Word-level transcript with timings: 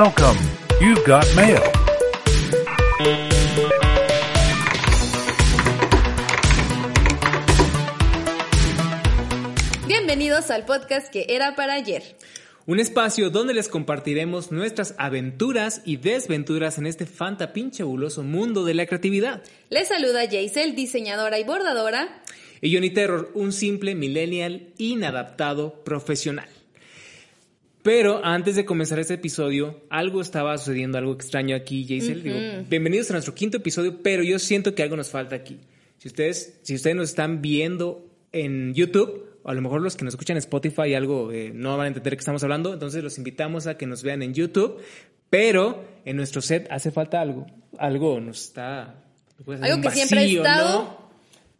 Welcome. 0.00 0.38
You've 0.80 1.04
got 1.04 1.26
mail. 1.34 1.58
Bienvenidos 9.88 10.52
al 10.52 10.66
podcast 10.66 11.10
que 11.10 11.26
era 11.28 11.56
para 11.56 11.74
ayer. 11.74 12.04
Un 12.66 12.78
espacio 12.78 13.30
donde 13.30 13.54
les 13.54 13.68
compartiremos 13.68 14.52
nuestras 14.52 14.94
aventuras 14.98 15.82
y 15.84 15.96
desventuras 15.96 16.78
en 16.78 16.86
este 16.86 17.04
fanta 17.04 17.52
pinche 17.52 17.82
buloso 17.82 18.22
mundo 18.22 18.64
de 18.64 18.74
la 18.74 18.86
creatividad. 18.86 19.42
Les 19.68 19.88
saluda 19.88 20.30
Jaisel, 20.30 20.76
diseñadora 20.76 21.40
y 21.40 21.44
bordadora. 21.44 22.22
Y 22.60 22.72
Johnny 22.72 22.90
Terror, 22.90 23.32
un 23.34 23.52
simple 23.52 23.96
millennial 23.96 24.68
inadaptado 24.78 25.82
profesional. 25.82 26.48
Pero 27.88 28.22
antes 28.22 28.54
de 28.54 28.66
comenzar 28.66 28.98
este 28.98 29.14
episodio, 29.14 29.80
algo 29.88 30.20
estaba 30.20 30.58
sucediendo, 30.58 30.98
algo 30.98 31.14
extraño 31.14 31.56
aquí, 31.56 31.86
Jaisel. 31.88 32.22
Digo, 32.22 32.36
bienvenidos 32.68 33.08
a 33.08 33.14
nuestro 33.14 33.34
quinto 33.34 33.56
episodio, 33.56 34.02
pero 34.02 34.22
yo 34.22 34.38
siento 34.38 34.74
que 34.74 34.82
algo 34.82 34.94
nos 34.94 35.08
falta 35.08 35.36
aquí. 35.36 35.58
Si 35.96 36.08
ustedes, 36.08 36.60
si 36.60 36.74
ustedes 36.74 36.94
nos 36.94 37.08
están 37.08 37.40
viendo 37.40 38.06
en 38.30 38.74
YouTube, 38.74 39.40
o 39.42 39.48
a 39.48 39.54
lo 39.54 39.62
mejor 39.62 39.80
los 39.80 39.96
que 39.96 40.04
nos 40.04 40.12
escuchan 40.12 40.36
en 40.36 40.40
Spotify 40.40 40.92
algo 40.92 41.32
eh, 41.32 41.50
no 41.54 41.78
van 41.78 41.86
a 41.86 41.88
entender 41.88 42.10
de 42.10 42.16
qué 42.18 42.20
estamos 42.20 42.42
hablando, 42.42 42.74
entonces 42.74 43.02
los 43.02 43.16
invitamos 43.16 43.66
a 43.66 43.78
que 43.78 43.86
nos 43.86 44.02
vean 44.02 44.22
en 44.22 44.34
YouTube, 44.34 44.82
pero 45.30 45.82
en 46.04 46.18
nuestro 46.18 46.42
set 46.42 46.66
hace 46.70 46.90
falta 46.90 47.22
algo, 47.22 47.46
algo 47.78 48.20
nos 48.20 48.48
está... 48.48 49.02
Algo 49.62 49.80
que 49.80 49.90
siempre 49.92 50.18
ha 50.18 50.24
estado. 50.24 50.82
¿no? 50.82 51.10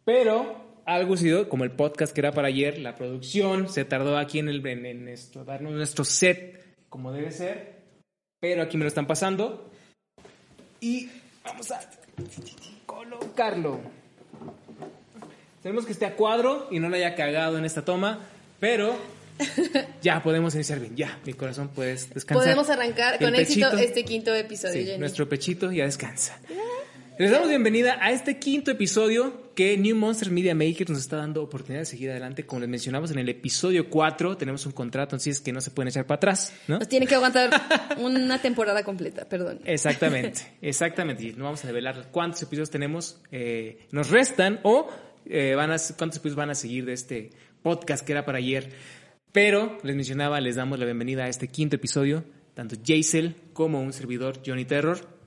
Pero 0.05 0.58
algo 0.95 1.17
sido 1.17 1.49
como 1.49 1.63
el 1.63 1.71
podcast 1.71 2.13
que 2.13 2.21
era 2.21 2.31
para 2.31 2.47
ayer, 2.47 2.79
la 2.79 2.95
producción 2.95 3.69
se 3.69 3.85
tardó 3.85 4.17
aquí 4.17 4.39
en, 4.39 4.49
el, 4.49 4.65
en, 4.65 4.85
en 4.85 5.07
esto, 5.07 5.43
darnos 5.45 5.73
nuestro 5.73 6.03
set 6.03 6.63
como 6.89 7.11
debe 7.11 7.31
ser, 7.31 7.83
pero 8.39 8.63
aquí 8.63 8.77
me 8.77 8.83
lo 8.83 8.87
están 8.87 9.05
pasando 9.05 9.69
y 10.81 11.09
vamos 11.43 11.71
a 11.71 11.79
colocarlo. 12.85 13.79
Tenemos 15.61 15.85
que 15.85 15.91
esté 15.91 16.05
a 16.05 16.15
cuadro 16.15 16.67
y 16.71 16.79
no 16.79 16.89
lo 16.89 16.95
haya 16.95 17.15
cagado 17.15 17.57
en 17.57 17.65
esta 17.65 17.83
toma, 17.85 18.19
pero 18.59 18.95
ya 20.01 20.23
podemos 20.23 20.55
iniciar 20.55 20.79
bien. 20.79 20.95
Ya, 20.95 21.19
mi 21.25 21.33
corazón 21.33 21.69
puedes 21.69 22.09
descansar. 22.13 22.45
Podemos 22.45 22.69
arrancar 22.69 23.15
El 23.15 23.19
con 23.19 23.35
éxito 23.35 23.71
este 23.77 24.03
quinto 24.03 24.33
episodio, 24.33 24.73
Sí, 24.73 24.85
Jenny. 24.85 24.99
nuestro 24.99 25.29
pechito 25.29 25.71
ya 25.71 25.85
descansa. 25.85 26.39
Les 27.19 27.31
damos 27.31 27.49
bienvenida 27.49 27.97
a 28.01 28.11
este 28.11 28.39
quinto 28.39 28.71
episodio 28.71 29.48
que 29.59 29.77
New 29.77 29.93
Monster 29.93 30.31
Media 30.31 30.55
Maker 30.55 30.89
nos 30.89 30.99
está 30.99 31.17
dando 31.17 31.43
oportunidad 31.43 31.81
de 31.81 31.85
seguir 31.85 32.11
adelante. 32.11 32.45
Como 32.45 32.61
les 32.61 32.69
mencionamos 32.69 33.11
en 33.11 33.19
el 33.19 33.27
episodio 33.27 33.89
4, 33.89 34.37
tenemos 34.37 34.65
un 34.65 34.71
contrato, 34.71 35.17
así 35.17 35.31
es 35.31 35.41
que 35.41 35.51
no 35.51 35.59
se 35.59 35.69
pueden 35.69 35.89
echar 35.89 36.07
para 36.07 36.15
atrás, 36.15 36.53
¿no? 36.69 36.79
Nos 36.79 36.87
tiene 36.87 37.05
que 37.05 37.15
aguantar 37.15 37.49
una 37.99 38.41
temporada 38.41 38.85
completa, 38.85 39.27
perdón. 39.27 39.59
Exactamente, 39.65 40.43
exactamente. 40.61 41.23
Y 41.23 41.33
no 41.33 41.43
vamos 41.43 41.61
a 41.65 41.67
revelar 41.67 42.07
cuántos 42.09 42.41
episodios 42.41 42.69
tenemos, 42.69 43.19
eh, 43.33 43.85
nos 43.91 44.09
restan 44.09 44.61
o 44.63 44.87
eh, 45.25 45.55
van 45.55 45.71
a, 45.71 45.75
cuántos 45.97 46.19
episodios 46.19 46.37
van 46.37 46.51
a 46.51 46.55
seguir 46.55 46.85
de 46.85 46.93
este 46.93 47.31
podcast 47.61 48.05
que 48.05 48.13
era 48.13 48.23
para 48.23 48.37
ayer. 48.37 48.69
Pero 49.33 49.77
les 49.83 49.93
mencionaba, 49.93 50.39
les 50.39 50.55
damos 50.55 50.79
la 50.79 50.85
bienvenida 50.85 51.25
a 51.25 51.27
este 51.27 51.49
quinto 51.49 51.75
episodio, 51.75 52.23
tanto 52.53 52.77
Jaisel 52.81 53.35
como 53.51 53.81
un 53.81 53.91
servidor, 53.91 54.39
Johnny 54.45 54.63
Terror. 54.63 55.18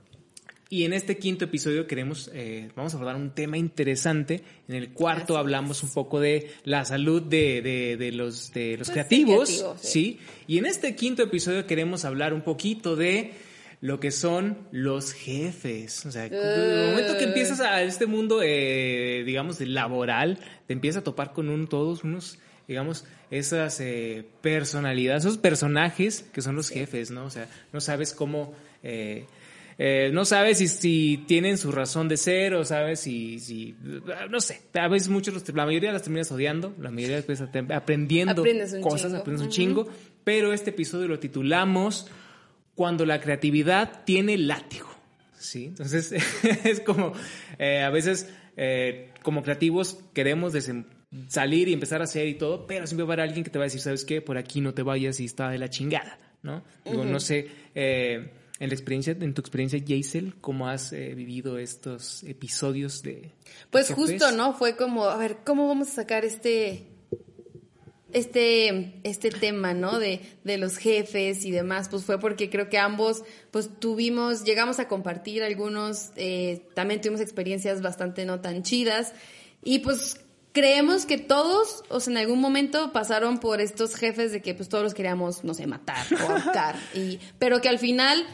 Y 0.73 0.85
en 0.85 0.93
este 0.93 1.19
quinto 1.19 1.45
episodio 1.45 1.85
queremos, 1.85 2.31
eh, 2.33 2.71
vamos 2.75 2.93
a 2.93 2.97
abordar 2.97 3.15
un 3.15 3.29
tema 3.29 3.59
interesante. 3.59 4.41
En 4.67 4.73
el 4.73 4.89
cuarto 4.89 5.37
hablamos 5.37 5.83
un 5.83 5.91
poco 5.93 6.19
de 6.19 6.49
la 6.63 6.83
salud 6.83 7.21
de, 7.21 7.61
de- 7.61 7.95
de 7.95 8.11
los, 8.11 8.51
de 8.53 8.77
los 8.79 8.87
Pues, 8.87 8.91
creativos, 8.91 9.49
sí. 9.49 9.87
¿sí? 9.87 10.19
Y 10.47 10.57
en 10.57 10.65
este 10.65 10.95
quinto 10.95 11.21
episodio 11.21 11.67
queremos 11.67 12.05
hablar 12.05 12.33
un 12.33 12.41
poquito 12.41 12.95
de 12.95 13.33
lo 13.81 13.99
que 13.99 14.09
son 14.09 14.57
los 14.71 15.13
jefes. 15.13 16.07
O 16.07 16.11
sea, 16.11 16.25
en 16.25 16.33
el 16.33 16.89
momento 16.89 17.19
que 17.19 17.25
empiezas 17.25 17.59
a 17.59 17.83
este 17.83 18.07
mundo, 18.07 18.41
eh, 18.43 19.21
digamos, 19.27 19.61
laboral, 19.61 20.39
te 20.65 20.73
empiezas 20.73 21.01
a 21.01 21.03
topar 21.03 21.33
con 21.33 21.49
un, 21.49 21.67
todos 21.67 22.03
unos, 22.03 22.39
digamos, 22.67 23.05
esas 23.29 23.79
eh, 23.79 24.25
personalidades, 24.41 25.23
esos 25.23 25.37
personajes 25.37 26.25
que 26.33 26.41
son 26.41 26.55
los 26.55 26.69
jefes, 26.69 27.11
¿no? 27.11 27.25
O 27.25 27.29
sea, 27.29 27.47
no 27.71 27.79
sabes 27.79 28.11
cómo... 28.11 28.55
eh, 28.81 29.27
eh, 29.77 30.11
no 30.13 30.25
sabes 30.25 30.59
si, 30.59 30.67
si 30.67 31.23
tienen 31.27 31.57
su 31.57 31.71
razón 31.71 32.07
de 32.07 32.17
ser 32.17 32.53
o 32.53 32.63
sabes 32.65 32.99
si, 32.99 33.39
si 33.39 33.75
no 34.29 34.39
sé, 34.41 34.61
a 34.73 34.87
veces 34.87 35.09
muchos, 35.09 35.33
los- 35.33 35.49
la 35.55 35.65
mayoría 35.65 35.91
las 35.91 36.03
terminas 36.03 36.31
odiando, 36.31 36.73
la 36.79 36.91
mayoría 36.91 37.15
después 37.17 37.41
aprendiendo 37.41 38.41
Aprendes 38.41 38.75
cosas, 38.81 39.03
chingo. 39.11 39.17
aprendes 39.21 39.43
un 39.45 39.49
chingo, 39.51 39.87
pero 40.23 40.53
este 40.53 40.69
episodio 40.71 41.07
lo 41.07 41.19
titulamos 41.19 42.09
Cuando 42.75 43.05
la 43.05 43.19
creatividad 43.21 44.03
tiene 44.05 44.37
látigo. 44.37 44.89
¿Sí? 45.37 45.65
Entonces 45.65 46.11
es 46.63 46.79
como 46.79 47.13
eh, 47.59 47.81
a 47.81 47.89
veces 47.89 48.29
eh, 48.57 49.11
como 49.21 49.43
creativos 49.43 49.99
queremos 50.13 50.53
salir 51.27 51.67
y 51.67 51.73
empezar 51.73 52.01
a 52.01 52.05
hacer 52.05 52.27
y 52.27 52.35
todo, 52.35 52.65
pero 52.65 52.87
siempre 52.87 53.03
va 53.05 53.11
a 53.11 53.13
haber 53.15 53.27
alguien 53.27 53.43
que 53.43 53.49
te 53.51 53.59
va 53.59 53.65
a 53.65 53.67
decir, 53.67 53.81
¿sabes 53.81 54.05
qué? 54.05 54.21
Por 54.21 54.37
aquí 54.37 54.61
no 54.61 54.73
te 54.73 54.81
vayas 54.83 55.19
y 55.19 55.25
está 55.25 55.49
de 55.49 55.57
la 55.59 55.69
chingada, 55.69 56.17
¿no? 56.41 56.63
Digo, 56.85 57.03
no 57.05 57.19
sé, 57.19 57.47
eh, 57.75 58.29
en 58.63 58.69
la 58.69 58.75
experiencia, 58.75 59.15
en 59.19 59.33
tu 59.33 59.41
experiencia, 59.41 59.83
Jaisel, 59.85 60.35
¿cómo 60.39 60.69
has 60.69 60.93
eh, 60.93 61.13
vivido 61.15 61.57
estos 61.57 62.23
episodios 62.23 63.01
de 63.03 63.33
Pues 63.69 63.89
jefes? 63.89 64.11
justo, 64.11 64.31
¿no? 64.31 64.53
Fue 64.53 64.77
como, 64.77 65.03
a 65.03 65.17
ver, 65.17 65.39
¿cómo 65.43 65.67
vamos 65.67 65.89
a 65.89 65.91
sacar 65.91 66.23
este 66.23 66.87
este 68.13 69.01
este 69.03 69.31
tema, 69.31 69.73
¿no? 69.73 69.99
De, 69.99 70.21
de 70.45 70.57
los 70.57 70.77
jefes 70.77 71.43
y 71.43 71.51
demás, 71.51 71.89
pues 71.89 72.05
fue 72.05 72.21
porque 72.21 72.49
creo 72.49 72.69
que 72.69 72.77
ambos, 72.77 73.23
pues 73.51 73.69
tuvimos, 73.79 74.45
llegamos 74.45 74.79
a 74.79 74.87
compartir 74.87 75.43
algunos, 75.43 76.11
eh, 76.15 76.65
también 76.73 77.01
tuvimos 77.01 77.19
experiencias 77.19 77.81
bastante 77.81 78.23
no 78.23 78.39
tan 78.39 78.63
chidas 78.63 79.11
y 79.61 79.79
pues 79.79 80.21
creemos 80.53 81.05
que 81.05 81.17
todos, 81.17 81.83
o 81.89 81.99
sea, 81.99 82.11
en 82.11 82.17
algún 82.19 82.39
momento 82.39 82.93
pasaron 82.93 83.39
por 83.39 83.59
estos 83.59 83.95
jefes 83.95 84.31
de 84.31 84.41
que 84.41 84.53
pues 84.53 84.69
todos 84.69 84.85
los 84.85 84.93
queríamos, 84.93 85.43
no 85.43 85.53
sé, 85.53 85.67
matar 85.67 86.05
o 86.13 86.17
ahorcar, 86.31 86.77
y, 86.93 87.19
pero 87.39 87.59
que 87.59 87.67
al 87.67 87.79
final, 87.79 88.25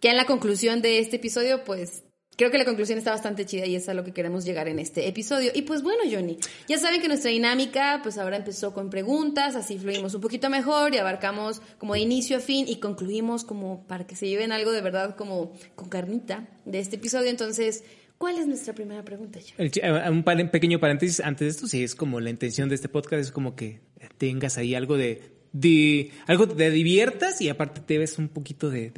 que 0.00 0.10
en 0.10 0.16
la 0.16 0.26
conclusión 0.26 0.82
de 0.82 0.98
este 0.98 1.16
episodio, 1.16 1.64
pues 1.64 2.02
Creo 2.38 2.50
que 2.50 2.58
la 2.58 2.66
conclusión 2.66 2.98
está 2.98 3.12
bastante 3.12 3.46
chida 3.46 3.64
y 3.64 3.76
es 3.76 3.88
a 3.88 3.94
lo 3.94 4.04
que 4.04 4.12
queremos 4.12 4.44
llegar 4.44 4.68
en 4.68 4.78
este 4.78 5.08
episodio. 5.08 5.52
Y 5.54 5.62
pues 5.62 5.82
bueno, 5.82 6.02
Johnny, 6.04 6.36
ya 6.68 6.76
saben 6.76 7.00
que 7.00 7.08
nuestra 7.08 7.30
dinámica 7.30 8.00
pues 8.02 8.18
ahora 8.18 8.36
empezó 8.36 8.74
con 8.74 8.90
preguntas, 8.90 9.56
así 9.56 9.78
fluimos 9.78 10.12
un 10.12 10.20
poquito 10.20 10.50
mejor 10.50 10.92
y 10.92 10.98
abarcamos 10.98 11.62
como 11.78 11.94
de 11.94 12.00
inicio 12.00 12.36
a 12.36 12.40
fin 12.40 12.66
y 12.68 12.76
concluimos 12.76 13.42
como 13.42 13.86
para 13.86 14.06
que 14.06 14.16
se 14.16 14.28
lleven 14.28 14.52
algo 14.52 14.70
de 14.72 14.82
verdad 14.82 15.16
como 15.16 15.52
con 15.76 15.88
carnita 15.88 16.46
de 16.66 16.78
este 16.78 16.96
episodio. 16.96 17.30
Entonces, 17.30 17.84
¿cuál 18.18 18.36
es 18.36 18.46
nuestra 18.46 18.74
primera 18.74 19.02
pregunta? 19.02 19.38
El 19.56 19.70
eh, 19.74 20.10
Un 20.10 20.22
par- 20.22 20.50
pequeño 20.50 20.78
paréntesis 20.78 21.20
antes 21.20 21.40
de 21.46 21.48
esto, 21.52 21.66
sí, 21.66 21.82
es 21.82 21.94
como 21.94 22.20
la 22.20 22.28
intención 22.28 22.68
de 22.68 22.74
este 22.74 22.90
podcast, 22.90 23.22
es 23.22 23.32
como 23.32 23.56
que 23.56 23.80
tengas 24.18 24.58
ahí 24.58 24.74
algo 24.74 24.98
de, 24.98 25.22
de 25.52 26.10
algo 26.26 26.46
te 26.46 26.70
diviertas 26.70 27.40
y 27.40 27.48
aparte 27.48 27.80
te 27.80 27.96
ves 27.96 28.18
un 28.18 28.28
poquito 28.28 28.68
de, 28.68 28.90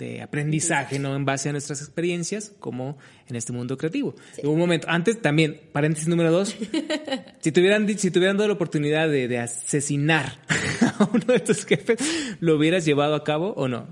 de 0.00 0.22
aprendizaje, 0.22 0.98
¿no? 0.98 1.14
En 1.14 1.24
base 1.24 1.48
a 1.50 1.52
nuestras 1.52 1.80
experiencias, 1.80 2.52
como 2.58 2.98
en 3.28 3.36
este 3.36 3.52
mundo 3.52 3.76
creativo. 3.76 4.16
Un 4.42 4.58
momento, 4.58 4.88
antes 4.90 5.22
también, 5.22 5.60
paréntesis 5.72 6.08
número 6.08 6.32
dos, 6.32 6.56
si 7.40 7.52
te 7.52 7.60
hubieran, 7.60 7.86
di- 7.86 7.98
si 7.98 8.10
te 8.10 8.18
hubieran 8.18 8.36
dado 8.36 8.48
la 8.48 8.54
oportunidad 8.54 9.08
de, 9.08 9.28
de 9.28 9.38
asesinar 9.38 10.38
a 10.98 11.08
uno 11.12 11.24
de 11.32 11.40
tus 11.40 11.64
jefes, 11.64 11.98
¿lo 12.40 12.56
hubieras 12.56 12.84
llevado 12.84 13.14
a 13.14 13.22
cabo 13.22 13.52
o 13.56 13.68
no? 13.68 13.86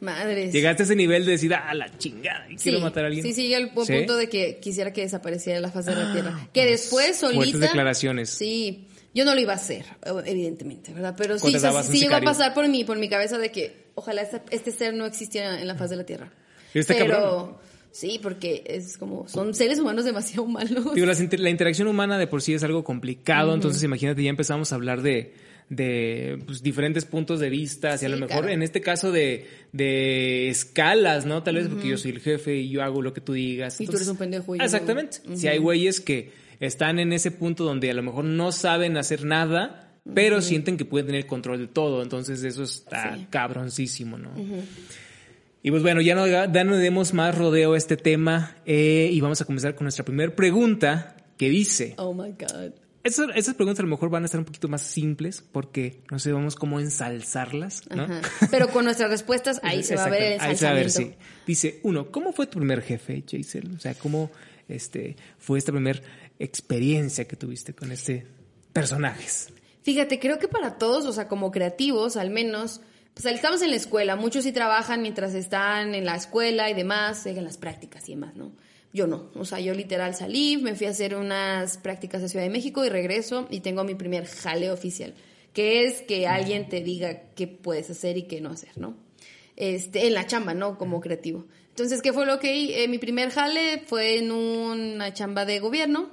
Madres. 0.00 0.52
Llegaste 0.52 0.82
a 0.82 0.86
ese 0.86 0.94
nivel 0.94 1.24
de 1.26 1.32
decir, 1.32 1.52
ah, 1.52 1.74
la 1.74 1.96
chingada, 1.98 2.46
y 2.48 2.56
Sí, 2.58 2.64
quiero 2.70 2.80
matar 2.80 3.04
a 3.04 3.06
alguien. 3.08 3.24
Sí, 3.26 3.32
sí, 3.32 3.52
al 3.54 3.64
¿Sí? 3.64 3.70
Ah, 3.72 3.96
punto 3.96 4.16
de 4.16 4.28
que 4.28 4.58
quisiera 4.60 4.92
que 4.92 5.00
desapareciera 5.02 5.56
de 5.56 5.62
la 5.62 5.70
faz 5.72 5.86
de 5.86 5.96
la 5.96 6.12
tierra. 6.12 6.48
Que 6.52 6.66
después, 6.66 7.18
fuertes 7.18 7.38
solita. 7.40 7.58
declaraciones. 7.58 8.30
Sí, 8.30 8.86
yo 9.14 9.24
no 9.24 9.34
lo 9.34 9.40
iba 9.40 9.54
a 9.54 9.56
hacer, 9.56 9.84
evidentemente, 10.26 10.92
¿verdad? 10.92 11.14
Pero 11.18 11.38
sí, 11.38 11.54
o 11.56 11.58
sea, 11.58 11.82
sí, 11.82 11.98
llegó 11.98 12.14
a 12.14 12.20
pasar 12.20 12.54
por 12.54 12.68
mí, 12.68 12.84
por 12.84 12.98
mi 12.98 13.08
cabeza 13.08 13.38
de 13.38 13.50
que 13.50 13.87
ojalá 13.98 14.22
esta- 14.22 14.42
este 14.50 14.70
ser 14.70 14.94
no 14.94 15.04
existiera 15.06 15.60
en 15.60 15.66
la 15.68 15.74
faz 15.74 15.90
de 15.90 15.96
la 15.96 16.04
tierra. 16.04 16.32
Y 16.74 16.78
está 16.80 16.94
Pero 16.94 17.06
cabrón. 17.14 17.56
sí, 17.90 18.18
porque 18.22 18.62
es 18.66 18.96
como, 18.98 19.28
son 19.28 19.54
seres 19.54 19.78
humanos 19.78 20.04
demasiado 20.04 20.46
malos. 20.46 20.94
Digo, 20.94 21.06
las 21.06 21.20
inter- 21.20 21.40
la 21.40 21.50
interacción 21.50 21.88
humana 21.88 22.18
de 22.18 22.26
por 22.26 22.42
sí 22.42 22.54
es 22.54 22.62
algo 22.62 22.84
complicado, 22.84 23.54
entonces 23.54 23.82
imagínate, 23.82 24.22
ya 24.22 24.30
empezamos 24.30 24.72
a 24.72 24.74
hablar 24.76 25.02
de, 25.02 25.34
de 25.68 26.42
pues, 26.46 26.62
diferentes 26.62 27.04
puntos 27.04 27.40
de 27.40 27.50
vista, 27.50 27.96
y 28.00 28.04
a 28.04 28.08
lo 28.08 28.16
mejor 28.16 28.28
claro. 28.30 28.48
en 28.48 28.62
este 28.62 28.80
caso 28.80 29.12
de, 29.12 29.46
de 29.72 30.48
escalas, 30.48 31.26
¿no? 31.26 31.42
Tal 31.42 31.56
vez 31.56 31.68
porque 31.68 31.88
yo 31.88 31.98
soy 31.98 32.12
el 32.12 32.20
jefe 32.20 32.56
y 32.56 32.68
yo 32.70 32.82
hago 32.82 33.02
lo 33.02 33.12
que 33.12 33.20
tú 33.20 33.32
digas. 33.32 33.80
Y 33.80 33.86
tú 33.86 33.96
eres 33.96 34.08
un 34.08 34.16
pendejo 34.16 34.54
y 34.56 34.60
Exactamente. 34.60 35.18
Si 35.34 35.48
hay 35.48 35.58
güeyes 35.58 36.00
que 36.00 36.32
están 36.60 36.98
en 36.98 37.12
ese 37.12 37.30
punto 37.30 37.64
donde 37.64 37.90
a 37.90 37.94
lo 37.94 38.02
mejor 38.02 38.24
no 38.24 38.50
saben 38.52 38.96
hacer 38.96 39.24
nada, 39.24 39.87
pero 40.14 40.40
sienten 40.42 40.76
que 40.76 40.84
pueden 40.84 41.06
tener 41.06 41.26
control 41.26 41.58
de 41.58 41.66
todo, 41.68 42.02
entonces 42.02 42.42
eso 42.44 42.62
está 42.62 43.14
Sí. 43.16 43.26
cabroncísimo, 43.30 44.18
¿no? 44.18 44.30
Y 45.62 45.70
pues 45.70 45.82
bueno, 45.82 46.00
ya 46.00 46.14
no, 46.14 46.26
ya 46.26 46.46
no 46.64 46.76
demos 46.76 47.12
más 47.14 47.36
rodeo 47.36 47.74
a 47.74 47.78
este 47.78 47.96
tema 47.96 48.56
eh, 48.64 49.10
y 49.12 49.20
vamos 49.20 49.40
a 49.40 49.44
comenzar 49.44 49.74
con 49.74 49.84
nuestra 49.84 50.04
primera 50.04 50.34
pregunta 50.34 51.16
que 51.36 51.48
dice, 51.50 51.94
Oh 51.98 52.14
my 52.14 52.30
God. 52.30 52.72
esas, 53.02 53.28
esas 53.34 53.54
preguntas 53.54 53.80
a 53.80 53.82
lo 53.82 53.88
mejor 53.88 54.08
van 54.08 54.22
a 54.22 54.26
estar 54.26 54.38
un 54.38 54.44
poquito 54.44 54.68
más 54.68 54.82
simples 54.82 55.42
porque 55.52 56.00
no 56.10 56.18
sabemos 56.20 56.54
cómo 56.54 56.78
ensalzarlas, 56.80 57.82
¿no? 57.94 58.04
Ajá. 58.04 58.20
Pero 58.50 58.68
con 58.68 58.84
nuestras 58.84 59.10
respuestas 59.10 59.60
ahí 59.64 59.82
se 59.82 59.96
va 59.96 60.04
a 60.04 60.10
ver 60.10 60.22
el 60.22 60.32
Exacto, 60.34 60.50
ahí 60.50 60.56
se 60.56 60.64
va 60.64 60.70
a 60.70 60.74
ver, 60.74 60.86
ensalzamiento. 60.86 61.16
sí. 61.24 61.42
Dice, 61.46 61.80
uno, 61.82 62.10
¿cómo 62.10 62.32
fue 62.32 62.46
tu 62.46 62.58
primer 62.58 62.80
jefe, 62.82 63.24
Jaisel? 63.28 63.72
O 63.76 63.80
sea, 63.80 63.94
¿cómo 63.94 64.30
este, 64.68 65.16
fue 65.38 65.58
esta 65.58 65.72
primera 65.72 66.00
experiencia 66.38 67.26
que 67.26 67.34
tuviste 67.36 67.74
con 67.74 67.90
este 67.92 68.26
personajes? 68.72 69.48
Fíjate, 69.88 70.18
creo 70.18 70.38
que 70.38 70.48
para 70.48 70.76
todos, 70.76 71.06
o 71.06 71.14
sea, 71.14 71.28
como 71.28 71.50
creativos, 71.50 72.18
al 72.18 72.28
menos, 72.28 72.82
pues 73.14 73.24
estamos 73.24 73.62
en 73.62 73.70
la 73.70 73.76
escuela, 73.76 74.16
muchos 74.16 74.44
sí 74.44 74.52
trabajan 74.52 75.00
mientras 75.00 75.32
están 75.32 75.94
en 75.94 76.04
la 76.04 76.14
escuela 76.14 76.68
y 76.68 76.74
demás, 76.74 77.24
en 77.24 77.42
las 77.42 77.56
prácticas 77.56 78.06
y 78.06 78.12
demás, 78.12 78.36
¿no? 78.36 78.52
Yo 78.92 79.06
no, 79.06 79.30
o 79.34 79.46
sea, 79.46 79.60
yo 79.60 79.72
literal 79.72 80.14
salí, 80.14 80.58
me 80.58 80.74
fui 80.74 80.88
a 80.88 80.90
hacer 80.90 81.14
unas 81.14 81.78
prácticas 81.78 82.22
a 82.22 82.28
Ciudad 82.28 82.44
de 82.44 82.50
México 82.50 82.84
y 82.84 82.90
regreso 82.90 83.48
y 83.50 83.60
tengo 83.60 83.82
mi 83.82 83.94
primer 83.94 84.26
jale 84.26 84.70
oficial, 84.70 85.14
que 85.54 85.86
es 85.86 86.02
que 86.02 86.26
alguien 86.26 86.68
te 86.68 86.82
diga 86.82 87.22
qué 87.34 87.46
puedes 87.46 87.88
hacer 87.88 88.18
y 88.18 88.24
qué 88.24 88.42
no 88.42 88.50
hacer, 88.50 88.76
¿no? 88.76 88.94
Este, 89.56 90.06
en 90.06 90.12
la 90.12 90.26
chamba, 90.26 90.52
¿no? 90.52 90.76
Como 90.76 91.00
creativo. 91.00 91.46
Entonces, 91.70 92.02
¿qué 92.02 92.12
fue 92.12 92.26
lo 92.26 92.38
que 92.40 92.84
eh, 92.84 92.88
mi 92.88 92.98
primer 92.98 93.30
jale 93.30 93.82
fue 93.86 94.18
en 94.18 94.32
una 94.32 95.14
chamba 95.14 95.46
de 95.46 95.60
gobierno. 95.60 96.10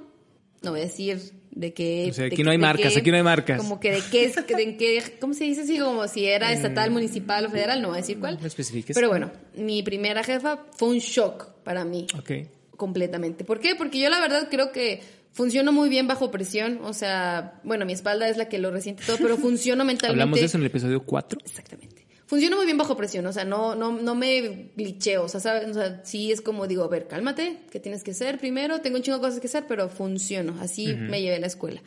No 0.62 0.70
voy 0.70 0.80
a 0.80 0.84
decir 0.84 1.35
de 1.56 1.72
qué. 1.72 2.06
O 2.10 2.14
sea, 2.14 2.22
de 2.22 2.26
aquí 2.28 2.36
qué- 2.36 2.44
no 2.44 2.50
hay 2.52 2.58
de 2.58 2.62
marcas, 2.62 2.92
qué- 2.92 2.98
aquí 3.00 3.10
no 3.10 3.16
hay 3.16 3.22
marcas. 3.24 3.58
Como 3.58 3.80
que 3.80 3.90
de 3.90 4.00
qué 4.12 4.26
es, 4.26 4.36
de 4.36 4.76
qué, 4.76 5.02
¿cómo 5.18 5.34
se 5.34 5.44
dice 5.44 5.62
así? 5.62 5.78
Como 5.78 6.06
si 6.06 6.26
era 6.26 6.52
estatal, 6.52 6.90
municipal 6.90 7.46
o 7.46 7.50
federal, 7.50 7.82
no 7.82 7.88
voy 7.88 7.96
a 7.96 8.00
decir 8.02 8.20
cuál. 8.20 8.38
No 8.40 8.46
especifiques. 8.46 8.94
Pero 8.94 9.08
bueno, 9.08 9.32
mi 9.56 9.82
primera 9.82 10.22
jefa 10.22 10.64
fue 10.76 10.90
un 10.90 10.98
shock 10.98 11.46
para 11.64 11.84
mí 11.84 12.06
Ok. 12.16 12.30
completamente. 12.76 13.42
¿Por 13.44 13.58
qué? 13.58 13.74
Porque 13.74 13.98
yo 13.98 14.08
la 14.10 14.20
verdad 14.20 14.48
creo 14.50 14.70
que 14.70 15.02
funciono 15.32 15.72
muy 15.72 15.88
bien 15.88 16.06
bajo 16.06 16.30
presión. 16.30 16.80
O 16.84 16.92
sea, 16.92 17.58
bueno, 17.64 17.84
mi 17.86 17.92
espalda 17.94 18.28
es 18.28 18.36
la 18.36 18.48
que 18.48 18.58
lo 18.58 18.70
resiente 18.70 19.02
todo, 19.06 19.16
pero 19.18 19.36
funciono 19.38 19.84
mentalmente. 19.84 20.22
Hablamos 20.22 20.38
de 20.38 20.46
eso 20.46 20.56
en 20.58 20.62
el 20.62 20.66
episodio 20.68 21.02
4. 21.04 21.40
Exactamente. 21.44 22.05
Funciono 22.26 22.56
muy 22.56 22.66
bien 22.66 22.76
bajo 22.76 22.96
presión, 22.96 23.24
o 23.26 23.32
sea, 23.32 23.44
no, 23.44 23.76
no, 23.76 23.92
no 23.92 24.16
me 24.16 24.70
glitcheo, 24.74 25.24
o 25.24 25.28
sea, 25.28 25.38
¿sabes? 25.38 25.68
O 25.70 25.74
sea, 25.74 26.04
sí 26.04 26.32
es 26.32 26.40
como 26.40 26.66
digo, 26.66 26.82
a 26.82 26.88
ver, 26.88 27.06
cálmate, 27.06 27.60
¿qué 27.70 27.78
tienes 27.78 28.02
que 28.02 28.10
hacer 28.10 28.38
primero? 28.38 28.80
Tengo 28.80 28.96
un 28.96 29.02
chingo 29.04 29.18
de 29.18 29.22
cosas 29.22 29.38
que 29.38 29.46
hacer, 29.46 29.66
pero 29.68 29.88
funciono, 29.88 30.56
así 30.60 30.92
me 30.92 31.22
llevé 31.22 31.36
a 31.36 31.40
la 31.40 31.46
escuela. 31.46 31.80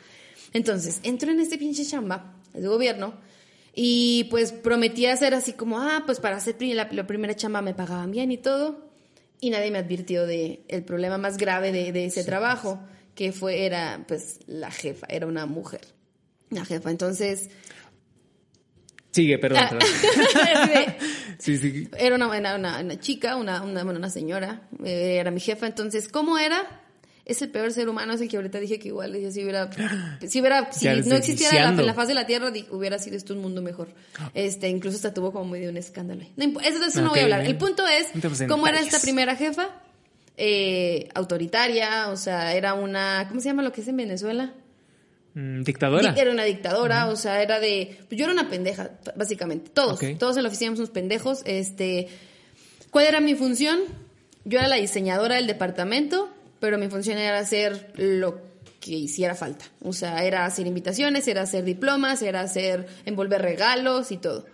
Entonces, 0.54 1.00
entro 1.02 1.30
en 1.30 1.40
este 1.40 1.58
pinche 1.58 1.84
chamba 1.84 2.36
de 2.54 2.66
gobierno 2.66 3.12
y 3.74 4.24
pues 4.30 4.52
prometí 4.52 5.04
hacer 5.04 5.34
así 5.34 5.52
como, 5.52 5.78
ah, 5.78 6.04
pues 6.06 6.20
para 6.20 6.38
hacer 6.38 6.56
la, 6.60 6.88
la 6.90 7.06
primera 7.06 7.36
chamba 7.36 7.60
me 7.60 7.74
pagaban 7.74 8.10
bien 8.10 8.32
y 8.32 8.38
todo, 8.38 8.88
y 9.42 9.50
nadie 9.50 9.70
me 9.70 9.78
advirtió 9.78 10.26
de 10.26 10.62
el 10.68 10.84
problema 10.84 11.18
más 11.18 11.36
grave 11.36 11.70
de, 11.70 11.92
de 11.92 12.06
ese 12.06 12.24
trabajo, 12.24 12.80
que 13.14 13.32
fue, 13.32 13.66
era 13.66 14.06
pues 14.08 14.40
la 14.46 14.70
jefa, 14.70 15.06
era 15.10 15.26
una 15.26 15.44
mujer, 15.44 15.82
la 16.48 16.64
jefa, 16.64 16.90
entonces... 16.90 17.50
Sigue, 19.10 19.38
perdón. 19.38 19.62
Ah. 19.64 19.68
perdón. 19.70 20.94
Sí, 21.38 21.56
sí. 21.56 21.88
era 21.98 22.16
una, 22.16 22.28
una, 22.28 22.56
una- 22.80 23.00
chica, 23.00 23.36
una, 23.36 23.62
una, 23.62 23.82
bueno, 23.82 23.98
una 23.98 24.10
señora, 24.10 24.68
eh, 24.84 25.16
era 25.18 25.30
mi 25.30 25.40
jefa, 25.40 25.66
entonces, 25.66 26.06
¿cómo 26.08 26.36
era? 26.36 26.82
Es 27.24 27.40
el 27.40 27.48
peor 27.48 27.72
ser 27.72 27.88
humano, 27.88 28.12
es 28.12 28.20
el 28.20 28.28
que 28.28 28.36
ahorita 28.36 28.60
dije 28.60 28.78
que 28.78 28.88
igual, 28.88 29.12
si 29.32 29.42
hubiera, 29.42 29.70
si 30.26 30.40
hubiera, 30.40 30.70
si 30.72 30.86
no 30.86 31.16
existiera 31.16 31.70
la, 31.72 31.82
la 31.82 31.94
faz 31.94 32.08
de 32.08 32.14
la 32.14 32.26
tierra, 32.26 32.52
hubiera 32.70 32.98
sido 32.98 33.16
esto 33.16 33.32
un 33.32 33.40
mundo 33.40 33.62
mejor. 33.62 33.88
Este, 34.34 34.68
incluso 34.68 34.96
hasta 34.96 35.14
tuvo 35.14 35.32
como 35.32 35.46
medio 35.52 35.70
un 35.70 35.78
escándalo. 35.78 36.22
No 36.36 36.60
eso 36.60 36.78
de 36.78 36.86
eso 36.86 37.00
no 37.00 37.06
Ok, 37.08 37.12
voy 37.12 37.20
a 37.20 37.22
hablar. 37.24 37.46
El 37.46 37.56
punto 37.56 37.86
es, 37.86 38.08
¿cómo 38.46 38.66
era 38.66 38.80
esta 38.80 39.00
primera 39.00 39.34
jefa? 39.34 39.70
Eh, 40.36 41.08
autoritaria, 41.14 42.08
o 42.08 42.16
sea, 42.16 42.54
era 42.54 42.74
una, 42.74 43.26
¿cómo 43.28 43.40
se 43.40 43.48
llama 43.48 43.62
lo 43.62 43.72
que 43.72 43.80
es 43.80 43.88
en 43.88 43.96
Venezuela? 43.96 44.52
Mm, 45.34 45.62
dictadora. 45.62 46.14
Era 46.16 46.32
una 46.32 46.44
dictadora, 46.44 47.06
o 47.08 47.16
sea, 47.16 47.42
era 47.42 47.60
de. 47.60 47.98
pues 48.08 48.18
yo 48.18 48.24
era 48.24 48.32
una 48.32 48.48
pendeja, 48.48 48.90
básicamente. 49.16 49.70
Todos, 49.70 50.00
todos 50.18 50.36
en 50.36 50.42
la 50.42 50.48
oficina 50.48 50.66
éramos 50.66 50.80
unos 50.80 50.90
pendejos. 50.90 51.42
Este. 51.44 52.08
¿Cuál 52.90 53.06
era 53.06 53.20
mi 53.20 53.34
función? 53.34 53.80
Yo 54.44 54.58
era 54.58 54.68
la 54.68 54.76
diseñadora 54.76 55.36
del 55.36 55.46
departamento, 55.46 56.28
pero 56.58 56.78
mi 56.78 56.88
función 56.88 57.18
era 57.18 57.38
hacer 57.38 57.92
lo 57.96 58.40
que 58.80 58.92
hiciera 58.92 59.34
falta. 59.34 59.66
O 59.82 59.92
sea, 59.92 60.24
era 60.24 60.44
hacer 60.46 60.66
invitaciones, 60.66 61.28
era 61.28 61.42
hacer 61.42 61.64
diplomas, 61.64 62.22
era 62.22 62.40
hacer 62.40 62.86
envolver 63.04 63.42
regalos 63.42 64.10
y 64.10 64.16
todo. 64.16 64.46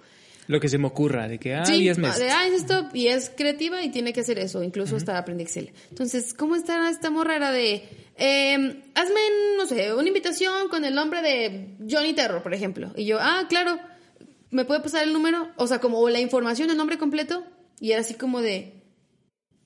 Lo 0.48 0.60
que 0.60 0.68
se 0.68 0.78
me 0.78 0.86
ocurra, 0.86 1.26
de 1.26 1.38
que, 1.38 1.54
ah, 1.54 1.64
Sí, 1.64 1.80
10 1.80 1.98
meses. 1.98 2.20
de, 2.20 2.30
ah, 2.30 2.46
es 2.46 2.54
esto, 2.54 2.88
y 2.92 3.08
es 3.08 3.30
creativa 3.30 3.82
y 3.82 3.90
tiene 3.90 4.12
que 4.12 4.20
hacer 4.20 4.38
eso, 4.38 4.62
incluso 4.62 4.94
hasta 4.96 5.18
aprende 5.18 5.42
Excel. 5.42 5.72
Entonces, 5.90 6.34
¿cómo 6.34 6.54
está 6.54 6.88
esta 6.88 7.10
morra? 7.10 7.34
Era 7.36 7.50
de, 7.50 7.82
eh, 8.18 8.82
hazme, 8.94 9.20
no 9.56 9.66
sé, 9.66 9.92
una 9.94 10.08
invitación 10.08 10.68
con 10.68 10.84
el 10.84 10.94
nombre 10.94 11.22
de 11.22 11.76
Johnny 11.88 12.14
Terror, 12.14 12.42
por 12.42 12.54
ejemplo. 12.54 12.92
Y 12.96 13.04
yo, 13.04 13.18
ah, 13.20 13.44
claro, 13.48 13.78
¿me 14.50 14.64
puede 14.64 14.80
pasar 14.80 15.02
el 15.04 15.12
número? 15.12 15.48
O 15.56 15.66
sea, 15.66 15.80
como 15.80 16.08
la 16.08 16.20
información, 16.20 16.70
el 16.70 16.76
nombre 16.76 16.98
completo. 16.98 17.44
Y 17.78 17.92
era 17.92 18.00
así 18.00 18.14
como 18.14 18.40
de, 18.40 18.82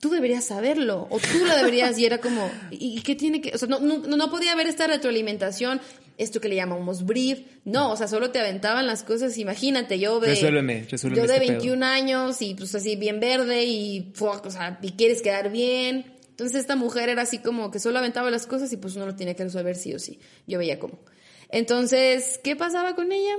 tú 0.00 0.10
deberías 0.10 0.44
saberlo, 0.44 1.06
o 1.10 1.18
tú 1.20 1.44
lo 1.46 1.54
deberías, 1.54 1.96
y 1.98 2.06
era 2.06 2.18
como, 2.18 2.50
¿y 2.72 2.98
y 2.98 3.02
qué 3.02 3.14
tiene 3.14 3.40
que...? 3.40 3.54
O 3.54 3.58
sea, 3.58 3.68
no, 3.68 3.78
no, 3.78 3.98
no 3.98 4.30
podía 4.30 4.52
haber 4.52 4.66
esta 4.66 4.88
retroalimentación, 4.88 5.80
esto 6.18 6.40
que 6.40 6.48
le 6.48 6.56
llamamos 6.56 7.04
brief, 7.04 7.42
no, 7.64 7.92
o 7.92 7.96
sea, 7.96 8.08
solo 8.08 8.30
te 8.30 8.40
aventaban 8.40 8.88
las 8.88 9.04
cosas, 9.04 9.38
imagínate, 9.38 10.00
yo 10.00 10.18
de... 10.18 10.30
Resuélveme, 10.30 10.86
resuélveme 10.90 11.22
Yo 11.22 11.28
de 11.28 11.34
este 11.34 11.46
pedo. 11.46 11.58
21 11.60 11.86
años 11.86 12.42
y 12.42 12.54
pues 12.56 12.74
así 12.74 12.96
bien 12.96 13.20
verde 13.20 13.64
y, 13.64 14.10
fuck, 14.14 14.44
o 14.46 14.50
sea, 14.50 14.78
y 14.82 14.92
quieres 14.92 15.22
quedar 15.22 15.52
bien. 15.52 16.18
Entonces 16.40 16.62
esta 16.62 16.74
mujer 16.74 17.10
era 17.10 17.20
así 17.20 17.36
como 17.36 17.70
que 17.70 17.78
solo 17.78 17.98
aventaba 17.98 18.30
las 18.30 18.46
cosas 18.46 18.72
y 18.72 18.78
pues 18.78 18.96
uno 18.96 19.04
lo 19.04 19.14
tenía 19.14 19.34
que 19.34 19.44
resolver 19.44 19.76
sí 19.76 19.92
o 19.92 19.98
sí. 19.98 20.18
Yo 20.46 20.58
veía 20.58 20.78
cómo. 20.78 20.98
Entonces, 21.50 22.40
¿qué 22.42 22.56
pasaba 22.56 22.94
con 22.94 23.12
ella? 23.12 23.34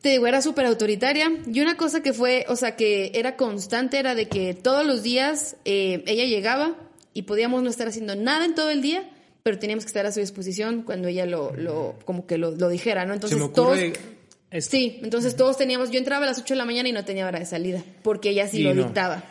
Te 0.00 0.10
digo, 0.10 0.28
era 0.28 0.40
súper 0.40 0.66
autoritaria. 0.66 1.32
Y 1.52 1.60
una 1.62 1.76
cosa 1.76 2.00
que 2.00 2.12
fue, 2.12 2.46
o 2.48 2.54
sea, 2.54 2.76
que 2.76 3.10
era 3.16 3.34
constante 3.34 3.98
era 3.98 4.14
de 4.14 4.28
que 4.28 4.54
todos 4.54 4.86
los 4.86 5.02
días 5.02 5.56
eh, 5.64 6.04
ella 6.06 6.26
llegaba 6.26 6.76
y 7.12 7.22
podíamos 7.22 7.64
no 7.64 7.70
estar 7.70 7.88
haciendo 7.88 8.14
nada 8.14 8.44
en 8.44 8.54
todo 8.54 8.70
el 8.70 8.80
día, 8.80 9.10
pero 9.42 9.58
teníamos 9.58 9.82
que 9.84 9.88
estar 9.88 10.06
a 10.06 10.12
su 10.12 10.20
disposición 10.20 10.82
cuando 10.82 11.08
ella 11.08 11.26
lo, 11.26 11.56
lo 11.56 11.96
como 12.04 12.24
que 12.24 12.38
lo, 12.38 12.52
lo 12.52 12.68
dijera, 12.68 13.04
¿no? 13.04 13.14
se 13.14 13.34
Entonces 13.34 13.52
todos... 13.52 13.78
esto. 13.80 14.70
Sí, 14.70 15.00
entonces 15.02 15.34
todos 15.34 15.56
teníamos, 15.56 15.90
yo 15.90 15.98
entraba 15.98 16.22
a 16.22 16.28
las 16.28 16.38
8 16.38 16.54
de 16.54 16.58
la 16.58 16.64
mañana 16.64 16.88
y 16.88 16.92
no 16.92 17.04
tenía 17.04 17.26
hora 17.26 17.40
de 17.40 17.46
salida, 17.46 17.82
porque 18.04 18.30
ella 18.30 18.46
sí 18.46 18.62
lo 18.62 18.72
no. 18.72 18.84
dictaba, 18.84 19.24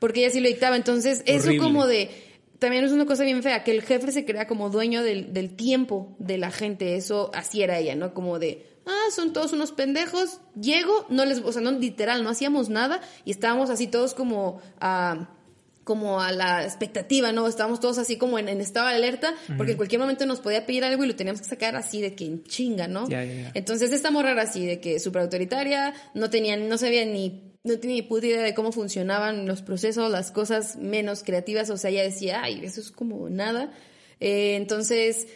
porque 0.00 0.20
ella 0.20 0.30
sí 0.30 0.40
lo 0.40 0.48
dictaba, 0.48 0.74
entonces 0.74 1.22
eso 1.26 1.52
como 1.60 1.86
de, 1.86 2.10
también 2.58 2.84
es 2.84 2.90
una 2.90 3.06
cosa 3.06 3.22
bien 3.22 3.42
fea, 3.44 3.62
que 3.62 3.70
el 3.70 3.82
jefe 3.82 4.10
se 4.10 4.24
crea 4.24 4.48
como 4.48 4.68
dueño 4.70 5.04
del, 5.04 5.32
del 5.32 5.54
tiempo 5.54 6.16
de 6.18 6.38
la 6.38 6.50
gente, 6.50 6.96
eso 6.96 7.30
así 7.32 7.62
era 7.62 7.78
ella, 7.78 7.94
¿no? 7.94 8.12
Como 8.12 8.40
de, 8.40 8.66
ah, 8.86 9.10
son 9.14 9.32
todos 9.32 9.52
unos 9.52 9.70
pendejos, 9.70 10.40
llego, 10.60 11.06
no 11.08 11.24
les, 11.24 11.38
o 11.38 11.52
sea, 11.52 11.62
no 11.62 11.70
literal, 11.70 12.24
no 12.24 12.30
hacíamos 12.30 12.68
nada 12.68 13.00
y 13.24 13.30
estábamos 13.30 13.70
así 13.70 13.86
todos 13.86 14.14
como... 14.14 14.60
ah, 14.80 15.28
como 15.82 16.20
a 16.20 16.30
la 16.30 16.62
expectativa, 16.62 17.32
¿no? 17.32 17.48
Estábamos 17.48 17.80
todos 17.80 17.98
así 17.98 18.16
como 18.16 18.38
en, 18.38 18.48
en 18.48 18.60
estado 18.60 18.86
de 18.86 18.94
alerta, 18.94 19.34
porque 19.56 19.72
en 19.72 19.76
cualquier 19.76 20.00
momento 20.00 20.24
nos 20.24 20.38
podía 20.38 20.64
pedir 20.64 20.84
algo 20.84 21.02
y 21.02 21.08
lo 21.08 21.16
teníamos 21.16 21.40
que 21.40 21.48
sacar 21.48 21.74
así 21.74 22.00
de 22.00 22.14
que 22.14 22.26
en 22.26 22.44
chinga, 22.44 22.86
¿no? 22.86 23.08
Ya, 23.08 23.24
ya. 23.24 23.50
Entonces 23.54 23.90
esta 23.90 24.12
morra 24.12 24.30
era 24.30 24.42
así, 24.42 24.64
de 24.64 24.78
que 24.78 25.00
súper 25.00 25.22
autoritaria, 25.22 25.92
no 26.14 26.30
tenía, 26.30 26.56
no 26.56 26.78
sabía 26.78 27.04
ni, 27.06 27.49
no 27.64 27.78
tenía 27.78 27.96
ni 27.96 28.02
puta 28.02 28.26
idea 28.26 28.42
de 28.42 28.54
cómo 28.54 28.72
funcionaban 28.72 29.46
los 29.46 29.62
procesos, 29.62 30.10
las 30.10 30.30
cosas 30.30 30.76
menos 30.76 31.22
creativas, 31.22 31.68
o 31.70 31.76
sea, 31.76 31.90
ella 31.90 32.02
decía, 32.02 32.42
ay, 32.42 32.60
eso 32.64 32.80
es 32.80 32.90
como 32.90 33.28
nada. 33.28 33.70
Eh, 34.18 34.56
entonces, 34.56 35.26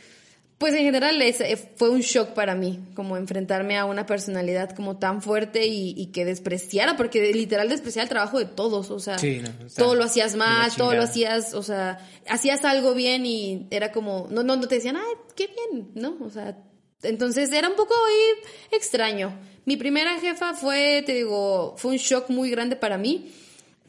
pues 0.56 0.72
en 0.74 0.84
general 0.84 1.20
es- 1.20 1.40
eh, 1.40 1.56
fue 1.76 1.90
un 1.90 2.00
shock 2.00 2.30
para 2.30 2.54
mí, 2.54 2.80
como 2.94 3.16
enfrentarme 3.18 3.76
a 3.76 3.84
una 3.84 4.06
personalidad 4.06 4.70
como 4.74 4.98
tan 4.98 5.20
fuerte 5.20 5.66
y, 5.66 5.94
y 5.98 6.06
que 6.12 6.24
despreciara, 6.24 6.96
porque 6.96 7.32
literal 7.34 7.68
despreciaba 7.68 8.04
el 8.04 8.08
trabajo 8.08 8.38
de 8.38 8.46
todos, 8.46 8.90
o 8.90 9.00
sea, 9.00 9.18
Sí, 9.18 9.40
no, 9.42 9.50
o 9.66 9.68
sea, 9.68 9.84
todo 9.84 9.94
lo 9.94 10.04
hacías 10.04 10.36
mal, 10.36 10.70
todo 10.76 10.92
lo 10.94 11.02
hacías, 11.02 11.52
o 11.54 11.62
sea, 11.62 11.98
hacías 12.28 12.64
algo 12.64 12.94
bien 12.94 13.26
y 13.26 13.66
era 13.70 13.92
como, 13.92 14.28
no, 14.30 14.42
no, 14.42 14.56
no 14.56 14.66
te 14.68 14.76
decían, 14.76 14.96
ay, 14.96 15.14
qué 15.36 15.48
bien, 15.48 15.90
¿no? 15.94 16.16
O 16.24 16.30
sea, 16.30 16.56
entonces 17.04 17.50
era 17.52 17.68
un 17.68 17.76
poco 17.76 17.94
ahí 17.94 18.76
extraño. 18.76 19.32
Mi 19.64 19.76
primera 19.76 20.18
jefa 20.20 20.54
fue, 20.54 21.02
te 21.06 21.14
digo, 21.14 21.74
fue 21.78 21.92
un 21.92 21.96
shock 21.98 22.28
muy 22.30 22.50
grande 22.50 22.76
para 22.76 22.98
mí, 22.98 23.30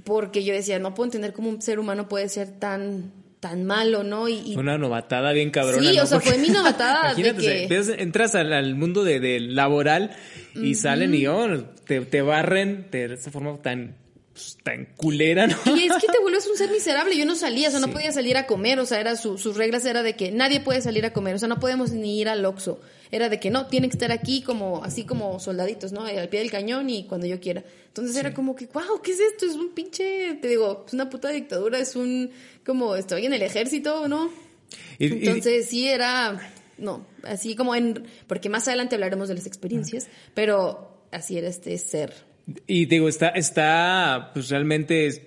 porque 0.04 0.44
yo 0.44 0.54
decía, 0.54 0.80
no 0.80 0.94
puedo 0.94 1.06
entender 1.08 1.34
cómo 1.34 1.50
un 1.50 1.62
ser 1.62 1.80
humano 1.80 2.08
puede 2.08 2.30
ser 2.30 2.60
tan, 2.60 3.12
tan 3.40 3.66
malo, 3.66 4.04
¿no? 4.04 4.30
Y, 4.30 4.54
y- 4.54 4.56
Una 4.56 4.78
novatada 4.78 5.32
bien 5.34 5.52
cabrona. 5.52 5.90
Sí, 5.90 5.98
¿no? 5.98 6.04
o 6.04 6.06
sea, 6.06 6.18
Porque- 6.20 6.32
fue 6.34 6.38
mi 6.42 6.50
novatada 6.50 7.14
de 7.14 7.22
Imagínate, 7.22 7.68
que- 7.68 7.68
ves, 7.68 7.90
entras 7.98 8.36
al, 8.36 8.54
al 8.54 8.76
mundo 8.76 9.04
de, 9.04 9.20
de 9.20 9.40
laboral 9.40 10.16
y 10.56 10.76
salen 10.76 11.14
y 11.14 11.28
oh, 11.28 11.64
te, 11.86 12.02
te 12.02 12.22
barren 12.22 12.88
de 12.92 13.14
esa 13.16 13.30
forma 13.32 13.58
tan, 13.62 13.98
pues, 14.32 14.58
tan 14.64 14.86
culera, 14.96 15.48
¿no? 15.48 15.58
Y 15.76 15.88
es 15.88 15.94
que 15.98 16.08
te 16.08 16.20
vuelves 16.22 16.48
un 16.48 16.56
ser 16.56 16.72
miserable. 16.72 17.18
Yo 17.18 17.26
no 17.26 17.36
salía, 17.36 17.68
o 17.68 17.72
sea, 17.72 17.80
no 17.82 17.90
podía 17.90 18.12
salir 18.14 18.38
a 18.38 18.46
comer. 18.48 18.80
O 18.80 18.86
sea, 18.86 19.02
era 19.02 19.16
su- 19.18 19.38
sus 19.38 19.58
reglas 19.58 19.84
era 19.86 20.04
de 20.04 20.16
que 20.16 20.32
nadie 20.32 20.62
puede 20.62 20.82
salir 20.82 21.06
a 21.06 21.12
comer. 21.12 21.36
O 21.36 21.40
sea, 21.40 21.50
no 21.50 21.60
podemos 21.60 21.92
ni 21.92 22.22
ir 22.22 22.30
al 22.30 22.46
Oxxo. 22.46 22.80
Era 23.16 23.30
de 23.30 23.40
que 23.40 23.50
no, 23.50 23.68
tienen 23.68 23.90
que 23.90 23.96
estar 23.96 24.12
aquí 24.12 24.42
como, 24.42 24.84
así 24.84 25.06
como 25.06 25.40
soldaditos, 25.40 25.94
¿no? 25.94 26.04
Al 26.04 26.28
pie 26.28 26.42
del 26.42 26.52
cañón 26.52 26.90
y 26.90 27.06
cuando 27.06 27.26
yo 27.28 27.40
quiera. 27.40 27.64
Entonces 27.88 28.14
era 28.18 28.34
como 28.34 28.58
que, 28.58 28.66
wow, 28.66 29.02
¿qué 29.02 29.12
es 29.14 29.22
esto? 29.22 29.46
Es 29.46 29.54
un 29.54 29.70
pinche, 29.70 30.34
te 30.42 30.50
digo, 30.50 30.84
es 30.86 30.94
una 30.94 31.10
puta 31.10 31.30
dictadura, 31.30 31.80
es 31.80 31.96
un, 31.96 32.30
como, 32.66 32.98
estoy 32.98 33.26
en 33.26 33.32
el 33.34 33.42
ejército, 33.42 34.10
¿no? 34.10 34.30
Y- 35.00 35.06
y- 35.06 35.28
Entonces 35.28 35.68
sí 35.70 35.88
era, 35.88 36.38
no, 36.78 37.08
así 37.24 37.56
como 37.56 37.74
en, 37.74 38.04
porque 38.28 38.50
más 38.50 38.68
adelante 38.68 38.96
hablaremos 38.96 39.30
de 39.30 39.36
las 39.36 39.46
experiencias, 39.48 40.10
pero 40.34 41.06
así 41.12 41.38
era 41.38 41.48
este 41.48 41.78
ser. 41.78 42.14
Y 42.68 42.86
digo, 42.86 43.08
está, 43.08 43.30
está, 43.30 44.32
pues 44.34 44.50
realmente 44.50 45.06
es 45.08 45.22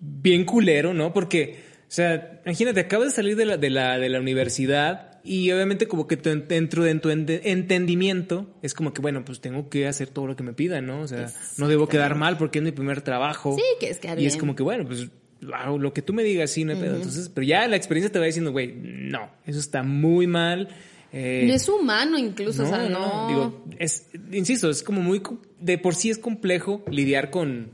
bien 0.00 0.46
culero, 0.46 0.94
¿no? 0.94 1.12
Porque, 1.12 1.58
o 1.82 1.90
sea, 1.92 2.40
imagínate, 2.46 2.80
acabas 2.80 3.08
de 3.08 3.14
salir 3.14 3.36
de 3.36 3.44
la, 3.44 3.56
de 3.58 3.68
la, 3.68 3.98
de 3.98 4.08
la 4.08 4.20
universidad 4.20 5.13
y 5.24 5.50
obviamente 5.52 5.88
como 5.88 6.06
que 6.06 6.16
dentro 6.16 6.84
de 6.84 6.94
tu 6.96 7.08
ente- 7.08 7.40
entendimiento 7.50 8.46
es 8.62 8.74
como 8.74 8.92
que, 8.92 9.00
bueno, 9.00 9.24
pues 9.24 9.40
tengo 9.40 9.68
que 9.70 9.86
hacer 9.88 10.08
todo 10.10 10.26
lo 10.26 10.36
que 10.36 10.42
me 10.42 10.52
pidan, 10.52 10.86
¿no? 10.86 11.00
O 11.00 11.08
sea, 11.08 11.32
no 11.56 11.66
debo 11.66 11.88
quedar 11.88 12.14
mal 12.14 12.36
porque 12.36 12.58
es 12.58 12.64
mi 12.64 12.72
primer 12.72 13.00
trabajo. 13.02 13.56
Sí, 13.56 13.64
que 13.80 13.88
es 13.90 13.98
quedar 13.98 14.20
Y 14.20 14.26
es 14.26 14.36
como 14.36 14.54
que, 14.54 14.62
bueno, 14.62 14.84
pues 14.86 15.08
lo 15.40 15.92
que 15.92 16.02
tú 16.02 16.12
me 16.14 16.22
digas, 16.22 16.50
sí, 16.50 16.64
no 16.64 16.72
hay 16.72 16.78
pedo. 16.78 16.96
Entonces, 16.96 17.30
pero 17.34 17.46
ya 17.46 17.66
la 17.68 17.76
experiencia 17.76 18.12
te 18.12 18.18
va 18.18 18.26
diciendo, 18.26 18.52
güey, 18.52 18.74
no, 18.76 19.30
eso 19.46 19.58
está 19.58 19.82
muy 19.82 20.26
mal. 20.26 20.68
eh, 21.12 21.44
no 21.46 21.54
es 21.54 21.68
humano 21.68 22.18
incluso, 22.18 22.62
o 22.62 22.66
sea, 22.66 22.88
no. 22.88 23.28
Digo, 23.28 23.64
es, 23.78 24.08
insisto, 24.32 24.68
es 24.70 24.82
como 24.82 25.00
muy, 25.00 25.22
de 25.60 25.78
por 25.78 25.94
sí 25.94 26.10
es 26.10 26.18
complejo 26.18 26.84
lidiar 26.90 27.30
con 27.30 27.70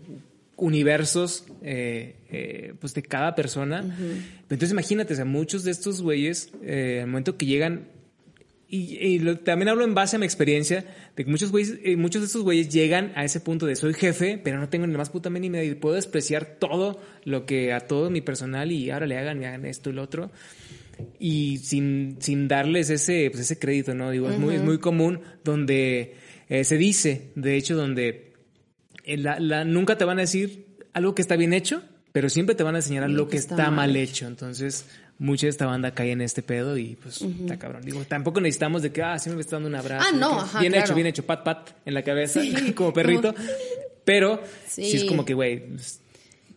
universos, 0.56 1.46
eh, 1.62 2.16
eh, 2.32 2.74
pues 2.80 2.94
de 2.94 3.02
cada 3.02 3.34
persona. 3.34 3.82
Entonces 4.42 4.70
imagínate, 4.72 5.12
o 5.12 5.16
sea, 5.16 5.24
muchos 5.24 5.64
de 5.64 5.70
estos 5.70 6.02
güeyes, 6.02 6.50
eh, 6.62 7.00
al 7.02 7.08
momento 7.08 7.36
que 7.36 7.46
llegan, 7.46 7.88
y, 8.68 8.96
y 9.04 9.18
lo- 9.18 9.38
también 9.38 9.68
hablo 9.68 9.82
en 9.84 9.94
base 9.94 10.14
a 10.14 10.18
mi 10.20 10.26
experiencia, 10.26 10.84
de 11.16 11.24
que 11.24 11.30
muchos 11.30 11.50
güeyes, 11.50 11.78
eh, 11.82 11.96
muchos 11.96 12.22
de 12.22 12.26
estos 12.26 12.42
güeyes 12.42 12.68
llegan 12.68 13.12
a 13.16 13.24
ese 13.24 13.40
punto 13.40 13.66
de 13.66 13.74
soy 13.74 13.94
jefe, 13.94 14.40
pero 14.42 14.58
no 14.60 14.68
tengo 14.68 14.86
ni 14.86 14.96
más 14.96 15.10
puta 15.10 15.28
mínima 15.28 15.60
y 15.62 15.74
puedo 15.74 15.96
despreciar 15.96 16.56
todo 16.60 17.00
lo 17.24 17.46
que 17.46 17.72
a 17.72 17.80
todo 17.80 18.10
mi 18.10 18.20
personal 18.20 18.70
y 18.70 18.90
ahora 18.90 19.06
le 19.06 19.18
hagan, 19.18 19.38
me 19.40 19.46
hagan 19.46 19.64
esto 19.66 19.90
y 19.90 19.92
lo 19.94 20.02
otro 20.02 20.30
y 21.18 21.58
sin, 21.58 22.16
sin 22.20 22.46
darles 22.46 22.90
ese, 22.90 23.28
pues 23.30 23.42
ese 23.42 23.58
crédito, 23.58 23.94
¿no? 23.94 24.10
Digo, 24.10 24.28
es, 24.30 24.38
muy, 24.38 24.54
es 24.54 24.60
muy 24.62 24.78
común 24.78 25.20
donde 25.42 26.14
eh, 26.48 26.62
se 26.64 26.76
dice, 26.76 27.30
de 27.34 27.56
hecho, 27.56 27.74
donde 27.74 28.34
la- 29.06 29.40
la- 29.40 29.64
nunca 29.64 29.96
te 29.98 30.04
van 30.04 30.18
a 30.18 30.22
decir 30.22 30.66
algo 30.92 31.14
que 31.14 31.22
está 31.22 31.36
bien 31.36 31.52
hecho, 31.54 31.82
pero 32.12 32.28
siempre 32.28 32.54
te 32.54 32.62
van 32.62 32.76
a 32.76 32.82
señalar 32.82 33.10
lo, 33.10 33.28
que 33.28 33.36
está, 33.36 33.70
mal 33.70 33.94
hecho. 33.96 34.26
Entonces, 34.26 34.86
mucha 35.18 35.46
de 35.46 35.50
esta 35.50 35.66
banda 35.66 35.92
cae 35.92 36.12
en 36.12 36.20
este 36.20 36.42
pedo 36.42 36.76
y 36.76 36.96
pues 36.96 37.22
está 37.22 37.58
cabrón. 37.58 37.82
Digo, 37.82 38.04
tampoco 38.04 38.40
necesitamos 38.40 38.82
de 38.82 38.92
que, 38.92 39.02
ah, 39.02 39.18
siempre 39.18 39.36
me 39.36 39.42
está 39.42 39.56
dando 39.56 39.68
un 39.68 39.74
abrazo. 39.76 40.06
Ah, 40.08 40.16
no, 40.16 40.40
ajá, 40.40 40.60
Bien 40.60 40.72
claro. 40.72 40.86
hecho, 40.86 40.94
bien 40.94 41.06
hecho, 41.06 41.24
pat, 41.24 41.44
pat 41.44 41.70
en 41.84 41.94
la 41.94 42.02
cabeza, 42.02 42.40
Sí, 42.40 42.72
como 42.74 42.92
perrito. 42.92 43.34
Pero 44.04 44.42
Sí. 44.66 44.90
sí. 44.90 44.96
es 44.96 45.04
como 45.04 45.24
que, 45.24 45.34
güey, 45.34 45.68
pues, 45.68 46.00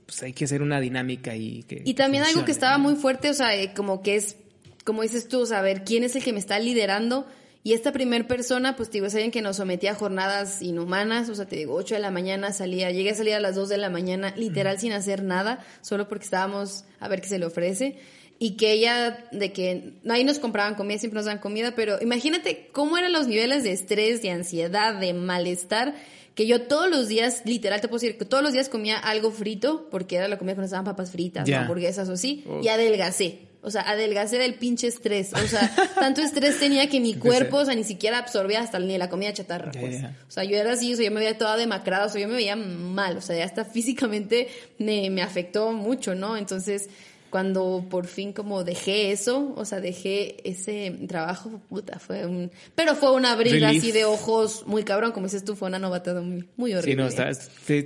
pues 0.05 0.23
hay 0.23 0.33
que 0.33 0.45
hacer 0.45 0.61
una 0.61 0.79
dinámica 0.79 1.35
y 1.35 1.63
que. 1.63 1.81
Y 1.85 1.93
también 1.93 2.23
algo 2.23 2.45
que 2.45 2.51
estaba 2.51 2.77
¿no? 2.77 2.83
muy 2.83 2.95
fuerte, 2.95 3.29
o 3.29 3.33
sea, 3.33 3.55
eh, 3.55 3.73
como 3.75 4.01
que 4.01 4.15
es, 4.15 4.37
como 4.85 5.01
dices 5.01 5.27
tú, 5.27 5.45
saber 5.45 5.83
quién 5.83 6.03
es 6.03 6.15
el 6.15 6.23
que 6.23 6.33
me 6.33 6.39
está 6.39 6.57
liderando. 6.59 7.27
Y 7.65 7.71
esta 7.71 7.93
primer 7.93 8.27
persona, 8.27 8.75
pues 8.75 8.89
te 8.89 8.97
digo, 8.97 9.05
es 9.05 9.13
alguien 9.13 9.31
que 9.31 9.41
nos 9.41 9.55
sometía 9.55 9.91
a 9.91 9.95
jornadas 9.95 10.61
inhumanas, 10.61 11.29
o 11.29 11.35
sea, 11.35 11.45
te 11.45 11.55
digo, 11.55 11.73
8 11.75 11.95
de 11.95 12.01
la 12.01 12.11
mañana 12.11 12.51
salía, 12.51 12.91
llegué 12.91 13.11
a 13.11 13.15
salir 13.15 13.35
a 13.35 13.39
las 13.39 13.55
2 13.55 13.69
de 13.69 13.77
la 13.77 13.89
mañana, 13.89 14.33
literal 14.35 14.79
sin 14.79 14.91
hacer 14.91 15.23
nada, 15.23 15.65
solo 15.81 16.09
porque 16.09 16.25
estábamos 16.25 16.83
a 16.99 17.07
ver 17.07 17.21
qué 17.21 17.29
se 17.29 17.39
le 17.39 17.45
ofrece. 17.45 17.97
Y 18.37 18.57
que 18.57 18.73
ella, 18.73 19.25
de 19.31 19.53
que 19.53 19.93
ahí 20.09 20.25
nos 20.25 20.39
compraban 20.39 20.75
comida, 20.75 20.97
siempre 20.97 21.15
nos 21.15 21.25
dan 21.25 21.37
comida, 21.37 21.73
pero 21.73 22.01
imagínate 22.01 22.67
cómo 22.73 22.97
eran 22.97 23.13
los 23.13 23.27
niveles 23.27 23.63
de 23.63 23.71
estrés, 23.71 24.21
de 24.21 24.31
ansiedad, 24.31 24.99
de 24.99 25.13
malestar, 25.13 25.95
que 26.35 26.45
yo 26.47 26.63
todos 26.63 26.89
los 26.89 27.07
días, 27.07 27.43
literal 27.45 27.79
te 27.79 27.87
puedo 27.87 28.01
decir, 28.01 28.17
que 28.17 28.25
todos 28.25 28.43
los 28.43 28.51
días 28.51 28.67
comía 28.67 28.97
algo 28.97 29.31
frito, 29.31 29.87
porque 29.89 30.17
era 30.17 30.27
la 30.27 30.37
comida 30.37 30.55
que 30.55 30.61
nos 30.61 30.71
daban 30.71 30.83
papas 30.83 31.11
fritas, 31.11 31.49
hamburguesas 31.49 32.09
o 32.09 32.13
así, 32.13 32.43
y 32.61 32.67
adelgacé. 32.67 33.52
O 33.65 33.71
sea, 33.71 33.81
adelgacé 33.83 34.37
del 34.37 34.55
pinche 34.55 34.87
estrés. 34.87 35.33
O 35.33 35.47
sea, 35.47 35.73
tanto 35.99 36.21
estrés 36.21 36.59
tenía 36.59 36.89
que 36.89 36.99
mi 36.99 37.15
cuerpo, 37.15 37.57
o 37.57 37.65
sea, 37.65 37.73
ni 37.75 37.85
siquiera 37.85 38.17
absorbía 38.19 38.59
hasta 38.59 38.77
ni 38.77 38.97
la 38.97 39.09
comida 39.09 39.31
chatarra, 39.31 39.71
pues. 39.71 40.03
O 40.03 40.31
sea, 40.31 40.43
yo 40.43 40.57
era 40.57 40.73
así, 40.73 40.93
o 40.93 40.97
sea, 40.97 41.05
yo 41.05 41.11
me 41.11 41.21
veía 41.21 41.37
toda 41.37 41.55
demacrada, 41.55 42.05
o 42.05 42.09
sea, 42.09 42.21
yo 42.21 42.27
me 42.27 42.35
veía 42.35 42.57
mal, 42.57 43.17
o 43.17 43.21
sea, 43.21 43.37
ya 43.37 43.45
hasta 43.45 43.63
físicamente 43.63 44.49
me, 44.77 45.09
me 45.09 45.21
afectó 45.21 45.71
mucho, 45.71 46.13
¿no? 46.13 46.35
Entonces, 46.35 46.89
cuando 47.33 47.83
por 47.89 48.05
fin 48.05 48.31
como 48.31 48.63
dejé 48.63 49.11
eso, 49.11 49.53
o 49.57 49.65
sea, 49.65 49.81
dejé 49.81 50.35
ese 50.47 50.91
trabajo, 51.07 51.63
puta, 51.67 51.97
fue 51.97 52.27
un... 52.27 52.51
Pero 52.75 52.93
fue 52.93 53.11
un 53.11 53.25
abrir 53.25 53.65
así 53.65 53.91
de 53.91 54.05
ojos 54.05 54.65
muy 54.67 54.83
cabrón, 54.83 55.13
como 55.13 55.25
dices 55.25 55.43
tú, 55.43 55.55
fue 55.55 55.67
una 55.67 55.79
novatada 55.79 56.21
muy, 56.21 56.47
muy 56.57 56.75
horrible. 56.75 57.09
Sí, 57.09 57.17
no, 57.17 57.27
está, 57.27 57.49
te, 57.65 57.81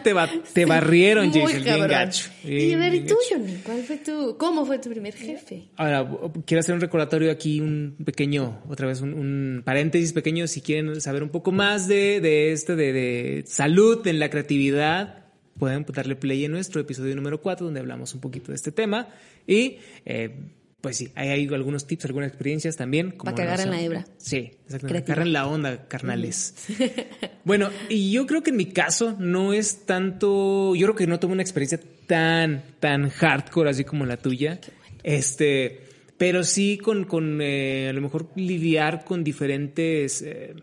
te, 0.00 0.12
ba- 0.12 0.28
te 0.52 0.64
barrieron, 0.66 1.32
Jason, 1.32 1.62
bien 1.62 1.86
gacho. 1.86 2.28
Y 2.42 2.72
a 2.72 2.76
ver, 2.78 2.94
¿y 2.94 3.06
tú. 3.06 3.14
Johnny? 3.30 3.60
¿Cuál 3.64 3.84
fue 3.84 3.98
tu, 3.98 4.36
cómo 4.38 4.66
fue 4.66 4.80
tu 4.80 4.90
primer 4.90 5.14
jefe? 5.14 5.68
Ahora, 5.76 6.10
quiero 6.44 6.58
hacer 6.58 6.74
un 6.74 6.80
recordatorio 6.80 7.30
aquí, 7.30 7.60
un 7.60 7.94
pequeño, 8.04 8.60
otra 8.68 8.88
vez, 8.88 9.00
un, 9.02 9.14
un 9.14 9.62
paréntesis 9.64 10.12
pequeño, 10.12 10.48
si 10.48 10.62
quieren 10.62 11.00
saber 11.00 11.22
un 11.22 11.28
poco 11.28 11.52
más 11.52 11.86
de, 11.86 12.20
de 12.20 12.50
este, 12.50 12.74
de, 12.74 12.92
de 12.92 13.44
salud 13.46 14.04
en 14.08 14.18
la 14.18 14.30
creatividad, 14.30 15.23
pueden 15.58 15.84
darle 15.92 16.16
play 16.16 16.44
en 16.44 16.52
nuestro 16.52 16.80
episodio 16.80 17.14
número 17.16 17.40
4, 17.40 17.64
donde 17.66 17.80
hablamos 17.80 18.14
un 18.14 18.20
poquito 18.20 18.52
de 18.52 18.56
este 18.56 18.72
tema. 18.72 19.08
Y, 19.46 19.78
eh, 20.04 20.34
pues 20.80 20.96
sí, 20.98 21.10
ahí 21.14 21.28
hay 21.30 21.48
algunos 21.48 21.86
tips, 21.86 22.04
algunas 22.04 22.28
experiencias 22.28 22.76
también. 22.76 23.12
como 23.12 23.30
Pa' 23.32 23.36
cagar 23.36 23.56
no 23.58 23.62
en 23.62 23.68
son- 23.68 23.76
la 23.76 23.82
hebra. 23.82 24.04
Sí, 24.18 24.50
exactamente. 24.66 25.12
Agarren 25.12 25.32
la 25.32 25.46
onda, 25.46 25.86
carnales. 25.88 26.54
Bueno, 27.44 27.68
y 27.90 28.10
yo 28.10 28.26
creo 28.26 28.42
que 28.42 28.50
en 28.50 28.56
mi 28.56 28.66
caso 28.66 29.16
no 29.18 29.52
es 29.52 29.84
tanto, 29.86 30.74
yo 30.74 30.86
creo 30.86 30.96
que 30.96 31.06
no 31.06 31.20
tuve 31.20 31.32
una 31.32 31.42
experiencia 31.42 31.78
tan, 32.06 32.62
tan 32.80 33.10
hardcore 33.10 33.68
así 33.70 33.84
como 33.84 34.06
la 34.06 34.16
tuya. 34.16 34.60
Este, 35.02 35.80
pero 36.16 36.42
sí 36.44 36.78
con, 36.78 37.04
con 37.04 37.40
eh, 37.42 37.88
a 37.90 37.92
lo 37.92 38.00
mejor 38.00 38.30
lidiar 38.36 39.04
con 39.04 39.22
diferentes... 39.24 40.22
eh, 40.22 40.54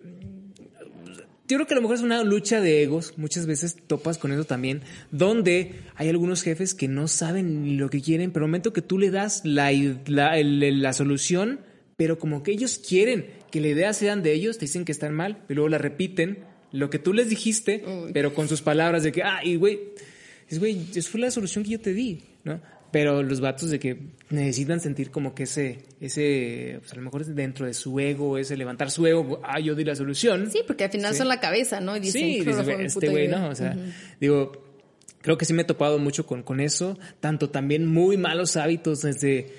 yo 1.51 1.57
creo 1.57 1.67
que 1.67 1.73
a 1.73 1.77
lo 1.77 1.81
mejor 1.81 1.97
es 1.97 2.01
una 2.03 2.23
lucha 2.23 2.59
de 2.61 2.81
egos, 2.83 3.13
muchas 3.17 3.45
veces 3.45 3.75
topas 3.87 4.17
con 4.17 4.31
eso 4.31 4.45
también, 4.45 4.81
donde 5.11 5.73
hay 5.95 6.09
algunos 6.09 6.41
jefes 6.41 6.73
que 6.73 6.87
no 6.87 7.07
saben 7.07 7.63
ni 7.63 7.75
lo 7.75 7.89
que 7.89 8.01
quieren, 8.01 8.31
pero 8.31 8.45
al 8.45 8.49
momento 8.49 8.73
que 8.73 8.81
tú 8.81 8.97
le 8.97 9.11
das 9.11 9.41
la, 9.43 9.71
la, 10.07 10.37
el- 10.37 10.81
la 10.81 10.93
solución, 10.93 11.59
pero 11.97 12.17
como 12.17 12.41
que 12.43 12.51
ellos 12.51 12.79
quieren 12.79 13.27
que 13.51 13.61
la 13.61 13.67
idea 13.67 13.93
sean 13.93 14.23
de 14.23 14.33
ellos, 14.33 14.57
te 14.57 14.65
dicen 14.65 14.85
que 14.85 14.91
están 14.91 15.13
mal, 15.13 15.43
y 15.49 15.53
luego 15.53 15.69
la 15.69 15.77
repiten, 15.77 16.39
lo 16.71 16.89
que 16.89 16.99
tú 16.99 17.13
les 17.13 17.29
dijiste, 17.29 17.83
pero 18.13 18.33
con 18.33 18.47
sus 18.47 18.61
palabras 18.61 19.03
de 19.03 19.11
que, 19.11 19.23
ah, 19.23 19.41
y 19.43 19.55
güey, 19.57 19.79
es 20.49 20.57
güey, 20.59 20.87
esa 20.95 21.09
fue 21.09 21.19
la 21.19 21.29
solución 21.31 21.63
que 21.63 21.71
yo 21.71 21.79
te 21.81 21.93
di, 21.93 22.23
¿no? 22.43 22.61
Pero 22.91 23.23
los 23.23 23.39
vatos 23.39 23.69
de 23.69 23.79
que 23.79 23.97
necesitan 24.29 24.81
sentir 24.81 25.11
como 25.11 25.33
que 25.33 25.43
ese, 25.43 25.85
ese, 26.01 26.77
pues 26.79 26.91
a 26.91 26.95
lo 26.97 27.01
mejor 27.03 27.21
es 27.21 27.33
dentro 27.35 27.65
de 27.65 27.73
su 27.73 27.97
ego, 27.99 28.37
ese 28.37 28.57
levantar 28.57 28.91
su 28.91 29.07
ego, 29.07 29.39
ah, 29.43 29.59
yo 29.61 29.75
di 29.75 29.85
la 29.85 29.95
solución. 29.95 30.49
Sí, 30.51 30.59
porque 30.67 30.83
al 30.85 30.91
final 30.91 31.13
Sí. 31.13 31.19
son 31.19 31.29
la 31.29 31.39
cabeza, 31.39 31.79
¿no? 31.79 31.95
Y 31.95 32.01
dicen, 32.01 32.21
Sí, 32.21 32.41
"Claro, 32.43 32.57
dices, 32.59 32.65
fue 32.65 32.77
mi 32.77 32.85
este 32.87 33.09
güey, 33.09 33.25
idea". 33.27 33.39
¿no? 33.39 33.49
O 33.49 33.55
sea, 33.55 33.77
digo, 34.19 34.51
creo 35.21 35.37
que 35.37 35.45
sí 35.45 35.53
me 35.53 35.61
he 35.61 35.65
topado 35.65 35.99
mucho 35.99 36.25
con, 36.25 36.43
con 36.43 36.59
eso, 36.59 36.99
tanto 37.21 37.49
también 37.49 37.85
muy 37.85 38.17
malos 38.17 38.57
hábitos 38.57 39.01
desde, 39.03 39.53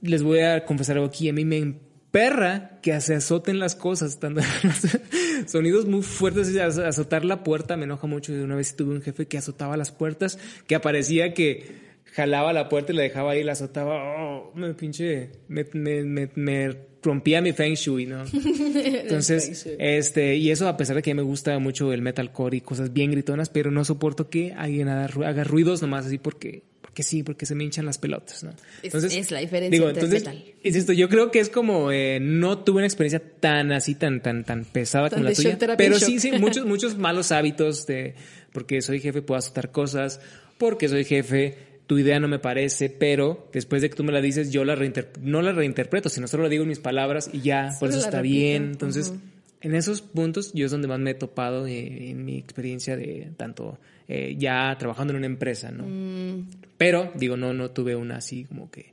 les 0.00 0.22
voy 0.22 0.40
a 0.40 0.64
confesar 0.64 0.96
algo 0.96 1.08
aquí, 1.08 1.28
a 1.28 1.32
mí 1.34 1.44
me 1.44 1.58
emperra 1.58 2.78
que 2.82 2.98
se 3.02 3.14
azoten 3.14 3.58
las 3.58 3.74
cosas, 3.74 4.18
tanto, 4.20 4.40
sonidos 5.46 5.86
muy 5.86 6.02
fuertes, 6.02 6.50
y 6.54 6.58
azotar 6.58 7.24
la 7.24 7.42
puerta 7.44 7.76
me 7.76 7.84
enoja 7.84 8.06
mucho, 8.06 8.32
de 8.32 8.42
una 8.42 8.56
vez 8.56 8.74
tuve 8.76 8.94
un 8.94 9.02
jefe 9.02 9.26
que 9.26 9.36
azotaba 9.38 9.76
las 9.76 9.90
puertas, 9.92 10.38
que 10.66 10.74
aparecía 10.74 11.34
que 11.34 11.85
jalaba 12.16 12.52
la 12.54 12.68
puerta 12.70 12.92
y 12.92 12.96
la 12.96 13.02
dejaba 13.02 13.32
ahí, 13.32 13.44
la 13.44 13.52
azotaba, 13.52 13.94
oh, 14.18 14.52
me 14.54 14.72
pinche, 14.74 15.30
me, 15.48 15.66
me, 15.74 16.02
me, 16.02 16.30
me 16.34 16.74
rompía 17.02 17.42
mi 17.42 17.52
feng 17.52 17.74
shui, 17.74 18.06
¿no? 18.06 18.24
Entonces, 18.74 19.66
este, 19.78 20.36
y 20.36 20.50
eso 20.50 20.68
a 20.68 20.76
pesar 20.76 20.96
de 20.96 21.02
que 21.02 21.14
me 21.14 21.22
gusta 21.22 21.58
mucho 21.58 21.92
el 21.92 22.02
metalcore 22.02 22.56
y 22.56 22.60
cosas 22.60 22.92
bien 22.92 23.10
gritonas, 23.10 23.48
pero 23.50 23.70
no 23.70 23.84
soporto 23.84 24.30
que 24.30 24.52
alguien 24.52 24.88
haga, 24.88 25.08
ru- 25.08 25.26
haga 25.26 25.44
ruidos 25.44 25.82
nomás 25.82 26.06
así 26.06 26.18
porque, 26.18 26.62
porque 26.80 27.02
sí, 27.02 27.22
porque 27.22 27.46
se 27.46 27.54
me 27.54 27.64
hinchan 27.64 27.84
las 27.86 27.98
pelotas, 27.98 28.42
¿no? 28.44 28.50
Es- 28.82 28.94
es 28.94 29.30
la 29.30 29.40
diferencia 29.40 29.70
Digo, 29.70 29.88
entre 29.88 30.04
entonces, 30.04 30.26
metal. 30.26 30.44
insisto, 30.62 30.92
yo 30.92 31.08
creo 31.08 31.30
que 31.30 31.40
es 31.40 31.48
como, 31.50 31.92
eh, 31.92 32.18
no 32.20 32.58
tuve 32.60 32.78
una 32.78 32.86
experiencia 32.86 33.20
tan 33.40 33.72
así, 33.72 33.94
tan, 33.94 34.22
tan, 34.22 34.44
tan 34.44 34.64
pesada 34.64 35.10
Tan 35.10 35.18
como 35.18 35.28
la 35.30 35.34
tuya, 35.34 35.58
pero 35.76 35.98
sí, 35.98 36.18
sí, 36.18 36.32
muchos, 36.40 36.64
muchos 36.66 36.96
malos 36.96 37.30
hábitos 37.30 37.86
de, 37.86 38.14
porque 38.52 38.80
soy 38.80 39.00
jefe 39.00 39.22
puedo 39.22 39.38
azotar 39.38 39.70
cosas, 39.70 40.20
porque 40.58 40.88
soy 40.88 41.04
jefe, 41.04 41.75
tu 41.86 41.98
idea 41.98 42.18
no 42.20 42.28
me 42.28 42.38
parece, 42.38 42.90
pero 42.90 43.48
después 43.52 43.82
de 43.82 43.90
que 43.90 43.96
tú 43.96 44.02
me 44.04 44.12
la 44.12 44.20
dices, 44.20 44.50
yo 44.50 44.64
la 44.64 44.74
reinter- 44.74 45.16
no 45.20 45.40
la 45.42 45.52
reinterpreto, 45.52 46.08
sino 46.08 46.26
solo 46.26 46.42
la 46.44 46.48
digo 46.48 46.62
en 46.64 46.68
mis 46.68 46.80
palabras 46.80 47.30
y 47.32 47.40
ya, 47.42 47.70
por 47.78 47.88
eso 47.90 47.98
está 47.98 48.18
repito. 48.22 48.34
bien. 48.34 48.62
Entonces, 48.64 49.14
en 49.60 49.74
esos 49.74 50.00
puntos 50.02 50.52
yo 50.52 50.66
es 50.66 50.72
donde 50.72 50.88
más 50.88 50.98
me 50.98 51.12
he 51.12 51.14
topado 51.14 51.66
eh, 51.66 52.10
en 52.10 52.24
mi 52.24 52.38
experiencia 52.38 52.96
de 52.96 53.30
tanto 53.36 53.78
eh, 54.08 54.34
ya 54.38 54.76
trabajando 54.78 55.12
en 55.12 55.18
una 55.18 55.26
empresa, 55.26 55.70
¿no? 55.70 55.84
Mm. 55.86 56.48
Pero, 56.76 57.12
digo, 57.14 57.36
no, 57.36 57.52
no 57.52 57.70
tuve 57.70 57.94
una 57.96 58.16
así 58.16 58.44
como 58.44 58.70
que 58.70 58.92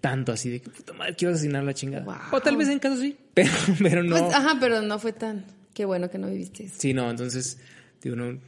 tanto 0.00 0.32
así 0.32 0.48
de 0.50 0.60
que 0.60 0.70
puta 0.70 0.92
madre, 0.94 1.14
quiero 1.14 1.34
asesinar 1.34 1.62
la 1.62 1.74
chingada. 1.74 2.04
Wow. 2.04 2.38
O 2.38 2.40
tal 2.40 2.56
vez 2.56 2.68
en 2.68 2.78
caso 2.78 2.96
sí, 3.00 3.16
pero, 3.34 3.50
pero 3.80 4.02
no. 4.02 4.16
Pues, 4.18 4.34
ajá, 4.34 4.56
pero 4.60 4.80
no 4.82 4.98
fue 4.98 5.12
tan. 5.12 5.44
Qué 5.74 5.84
bueno 5.84 6.08
que 6.10 6.18
no 6.18 6.28
viviste 6.28 6.64
eso. 6.64 6.74
Sí, 6.78 6.94
no, 6.94 7.10
entonces, 7.10 7.58
digo, 8.02 8.16
no. 8.16 8.38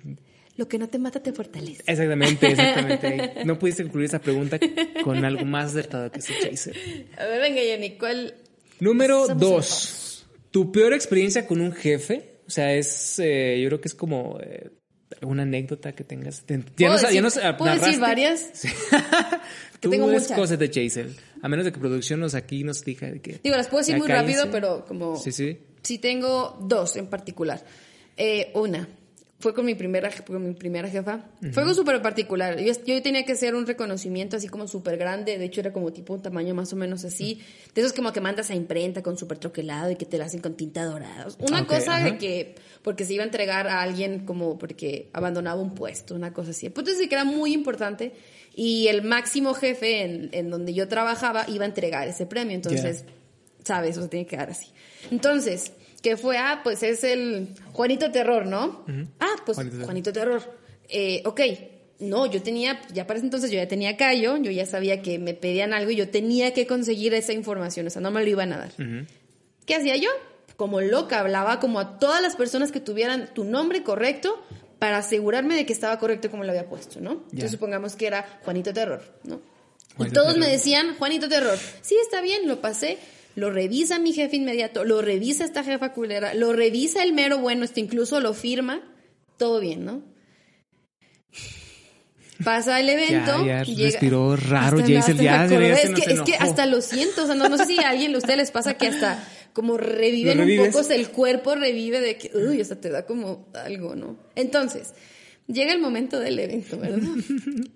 Lo 0.57 0.69
que 0.69 0.79
no 0.79 0.89
te 0.89 0.99
mata 0.99 1.23
te 1.23 1.33
fortalece. 1.33 1.83
Exactamente, 1.87 2.47
exactamente. 2.53 3.33
No 3.45 3.59
pudiste 3.59 3.83
concluir 3.85 4.07
esa 4.07 4.21
pregunta 4.21 4.59
con 5.05 5.25
algo 5.25 5.45
más 5.45 5.71
acertado 5.71 6.11
que 6.11 6.19
ese 6.21 6.35
chaser. 6.41 6.77
A 7.19 7.25
ver, 7.27 7.41
venga, 7.41 7.61
Jenny, 7.61 7.97
¿cuál? 7.99 8.35
Número 8.81 9.27
dos. 9.29 10.27
¿Tu 10.51 10.71
peor 10.71 10.93
experiencia 10.93 11.47
con 11.47 11.61
un 11.61 11.73
jefe? 11.73 12.41
O 12.47 12.51
sea, 12.51 12.75
es, 12.75 13.19
eh, 13.19 13.59
yo 13.63 13.69
creo 13.71 13.81
que 13.81 13.89
es 13.89 13.95
como 13.95 14.39
eh, 14.43 14.69
una 15.23 15.45
anécdota 15.45 15.93
que 15.95 16.05
tengas. 16.05 16.43
Te- 16.45 16.59
Ya 16.59 16.63
¿Puedo 16.77 16.93
nos- 16.93 17.01
ya 17.03 17.09
decir- 17.09 17.23
nos 17.23 17.57
¿puedo 17.57 17.75
decir 17.75 17.99
varias? 18.01 18.51
Sí. 18.53 18.69
Que 19.83 19.89
Tú 19.89 19.91
tengo 19.91 20.07
muchas. 20.07 20.31
cosas 20.33 20.61
de 20.61 20.71
chaser. 20.71 21.09
A 21.43 21.49
menos 21.49 21.65
de 21.65 21.73
que 21.73 21.81
producción 21.81 22.21
nos 22.21 22.37
aquí 22.37 22.63
nos 22.63 22.85
diga 22.85 23.11
de 23.11 23.21
que... 23.21 23.41
Digo, 23.43 23.57
las 23.57 23.67
puedo 23.67 23.81
decir 23.81 23.95
ya 23.95 23.99
muy 23.99 24.07
cállense. 24.07 24.37
rápido, 24.43 24.53
pero 24.53 24.85
como... 24.85 25.17
Sí, 25.17 25.33
sí. 25.33 25.59
Sí 25.83 25.99
tengo 25.99 26.57
dos 26.63 26.95
en 26.95 27.09
particular. 27.09 27.61
Eh, 28.17 28.53
una, 28.55 28.89
fue 29.43 29.55
con 29.55 29.67
mi 29.67 29.75
primera, 29.75 30.09
con 30.25 30.47
mi 30.47 30.55
primera 30.55 30.89
jefa. 30.89 31.25
Fue 31.51 31.65
algo 31.65 31.75
súper 31.75 32.01
particular. 32.01 32.61
Yo, 32.61 32.73
yo 32.87 33.03
tenía 33.03 33.25
que 33.25 33.33
hacer 33.33 33.57
un 33.57 33.67
reconocimiento 33.67 34.37
así 34.37 34.47
como 34.47 34.69
súper 34.69 34.97
grande. 34.97 35.37
De 35.37 35.45
hecho, 35.47 35.61
era 35.61 35.73
como 35.73 35.93
tipo 35.93 36.15
un 36.15 36.23
tamaño 36.23 36.55
más 36.55 36.73
o 36.73 36.77
menos 36.77 37.05
así. 37.05 37.41
De 37.75 37.81
esos 37.81 37.93
como 37.93 38.13
que 38.13 38.21
mandas 38.21 38.51
a 38.51 38.55
imprenta 38.55 39.03
con 39.03 39.19
súper 39.19 39.39
troquelado 39.39 39.91
y 39.91 39.97
que 39.97 40.07
te 40.07 40.17
lo 40.17 40.23
hacen 40.23 40.41
con 40.41 40.55
tinta 40.55 40.85
dorada. 40.85 41.27
Una 41.41 41.63
Ok, 41.63 41.67
cosa 41.67 41.97
ajá. 41.97 42.05
de 42.05 42.19
que... 42.19 42.55
Porque 42.83 43.05
se 43.05 43.15
iba 43.15 43.25
a 43.25 43.27
entregar 43.27 43.67
a 43.67 43.83
alguien 43.83 44.25
como 44.25 44.59
porque 44.59 45.11
abandonaba 45.13 45.61
un 45.61 45.75
puesto, 45.75 46.15
una 46.15 46.33
cosa 46.33 46.53
así. 46.53 46.71
Pues 46.71 46.97
sí 46.97 47.09
que 47.09 47.15
era 47.17 47.25
muy 47.25 47.53
importante. 47.53 48.13
Y 48.55 48.87
el 48.87 49.03
máximo 49.03 49.55
jefe 49.55 50.03
en, 50.05 50.29
en 50.31 50.51
donde 50.51 50.73
yo 50.73 50.87
trabajaba 50.87 51.47
iba 51.49 51.65
a 51.65 51.69
entregar 51.69 52.07
ese 52.07 52.27
premio. 52.27 52.55
Entonces... 52.55 53.05
¿sabes? 53.65 53.97
O 53.97 54.01
sea, 54.01 54.11
tiene 54.11 54.27
que 54.27 54.31
quedar 54.37 54.51
así. 54.51 54.67
Entonces, 55.11 55.73
¿qué 56.03 56.17
fue? 56.17 56.37
Ah, 56.37 56.61
pues 56.63 56.83
es 56.83 57.05
el 57.05 57.49
Juanito 57.73 58.11
Terror, 58.11 58.47
¿no? 58.47 58.85
Ah, 59.21 59.35
pues 59.47 59.57
Juanito 59.57 59.85
Juanito, 59.85 60.13
Terror. 60.13 60.43
Eh, 60.89 61.23
ok, 61.25 61.41
no, 62.01 62.27
yo 62.27 62.43
tenía, 62.43 62.81
ya 62.93 63.07
para 63.07 63.19
ese 63.19 63.27
entonces 63.27 63.51
yo 63.51 63.57
ya 63.57 63.69
tenía 63.69 63.97
callo, 63.97 64.37
yo 64.37 64.51
ya 64.51 64.67
sabía 64.67 65.03
que 65.03 65.19
me 65.19 65.35
pedían 65.35 65.73
algo 65.73 65.91
y 65.93 65.97
yo 65.97 66.09
tenía 66.11 66.53
que 66.53 66.67
conseguir 66.67 67.15
esa 67.15 67.33
información, 67.33 67.87
o 67.87 67.91
sea, 67.91 68.03
no 68.03 68.11
me 68.11 68.23
lo 68.23 68.29
iban 68.29 68.53
a 68.53 68.59
dar. 68.59 68.73
¿Qué 69.65 69.75
hacía 69.77 69.97
yo? 69.97 70.11
Como 70.57 70.81
loca, 70.81 71.21
hablaba 71.21 71.61
como 71.61 71.79
a 71.81 71.99
todas 71.99 72.21
las 72.21 72.37
personas 72.37 72.73
que 72.73 72.81
tuvieran 72.81 73.33
tu 73.33 73.45
nombre 73.45 73.83
correcto 73.83 74.45
para 74.79 74.99
asegurarme 74.99 75.55
de 75.55 75.65
que 75.65 75.73
estaba 75.73 75.99
correcto 75.99 76.31
como 76.31 76.43
lo 76.43 76.51
había 76.51 76.69
puesto, 76.69 77.01
¿no? 77.01 77.13
Ya. 77.13 77.21
Entonces 77.31 77.53
supongamos 77.53 77.95
que 77.95 78.09
era 78.09 78.41
Juanito 78.45 78.73
Terror, 78.73 79.03
¿no? 79.23 79.41
y 79.99 80.11
todos 80.11 80.39
me 80.39 80.49
decían, 80.49 80.97
Juanito 80.97 81.29
Terror, 81.29 81.59
sí, 81.83 81.97
está 82.03 82.21
bien, 82.23 82.49
lo 82.49 82.61
pasé, 82.61 82.99
lo 83.35 83.51
revisa 83.51 83.99
mi 83.99 84.13
jefe 84.13 84.37
inmediato, 84.37 84.85
lo 84.85 85.03
revisa 85.03 85.45
esta 85.45 85.65
jefa 85.65 85.93
culera, 85.93 86.35
lo 86.35 86.53
revisa 86.53 87.03
el 87.03 87.13
mero 87.13 87.39
bueno, 87.39 87.65
esto 87.65 87.81
incluso 87.81 88.21
lo 88.21 88.35
firma, 88.35 88.83
todo 89.39 89.61
bien, 89.61 89.85
¿no? 89.85 90.03
Pasa 92.45 92.81
el 92.81 92.89
evento. 92.89 93.45
Ya, 93.45 93.63
ya 93.63 93.71
y 93.71 93.77
llega- 93.77 93.91
respiró 93.93 94.37
raro, 94.37 94.79
me 94.79 94.89
ya, 94.89 94.95
ya 94.97 95.03
se 95.03 95.13
es, 95.13 95.91
que, 95.91 96.13
es 96.13 96.23
que 96.23 96.35
hasta 96.35 96.67
lo 96.67 96.81
siento, 96.81 97.25
o 97.25 97.27
sea, 97.27 97.35
no, 97.35 97.49
no 97.49 97.57
sé 97.57 97.67
si 97.67 97.79
a 97.79 97.91
alguien 97.91 98.15
a 98.15 98.19
ustedes 98.19 98.37
les 98.37 98.51
pasa 98.51 98.75
que 98.75 98.89
hasta 98.89 99.23
como 99.53 99.77
reviven 99.77 100.39
¿Lo 100.39 100.45
un 100.67 100.73
poco, 100.73 100.91
el 100.91 101.09
cuerpo 101.11 101.55
revive 101.55 102.01
de 102.01 102.17
que, 102.17 102.31
uy, 102.37 102.61
o 102.61 102.65
sea, 102.65 102.81
te 102.81 102.89
da 102.89 103.05
como 103.07 103.47
algo, 103.55 103.95
¿no? 103.95 104.17
Entonces, 104.35 104.93
llega 105.47 105.73
el 105.73 105.81
momento 105.81 106.19
del 106.21 106.39
evento, 106.39 106.79
¿verdad? 106.79 107.09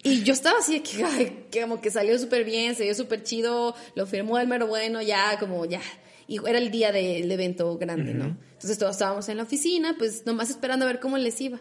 Y 0.02 0.22
yo 0.22 0.32
estaba 0.32 0.58
así 0.60 0.80
que, 0.80 1.02
ay, 1.04 1.46
que 1.50 1.60
como 1.62 1.80
que 1.80 1.90
salió 1.90 2.18
súper 2.18 2.44
bien, 2.44 2.74
se 2.76 2.84
vio 2.84 2.94
súper 2.94 3.22
chido, 3.22 3.74
lo 3.94 4.06
firmó 4.06 4.38
el 4.38 4.46
mero 4.48 4.66
bueno, 4.66 5.02
ya, 5.02 5.36
como 5.38 5.64
ya. 5.66 5.82
Y 6.28 6.38
era 6.48 6.58
el 6.58 6.70
día 6.70 6.90
del 6.92 7.30
evento 7.30 7.76
grande, 7.78 8.12
¿no? 8.14 8.36
Entonces 8.54 8.78
todos 8.78 8.92
estábamos 8.92 9.28
en 9.28 9.36
la 9.36 9.44
oficina, 9.44 9.94
pues 9.98 10.24
nomás 10.26 10.50
esperando 10.50 10.84
a 10.84 10.88
ver 10.88 10.98
cómo 11.00 11.18
les 11.18 11.40
iba. 11.40 11.60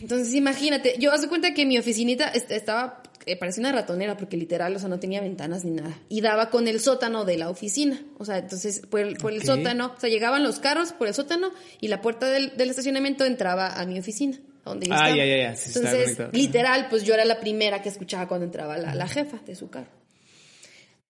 Entonces 0.00 0.34
imagínate, 0.34 0.96
yo 0.98 1.12
hace 1.12 1.28
cuenta 1.28 1.54
que 1.54 1.64
mi 1.64 1.78
oficinita 1.78 2.28
est- 2.28 2.50
estaba, 2.50 3.02
eh, 3.24 3.36
parecía 3.36 3.62
una 3.62 3.72
ratonera, 3.72 4.18
porque 4.18 4.36
literal, 4.36 4.76
o 4.76 4.78
sea, 4.78 4.88
no 4.90 5.00
tenía 5.00 5.22
ventanas 5.22 5.64
ni 5.64 5.70
nada. 5.70 5.98
Y 6.10 6.20
daba 6.20 6.50
con 6.50 6.68
el 6.68 6.78
sótano 6.80 7.24
de 7.24 7.38
la 7.38 7.48
oficina. 7.48 7.98
O 8.18 8.24
sea, 8.26 8.36
entonces, 8.38 8.82
por 8.90 9.00
el, 9.00 9.16
por 9.16 9.32
el 9.32 9.38
Ok. 9.38 9.46
sótano, 9.46 9.94
o 9.96 10.00
sea, 10.00 10.10
llegaban 10.10 10.42
los 10.42 10.58
carros 10.60 10.92
por 10.92 11.08
el 11.08 11.14
sótano 11.14 11.50
y 11.80 11.88
la 11.88 12.02
puerta 12.02 12.28
del, 12.28 12.54
del 12.58 12.68
estacionamiento 12.68 13.24
entraba 13.24 13.80
a 13.80 13.86
mi 13.86 13.98
oficina. 13.98 14.38
Donde 14.68 14.86
yo 14.86 14.92
Ah, 14.94 15.08
estaba. 15.10 15.16
ya, 15.16 15.24
ya, 15.24 15.36
ya, 15.36 15.56
sí, 15.56 15.70
Entonces, 15.74 16.18
literal, 16.32 16.86
pues 16.88 17.04
yo 17.04 17.14
era 17.14 17.24
la 17.24 17.40
primera 17.40 17.82
que 17.82 17.88
escuchaba 17.88 18.26
cuando 18.28 18.46
entraba 18.46 18.76
la, 18.78 18.94
la 18.94 19.08
jefa 19.08 19.38
de 19.46 19.54
su 19.54 19.68
carro. 19.70 19.90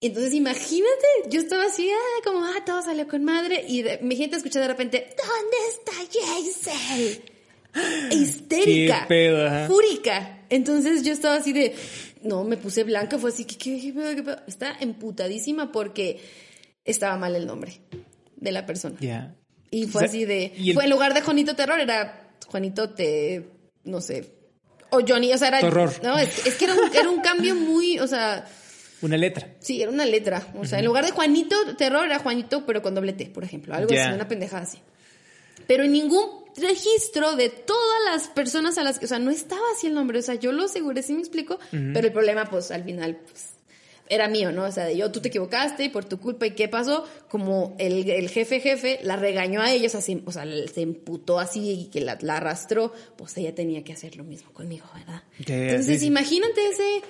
Entonces, 0.00 0.33
imagínate, 0.35 1.06
yo 1.28 1.40
estaba 1.40 1.64
así, 1.64 1.90
ah, 1.90 2.20
como, 2.24 2.44
ah, 2.44 2.62
todo 2.64 2.83
salió 2.83 3.09
con 3.09 3.24
madre, 3.24 3.64
y 3.66 3.83
de, 3.83 3.98
mi 4.00 4.14
gente 4.16 4.37
escucha 4.37 4.61
de 4.61 4.68
repente, 4.68 5.09
¿dónde 5.16 5.56
está 5.70 5.92
Jaisel? 6.26 7.22
Histérica, 8.12 9.00
Qué 9.02 9.06
pedo, 9.09 9.46
ajá. 9.46 9.66
fúrica. 9.66 10.42
Entonces 10.50 11.02
yo 11.02 11.12
estaba 11.12 11.37
así 11.37 11.52
de, 11.52 11.74
no, 12.22 12.44
me 12.44 12.56
puse 12.56 12.85
blanca, 12.85 13.18
fue 13.18 13.30
así, 13.30 13.44
¿qué, 13.44 13.56
qué, 13.59 13.80
qué 13.80 13.92
pedo, 13.92 14.14
qué 14.14 14.22
pedo? 14.22 14.40
Está 14.46 14.76
emputadísima 14.80 15.72
porque 15.72 16.20
estaba 16.85 17.16
mal 17.16 17.35
el 17.37 17.46
nombre 17.46 17.80
de 18.37 18.52
la 18.52 18.66
persona. 18.66 18.96
Ya. 19.00 19.35
Y 19.70 19.85
O 19.85 19.88
fue 19.88 20.02
sea, 20.02 20.09
así 20.09 20.24
de. 20.24 20.52
y 20.56 20.70
el- 20.70 20.74
Fue 20.74 20.85
en 20.85 20.90
lugar 20.90 21.12
de 21.12 21.20
Juanito 21.22 21.54
Terror, 21.56 21.78
era 21.80 22.27
Juanito 22.48 22.90
Te. 22.90 23.48
No 23.84 24.00
sé. 24.00 24.34
O 24.90 25.00
Johnny, 25.06 25.32
o 25.32 25.38
sea, 25.38 25.48
era. 25.48 25.61
Terror. 25.61 25.90
No, 26.02 26.18
es, 26.18 26.46
es 26.46 26.54
que 26.56 26.64
era 26.64 26.74
un, 26.74 26.94
era 26.96 27.08
un 27.11 27.20
cambio 27.20 27.54
muy. 27.54 27.98
O 27.98 28.06
sea, 28.06 28.46
Una 29.02 29.16
letra. 29.16 29.54
sí, 29.61 29.80
era 29.82 29.90
una 29.90 30.04
letra. 30.06 30.46
O 30.58 30.64
sea, 30.64 30.78
en 30.78 30.84
lugar 30.87 31.04
de 31.04 31.12
Juanito 31.12 31.56
Terror 31.76 32.04
era 32.06 32.18
Juanito, 32.18 32.64
pero 32.66 32.82
con 32.82 32.94
doble 32.94 33.12
T, 33.12 33.26
por 33.26 33.44
ejemplo. 33.44 33.74
Algo 33.74 33.92
así, 33.94 34.12
una 34.12 34.26
pendejada 34.28 34.62
así. 34.62 34.78
Pero 35.66 35.84
en 35.84 35.92
ningún 35.92 36.24
registro 36.56 37.37
de 37.37 37.50
todas 37.50 37.98
las 38.06 38.28
personas 38.28 38.78
a 38.78 38.82
las 38.82 38.98
que. 38.98 39.04
O 39.04 39.08
sea, 39.08 39.18
no 39.18 39.30
estaba 39.30 39.62
así 39.76 39.87
el 39.87 39.94
nombre. 39.94 40.18
O 40.18 40.22
sea, 40.22 40.34
yo 40.37 40.52
lo 40.52 40.64
aseguré, 40.64 41.02
sí 41.02 41.12
me 41.12 41.20
explico. 41.20 41.58
Pero 41.70 42.06
el 42.06 42.12
problema, 42.12 42.46
pues, 42.46 42.70
al 42.70 42.84
final, 42.84 43.16
pues 43.16 43.50
era 44.11 44.29
mío, 44.29 44.53
¿no? 44.53 44.64
O 44.64 44.73
sea, 44.73 44.85
de 44.85 44.97
yo, 44.97 45.11
tú 45.11 45.21
te 45.21 45.29
equivocaste 45.29 45.85
y 45.85 45.88
por 45.88 46.05
tu 46.05 46.18
culpa, 46.18 46.47
¿y 46.47 46.53
qué 46.53 46.68
pasó? 46.68 47.05
Como 47.29 47.77
el, 47.79 48.09
el 48.11 48.29
jefe 48.29 48.61
jefe 48.61 48.99
la 49.03 49.16
regañó 49.16 49.61
a 49.61 49.73
ellos, 49.73 49.94
así, 49.94 50.23
o 50.25 50.33
sea, 50.33 50.44
se 50.44 50.81
emputó 50.83 51.38
así 51.38 51.71
y 51.71 51.85
que 51.87 52.01
la, 52.01 52.18
la 52.23 52.38
arrastró, 52.38 52.92
pues 53.16 53.37
ella 53.37 53.55
tenía 53.55 53.85
que 53.85 53.92
hacer 53.92 54.16
lo 54.16 54.25
mismo 54.25 54.53
conmigo, 54.53 54.87
¿verdad? 54.94 55.23
Entonces, 55.71 55.87
sí, 55.97 55.99
sí. 56.01 56.07
imagínate 56.07 56.66
ese, 56.71 57.03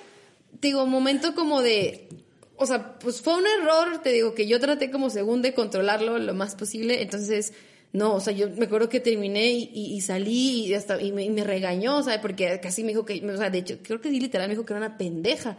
digo, 0.60 0.86
momento 0.86 1.34
como 1.34 1.62
de, 1.62 2.08
o 2.56 2.66
sea, 2.66 2.98
pues 2.98 3.20
fue 3.20 3.34
un 3.36 3.44
error, 3.46 4.02
te 4.02 4.10
digo, 4.12 4.34
que 4.34 4.46
yo 4.46 4.58
traté 4.60 4.90
como 4.90 5.10
según 5.10 5.42
de 5.42 5.54
controlarlo 5.54 6.18
lo 6.18 6.34
más 6.34 6.54
posible, 6.54 7.02
entonces... 7.02 7.52
No, 7.90 8.16
o 8.16 8.20
sea, 8.20 8.34
yo 8.34 8.50
me 8.50 8.66
acuerdo 8.66 8.90
que 8.90 9.00
terminé 9.00 9.46
y, 9.50 9.70
y- 9.72 9.94
y 9.96 10.02
salí 10.02 10.66
y 10.66 10.74
hasta 10.74 11.00
y 11.00 11.10
me, 11.10 11.24
y 11.24 11.30
me 11.30 11.42
regañó, 11.42 11.96
o 11.96 12.02
sea, 12.02 12.20
porque 12.20 12.60
casi 12.62 12.82
me 12.82 12.90
dijo 12.90 13.06
que, 13.06 13.26
o 13.26 13.36
sea, 13.38 13.48
de 13.48 13.56
hecho, 13.60 13.78
creo 13.82 13.98
que 13.98 14.10
sí, 14.10 14.20
literal 14.20 14.46
me 14.46 14.52
dijo 14.52 14.66
que 14.66 14.74
era 14.74 14.78
una 14.86 14.98
pendeja. 14.98 15.56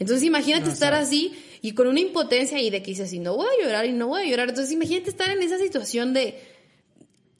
Entonces 0.00 0.24
imagínate 0.24 0.64
No, 0.64 0.70
o 0.70 0.72
estar 0.74 0.92
sea- 0.94 1.02
así 1.02 1.32
y 1.62 1.72
con 1.72 1.86
una 1.86 2.00
impotencia 2.00 2.58
y 2.60 2.70
de 2.70 2.82
que 2.82 2.90
dices 2.90 3.06
así, 3.06 3.20
no 3.20 3.36
voy 3.36 3.46
a 3.46 3.62
llorar 3.64 3.86
y 3.86 3.92
no 3.92 4.08
voy 4.08 4.22
a 4.22 4.24
llorar. 4.28 4.48
Entonces 4.48 4.72
imagínate 4.72 5.10
estar 5.10 5.30
en 5.30 5.40
esa 5.42 5.58
situación 5.58 6.12
de... 6.12 6.40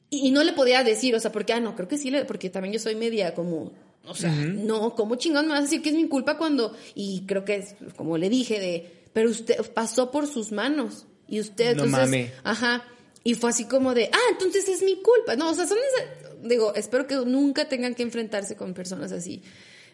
Y, 0.09 0.27
y 0.27 0.31
no 0.31 0.43
le 0.43 0.53
podía 0.53 0.83
decir, 0.83 1.15
o 1.15 1.19
sea, 1.19 1.31
porque, 1.31 1.51
ah, 1.53 1.59
no, 1.59 1.75
creo 1.75 1.87
que 1.87 1.97
sí, 1.97 2.09
le, 2.11 2.23
porque 2.25 2.49
también 2.49 2.73
yo 2.73 2.79
soy 2.79 2.95
media 2.95 3.33
como... 3.33 3.71
O 4.05 4.15
sea, 4.15 4.31
no, 4.31 4.95
¿cómo 4.95 5.15
chingón 5.15 5.45
me 5.47 5.51
vas 5.53 5.59
a 5.59 5.63
decir 5.63 5.81
que 5.81 5.89
es 5.89 5.95
mi 5.95 6.07
culpa 6.07 6.37
cuando... 6.37 6.75
Y 6.95 7.23
creo 7.27 7.43
que 7.45 7.55
es 7.57 7.75
como 7.97 8.17
le 8.17 8.29
dije 8.29 8.59
de... 8.59 8.91
Pero 9.13 9.29
usted 9.29 9.57
pasó 9.73 10.09
por 10.11 10.27
sus 10.27 10.51
manos. 10.51 11.05
Y 11.27 11.39
usted, 11.39 11.75
No 11.75 11.83
entonces... 11.85 12.09
mame. 12.09 12.31
Ajá. 12.43 12.83
Y 13.23 13.35
fue 13.35 13.49
así 13.51 13.65
como 13.65 13.93
de, 13.93 14.09
ah, 14.11 14.29
entonces 14.31 14.67
es 14.67 14.81
mi 14.83 14.95
culpa. 15.01 15.35
No, 15.35 15.51
o 15.51 15.53
sea, 15.53 15.67
son 15.67 15.77
esas- 15.77 16.41
digo, 16.47 16.73
espero 16.75 17.05
que 17.07 17.15
nunca 17.15 17.69
tengan 17.69 17.93
que 17.95 18.01
enfrentarse 18.03 18.55
con 18.55 18.73
personas 18.73 19.11
así. 19.11 19.41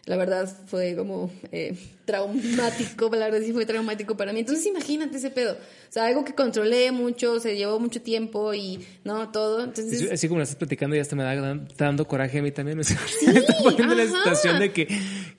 La 0.08 0.16
verdad 0.16 0.48
fue 0.66 0.96
como 0.96 1.30
eh, 1.52 1.76
traumático, 2.06 3.10
la 3.14 3.26
verdad 3.26 3.40
sí 3.44 3.52
fue 3.52 3.66
traumático 3.66 4.16
para 4.16 4.32
mí. 4.32 4.40
Entonces 4.40 4.64
imagínate 4.64 5.18
ese 5.18 5.28
pedo. 5.30 5.52
O 5.52 5.92
sea, 5.92 6.06
algo 6.06 6.24
que 6.24 6.34
controlé 6.34 6.90
mucho, 6.92 7.38
se 7.40 7.56
llevó 7.56 7.78
mucho 7.78 8.00
tiempo 8.00 8.54
y 8.54 8.82
no, 9.04 9.30
todo. 9.30 9.64
Entonces, 9.64 10.00
Así, 10.02 10.10
así 10.10 10.28
como 10.28 10.38
lo 10.38 10.44
estás 10.44 10.56
platicando, 10.56 10.96
ya 10.96 11.02
hasta 11.02 11.14
me 11.14 11.24
da 11.24 11.34
está 11.68 11.84
dando 11.84 12.06
coraje 12.08 12.38
a 12.38 12.42
mí 12.42 12.50
también. 12.52 12.78
Me 12.78 12.82
está 12.82 12.96
poniendo 13.62 13.92
en 13.92 13.98
la 13.98 14.06
situación 14.06 14.58
de 14.58 14.72
que, 14.72 14.88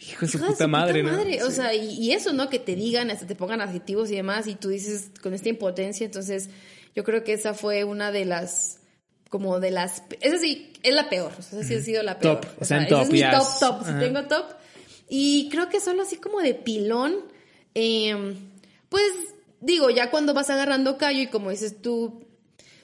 hijo 0.02 0.26
de 0.26 0.32
su 0.32 0.40
puta 0.40 0.68
madre, 0.68 1.02
¿no? 1.02 1.14
madre. 1.14 1.42
O 1.44 1.50
Sí. 1.50 1.56
sea, 1.56 1.74
y, 1.74 1.94
y 1.98 2.12
eso, 2.12 2.32
¿no? 2.34 2.50
Que 2.52 2.60
te 2.60 2.76
digan, 2.76 3.10
hasta 3.10 3.26
te 3.26 3.34
pongan 3.36 3.62
adjetivos 3.62 4.12
y 4.12 4.16
demás, 4.18 4.46
y 4.46 4.54
tú 4.54 4.70
dices 4.70 5.10
con 5.24 5.34
esta 5.34 5.50
impotencia. 5.50 6.06
Entonces, 6.06 6.50
yo 6.96 7.04
creo 7.04 7.24
que 7.24 7.34
esa 7.34 7.56
fue 7.56 7.86
una 7.86 8.12
de 8.12 8.26
las, 8.26 8.82
como 9.32 9.60
de 9.60 9.72
las, 9.72 10.04
esa 10.22 10.38
sí, 10.38 10.74
es 10.84 10.94
la 10.94 11.10
peor. 11.10 11.32
O 11.40 11.42
sea, 11.42 11.64
sí 11.64 11.74
ha 11.74 11.82
sido 11.82 12.04
la 12.04 12.20
peor. 12.20 12.42
Top, 12.42 12.50
O 12.62 12.66
sea, 12.66 12.78
en 12.84 12.88
top, 12.88 13.02
es 13.02 13.10
mi 13.10 13.22
top, 13.22 13.60
top. 13.60 13.84
Si 13.84 13.90
ajá. 13.90 14.00
tengo 14.00 14.24
top. 14.26 14.59
Y 15.10 15.50
creo 15.50 15.69
que 15.69 15.80
solo 15.80 16.04
así 16.04 16.17
como 16.17 16.39
de 16.39 16.54
pilón, 16.54 17.15
eh, 17.76 18.36
pues, 18.89 19.12
digo, 19.60 19.89
ya 19.89 20.12
cuando 20.12 20.34
vas 20.34 20.50
agarrando 20.50 20.98
callo 20.98 21.22
y 21.22 21.28
como 21.28 21.50
dices 21.50 21.82
tú, 21.82 22.26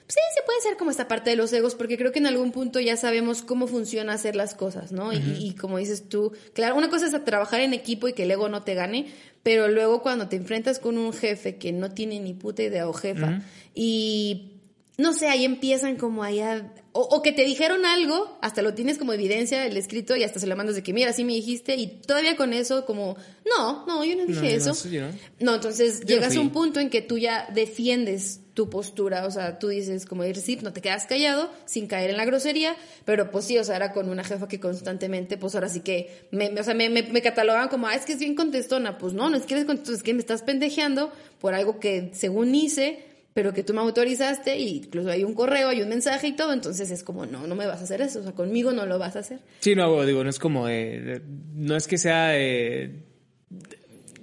Sí, 0.08 0.20
se 0.36 0.42
puede 0.44 0.60
ser 0.60 0.76
como 0.76 0.92
esta 0.92 1.08
parte 1.08 1.30
de 1.30 1.36
los 1.36 1.52
egos, 1.52 1.74
porque 1.74 1.98
creo 1.98 2.12
que 2.12 2.20
en 2.20 2.26
algún 2.26 2.52
punto 2.52 2.78
ya 2.78 2.96
sabemos 2.96 3.42
cómo 3.42 3.66
funciona 3.66 4.12
hacer 4.12 4.36
las 4.36 4.54
cosas, 4.54 4.92
¿no? 4.92 5.12
y, 5.12 5.16
y 5.16 5.54
como 5.54 5.78
dices 5.78 6.08
tú, 6.08 6.32
claro, 6.52 6.76
una 6.76 6.88
cosa 6.88 7.06
es 7.06 7.14
a 7.14 7.24
trabajar 7.24 7.60
en 7.60 7.74
equipo 7.74 8.06
y 8.06 8.12
que 8.12 8.22
el 8.22 8.30
ego 8.30 8.48
no 8.48 8.62
te 8.62 8.74
gane, 8.74 9.06
pero 9.42 9.66
luego 9.66 10.02
cuando 10.02 10.28
te 10.28 10.36
enfrentas 10.36 10.78
con 10.78 10.96
un 10.96 11.12
jefe 11.12 11.56
que 11.56 11.72
no 11.72 11.90
tiene 11.90 12.20
ni 12.20 12.34
puta 12.34 12.62
idea 12.62 12.88
o 12.88 12.92
jefa, 12.92 13.42
y, 13.74 14.52
no 14.96 15.12
sé, 15.12 15.28
ahí 15.28 15.44
empiezan 15.44 15.96
como 15.96 16.22
ahí 16.22 16.40
a... 16.40 16.72
O, 16.96 17.00
o 17.16 17.22
que 17.22 17.32
te 17.32 17.44
dijeron 17.44 17.84
algo, 17.84 18.38
hasta 18.40 18.62
lo 18.62 18.72
tienes 18.74 18.96
como 18.96 19.12
evidencia, 19.12 19.66
el 19.66 19.76
escrito, 19.76 20.16
y 20.16 20.24
hasta 20.24 20.40
se 20.40 20.46
lo 20.46 20.56
mandas 20.56 20.76
de 20.76 20.82
que, 20.82 20.92
mira, 20.94 21.10
así 21.10 21.24
me 21.24 21.34
dijiste, 21.34 21.74
y 21.76 21.86
todavía 21.86 22.36
con 22.36 22.52
eso 22.54 22.86
como, 22.86 23.16
no, 23.44 23.84
no, 23.86 24.02
yo 24.04 24.16
no 24.16 24.24
dije 24.24 24.40
No, 24.40 24.46
yo 24.46 24.50
no, 24.50 24.56
eso. 24.56 24.74
sí, 24.74 24.90
yo 24.90 25.02
no. 25.02 25.12
No, 25.40 25.54
entonces 25.56 26.00
llegas 26.06 26.34
a 26.36 26.40
un 26.40 26.50
punto 26.50 26.80
en 26.80 26.88
que 26.90 27.02
tú 27.02 27.18
ya 27.18 27.48
defiendes 27.54 28.40
tu 28.54 28.70
postura, 28.70 29.26
o 29.26 29.30
sea, 29.30 29.58
tú 29.58 29.68
dices 29.68 30.06
como 30.06 30.24
ir 30.24 30.36
sí, 30.38 30.58
no 30.62 30.72
te 30.72 30.80
quedas 30.80 31.04
callado 31.06 31.50
sin 31.66 31.86
caer 31.86 32.08
en 32.08 32.16
la 32.16 32.24
grosería, 32.24 32.74
pero 33.04 33.30
pues 33.30 33.44
sí, 33.44 33.58
o 33.58 33.64
sea, 33.64 33.76
era 33.76 33.92
con 33.92 34.08
una 34.08 34.24
jefa 34.24 34.48
que 34.48 34.58
constantemente, 34.58 35.36
pues 35.36 35.54
ahora 35.54 35.68
sí 35.68 35.80
que, 35.80 36.26
me, 36.30 36.48
me- 36.48 36.62
o 36.62 36.64
sea, 36.64 36.72
me, 36.72 36.88
me, 36.88 37.02
me 37.02 37.20
catalogaban 37.20 37.68
como, 37.68 37.86
ah, 37.86 37.94
es 37.94 38.06
que 38.06 38.14
es 38.14 38.18
bien 38.18 38.34
contestona, 38.34 38.96
pues 38.96 39.12
no, 39.12 39.28
no 39.28 39.36
es 39.36 39.44
que 39.44 39.52
eres 39.52 39.66
contestona, 39.66 39.98
es 39.98 40.02
que 40.02 40.14
me 40.14 40.20
estás 40.20 40.40
pendejeando 40.42 41.12
por 41.38 41.52
algo 41.52 41.78
que 41.78 42.10
según 42.14 42.54
hice, 42.54 43.04
pero 43.36 43.52
que 43.52 43.62
tú 43.62 43.74
me 43.74 43.80
autorizaste, 43.82 44.54
e 44.54 44.60
incluso 44.62 45.10
hay 45.10 45.22
un 45.22 45.34
correo, 45.34 45.68
hay 45.68 45.82
un 45.82 45.90
mensaje 45.90 46.28
y 46.28 46.32
todo, 46.32 46.54
entonces 46.54 46.90
es 46.90 47.02
como, 47.02 47.26
no, 47.26 47.46
no 47.46 47.54
me 47.54 47.66
vas 47.66 47.82
a 47.82 47.84
hacer 47.84 48.00
eso, 48.00 48.20
o 48.20 48.22
sea, 48.22 48.32
conmigo 48.32 48.72
no 48.72 48.86
lo 48.86 48.98
vas 48.98 49.14
a 49.14 49.18
hacer. 49.18 49.40
Sí, 49.60 49.74
no, 49.74 50.06
digo, 50.06 50.24
no 50.24 50.30
es 50.30 50.38
como, 50.38 50.70
eh, 50.70 51.20
no 51.54 51.76
es 51.76 51.86
que 51.86 51.98
sea, 51.98 52.30
eh, 52.38 53.02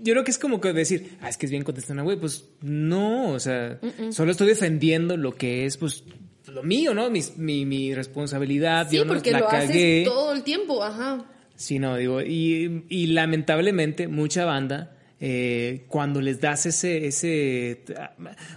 yo 0.01 0.13
creo 0.13 0.23
que 0.23 0.31
es 0.31 0.39
como 0.39 0.59
que 0.59 0.73
decir, 0.73 1.15
ah, 1.21 1.29
es 1.29 1.37
que 1.37 1.45
es 1.45 1.51
bien 1.51 1.63
contestona, 1.63 2.01
güey, 2.01 2.19
pues 2.19 2.45
no, 2.61 3.33
o 3.33 3.39
sea, 3.39 3.79
solo 4.09 4.31
estoy 4.31 4.47
defendiendo 4.47 5.15
lo 5.15 5.35
que 5.35 5.65
es, 5.67 5.77
pues, 5.77 6.03
lo 6.47 6.63
mío, 6.63 6.95
¿no? 6.95 7.11
Mi, 7.11 7.21
mi, 7.37 7.67
mi 7.67 7.93
responsabilidad, 7.93 8.89
Sí, 8.89 8.95
yo 8.97 9.05
no 9.05 9.13
porque 9.13 9.29
la 9.31 9.41
lo 9.41 9.47
cagué. 9.47 10.01
haces 10.01 10.05
todo 10.05 10.33
el 10.33 10.41
tiempo, 10.41 10.83
ajá. 10.83 11.23
Sí, 11.55 11.77
no, 11.77 11.97
digo, 11.97 12.19
y, 12.23 12.83
y 12.89 13.07
lamentablemente 13.07 14.07
mucha 14.07 14.43
banda, 14.43 14.97
eh, 15.25 15.85
cuando 15.87 16.19
les 16.19 16.41
das 16.41 16.65
ese, 16.65 17.07
ese, 17.07 17.79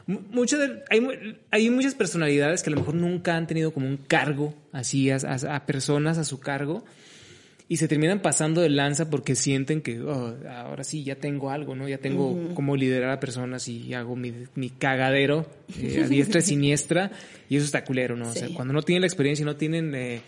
mu- 0.09 0.19
mucho 0.33 0.59
de- 0.59 0.83
hay, 0.91 1.37
hay 1.53 1.71
muchas 1.71 1.95
personalidades 1.95 2.65
que 2.65 2.71
a 2.71 2.73
lo 2.73 2.81
mejor 2.81 2.97
nunca 2.97 3.37
han 3.37 3.47
tenido 3.47 3.73
como 3.73 3.87
un 3.87 3.99
cargo 3.99 4.53
así 4.73 5.09
a, 5.11 5.17
a- 5.17 5.55
a 5.57 5.65
personas 5.67 6.19
a 6.19 6.25
su 6.25 6.41
cargo 6.41 6.85
y 7.69 7.77
se 7.77 7.87
terminan 7.87 8.21
pasando 8.21 8.63
de 8.63 8.69
lanza 8.69 9.11
porque 9.11 9.37
sienten 9.37 9.81
que 9.81 10.01
oh, 10.01 10.37
ahora 10.51 10.83
sí 10.83 11.05
ya 11.05 11.15
tengo 11.17 11.51
algo, 11.51 11.77
¿no? 11.77 11.89
Ya 11.89 11.99
tengo 11.99 12.53
cómo 12.55 12.75
liderar 12.77 13.11
a 13.11 13.21
personas 13.21 13.69
y 13.69 13.95
hago 13.95 14.17
mi, 14.17 14.33
mi 14.57 14.71
cagadero 14.71 15.47
eh, 15.81 16.03
a 16.05 16.09
diestra 16.09 16.41
y 16.41 16.43
siniestra 16.45 17.13
y 17.49 17.57
eso 17.57 17.65
está 17.65 17.85
culero, 17.85 18.17
¿no? 18.17 18.29
O 18.31 18.33
sea, 18.33 18.49
Sí. 18.49 18.55
cuando 18.55 18.75
no 18.75 18.83
tienen 18.83 19.03
la 19.03 19.07
experiencia 19.07 19.43
y 19.43 19.47
no 19.47 19.55
tienen, 19.55 19.95
eh, 19.95 20.21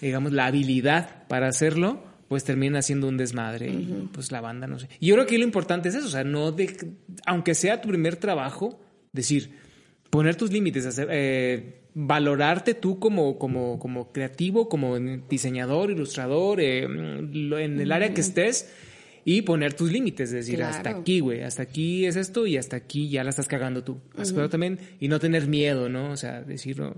digamos, 0.00 0.32
la 0.32 0.46
habilidad 0.46 1.26
para 1.28 1.48
hacerlo, 1.48 2.02
pues 2.34 2.42
terminan 2.42 2.74
haciendo 2.74 3.06
un 3.06 3.16
desmadre 3.16 3.68
y 3.68 4.08
pues 4.12 4.32
la 4.32 4.40
banda, 4.40 4.66
no 4.66 4.80
sé. 4.80 4.88
Y 4.98 5.06
yo 5.06 5.14
creo 5.14 5.24
que 5.24 5.38
lo 5.38 5.44
importante 5.44 5.88
es 5.88 5.94
eso, 5.94 6.08
o 6.08 6.10
sea, 6.10 6.24
no 6.24 6.50
de, 6.50 6.76
aunque 7.26 7.54
sea 7.54 7.80
tu 7.80 7.88
primer 7.90 8.16
trabajo, 8.16 8.80
decir, 9.12 9.52
poner 10.10 10.34
tus 10.34 10.50
límites, 10.50 10.84
hacer, 10.84 11.06
eh, 11.12 11.82
valorarte 11.94 12.74
tú 12.74 12.98
como, 12.98 13.38
como, 13.38 13.78
como 13.78 14.10
creativo, 14.10 14.68
como 14.68 14.98
diseñador, 14.98 15.92
ilustrador, 15.92 16.60
eh, 16.60 16.82
en 16.82 17.80
el 17.80 17.92
área 17.92 18.12
que 18.12 18.20
estés 18.20 18.68
y 19.24 19.42
poner 19.42 19.74
tus 19.74 19.92
límites, 19.92 20.30
es 20.30 20.34
decir, 20.34 20.56
Claro. 20.56 20.74
hasta 20.74 20.90
aquí, 20.90 21.20
güey, 21.20 21.42
hasta 21.42 21.62
aquí 21.62 22.04
es 22.04 22.16
esto 22.16 22.48
y 22.48 22.56
hasta 22.56 22.74
aquí 22.74 23.10
ya 23.10 23.22
la 23.22 23.30
estás 23.30 23.46
cagando 23.46 23.84
tú. 23.84 24.00
Pero 24.16 24.48
también, 24.48 24.80
y 24.98 25.06
no 25.06 25.20
tener 25.20 25.46
miedo, 25.46 25.88
¿no? 25.88 26.10
O 26.10 26.16
sea, 26.16 26.42
decirlo, 26.42 26.96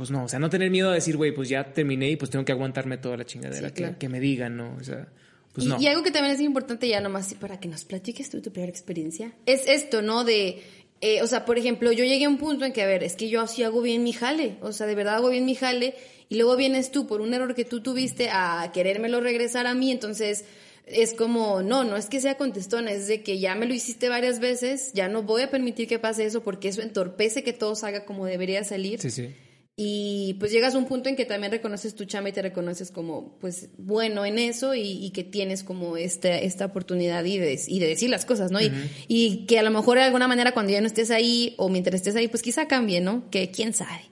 pues 0.00 0.10
no, 0.10 0.24
o 0.24 0.28
sea, 0.30 0.38
no 0.38 0.48
tener 0.48 0.70
miedo 0.70 0.88
a 0.88 0.94
decir, 0.94 1.14
güey, 1.18 1.30
pues 1.30 1.50
ya 1.50 1.74
terminé 1.74 2.08
y 2.08 2.16
pues 2.16 2.30
tengo 2.30 2.42
que 2.42 2.52
aguantarme 2.52 2.96
toda 2.96 3.18
la 3.18 3.26
chingadera 3.26 3.68
Sí, 3.68 3.74
que, 3.74 3.82
claro. 3.82 3.98
que 3.98 4.08
me 4.08 4.18
digan, 4.18 4.56
¿no? 4.56 4.74
O 4.80 4.82
sea, 4.82 5.08
pues 5.52 5.66
y, 5.66 5.68
no. 5.68 5.78
y 5.78 5.88
algo 5.88 6.02
que 6.02 6.10
también 6.10 6.34
es 6.34 6.40
importante 6.40 6.88
ya 6.88 7.02
nomás 7.02 7.34
para 7.34 7.60
que 7.60 7.68
nos 7.68 7.84
platiques 7.84 8.30
tú 8.30 8.40
tu 8.40 8.50
primera 8.50 8.70
experiencia, 8.70 9.34
es 9.44 9.68
esto, 9.68 10.00
¿no? 10.00 10.24
De, 10.24 10.62
eh, 11.02 11.20
o 11.20 11.26
sea, 11.26 11.44
por 11.44 11.58
ejemplo, 11.58 11.92
yo 11.92 12.04
llegué 12.04 12.24
a 12.24 12.30
un 12.30 12.38
punto 12.38 12.64
en 12.64 12.72
que, 12.72 12.80
a 12.80 12.86
ver, 12.86 13.04
es 13.04 13.14
que 13.14 13.28
yo 13.28 13.42
así 13.42 13.62
hago 13.62 13.82
bien 13.82 14.02
mi 14.02 14.14
jale, 14.14 14.56
o 14.62 14.72
sea, 14.72 14.86
de 14.86 14.94
verdad 14.94 15.16
hago 15.16 15.28
bien 15.28 15.44
mi 15.44 15.54
jale, 15.54 15.96
y 16.30 16.36
luego 16.36 16.56
vienes 16.56 16.90
tú 16.90 17.06
por 17.06 17.20
un 17.20 17.34
error 17.34 17.54
que 17.54 17.66
tú 17.66 17.82
tuviste 17.82 18.30
a 18.32 18.70
querérmelo 18.72 19.20
regresar 19.20 19.66
a 19.66 19.74
mí, 19.74 19.90
entonces 19.90 20.46
es 20.86 21.12
como, 21.12 21.62
no, 21.62 21.84
no 21.84 21.98
es 21.98 22.06
que 22.06 22.20
sea 22.20 22.38
contestona, 22.38 22.90
es 22.92 23.06
de 23.06 23.22
que 23.22 23.38
ya 23.38 23.54
me 23.54 23.66
lo 23.66 23.74
hiciste 23.74 24.08
varias 24.08 24.40
veces, 24.40 24.92
ya 24.94 25.08
no 25.08 25.24
voy 25.24 25.42
a 25.42 25.50
permitir 25.50 25.86
que 25.88 25.98
pase 25.98 26.24
eso 26.24 26.42
porque 26.42 26.68
eso 26.68 26.80
entorpece 26.80 27.42
que 27.44 27.52
todo 27.52 27.74
salga 27.74 28.06
como 28.06 28.24
debería 28.24 28.64
salir. 28.64 28.98
Sí, 28.98 29.10
sí. 29.10 29.34
Y 29.82 30.34
pues 30.34 30.52
llegas 30.52 30.74
a 30.74 30.78
un 30.78 30.84
punto 30.84 31.08
en 31.08 31.16
que 31.16 31.24
también 31.24 31.50
reconoces 31.50 31.94
tu 31.94 32.04
chamba 32.04 32.28
y 32.28 32.32
te 32.32 32.42
reconoces 32.42 32.90
como 32.90 33.38
pues 33.40 33.70
bueno 33.78 34.26
en 34.26 34.38
eso 34.38 34.74
y, 34.74 34.82
y 34.82 35.08
que 35.08 35.24
tienes 35.24 35.64
como 35.64 35.96
esta, 35.96 36.36
esta 36.36 36.66
oportunidad 36.66 37.24
y 37.24 37.38
de, 37.38 37.58
y 37.66 37.78
de 37.78 37.86
decir 37.86 38.10
las 38.10 38.26
cosas, 38.26 38.50
¿no? 38.50 38.60
y, 38.60 38.70
y 39.08 39.46
que 39.46 39.58
a 39.58 39.62
lo 39.62 39.70
mejor 39.70 39.96
de 39.96 40.04
alguna 40.04 40.28
manera 40.28 40.52
cuando 40.52 40.70
ya 40.70 40.82
no 40.82 40.86
estés 40.86 41.10
ahí 41.10 41.54
o 41.56 41.70
mientras 41.70 41.94
estés 41.94 42.14
ahí, 42.14 42.28
pues 42.28 42.42
quizá 42.42 42.68
cambie, 42.68 43.00
¿no? 43.00 43.30
Que 43.30 43.50
quién 43.50 43.72
sabe. 43.72 44.02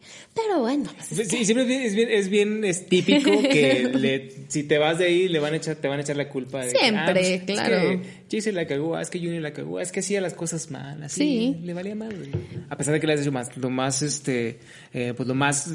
Pero 0.47 0.61
bueno, 0.61 0.85
Sí, 1.01 1.45
siempre 1.45 1.85
es 1.87 1.95
bien, 1.95 2.09
es 2.11 2.29
bien, 2.29 2.65
es 2.65 2.87
típico 2.87 3.31
que 3.43 3.91
le- 3.95 4.31
si 4.49 4.63
te 4.65 4.79
vas 4.79 4.99
de 4.99 5.07
ahí 5.07 5.29
le 5.29 5.41
van 5.41 5.55
a 5.55 5.57
echar, 5.57 5.77
te 5.77 5.89
van 5.89 5.99
a 5.99 6.03
echar 6.03 6.17
la 6.17 6.29
culpa. 6.29 6.65
De 6.65 6.73
que, 6.73 6.79
Siempre, 6.79 7.01
ah, 7.03 7.13
pues, 7.13 7.43
claro. 7.43 8.01
Es 8.31 8.45
que 8.45 8.53
la 8.53 8.67
cagó, 8.67 8.95
ah, 8.97 9.03
es 9.03 9.11
que 9.11 9.19
Junior 9.19 9.43
la 9.43 9.53
cagó, 9.53 9.79
ah, 9.79 9.83
es 9.83 9.91
que 9.91 10.01
hacía 10.01 10.21
las 10.21 10.35
cosas 10.35 10.71
mal, 10.71 11.03
así 11.03 11.21
Sí. 11.21 11.57
le 11.65 11.75
valía 11.75 11.95
güey. 11.97 12.31
A 12.69 12.77
pesar 12.77 12.95
de 12.95 13.01
que 13.01 13.07
le 13.07 13.15
has 13.15 13.21
hecho 13.21 13.33
más, 13.33 13.57
lo 13.57 13.71
más, 13.71 14.03
este, 14.03 14.59
eh, 14.93 15.13
pues 15.17 15.27
lo 15.29 15.35
más, 15.35 15.71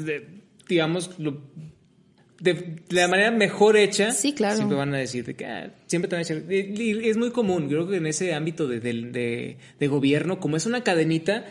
digamos, 0.68 1.10
lo, 1.18 1.42
de, 2.40 2.76
la 2.90 3.08
manera 3.08 3.30
mejor 3.30 3.76
hecha, 3.76 4.10
Sí, 4.12 4.32
claro. 4.32 4.56
siempre 4.56 4.76
van 4.76 4.94
a 4.94 4.98
decir 4.98 5.24
de 5.24 5.34
que 5.34 5.46
ah, 5.46 5.70
siempre 5.86 6.08
te 6.08 6.16
van 6.16 6.20
a 6.20 6.22
echar. 6.22 6.42
y- 6.52 7.08
es 7.08 7.16
muy 7.16 7.30
común, 7.30 7.68
creo 7.68 7.86
que 7.88 7.96
en 7.96 8.06
ese 8.06 8.34
ámbito 8.34 8.66
de, 8.66 8.80
de, 8.80 8.92
de- 8.92 9.56
de 9.78 9.86
gobierno, 9.88 10.40
como 10.40 10.56
es 10.56 10.66
una 10.66 10.82
cadenita, 10.82 11.44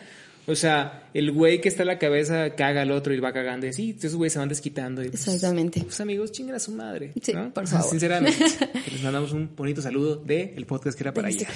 o 0.46 0.56
sea, 0.56 1.10
el 1.14 1.32
güey 1.32 1.62
que 1.62 1.70
está 1.70 1.84
a 1.84 1.86
la 1.86 1.98
cabeza 2.00 2.50
caga 2.56 2.82
al 2.82 2.92
otro 2.92 3.14
y 3.14 3.20
va 3.20 3.32
cagando 3.32 3.66
y 3.66 3.70
así, 3.70 3.96
esos 3.98 4.16
güeyes 4.16 4.34
se 4.34 4.40
van 4.40 4.50
desquitando. 4.50 5.02
Y, 5.04 5.10
pues, 5.10 5.28
Exactamente. 5.28 5.82
Pues 5.82 6.00
amigos, 6.02 6.32
chinguen 6.32 6.56
a 6.56 6.60
su 6.60 6.72
madre. 6.72 7.12
Sí, 7.22 7.34
¿no? 7.34 7.54
por 7.54 7.68
favor. 7.68 7.90
Sinceramente. 7.90 8.44
les 8.92 9.02
mandamos 9.04 9.32
un 9.32 9.56
bonito 9.56 9.82
saludo 9.82 10.18
de 10.18 10.54
el 10.58 10.66
podcast 10.66 10.98
que 10.98 11.04
era 11.04 11.14
para 11.14 11.30
ella. 11.30 11.48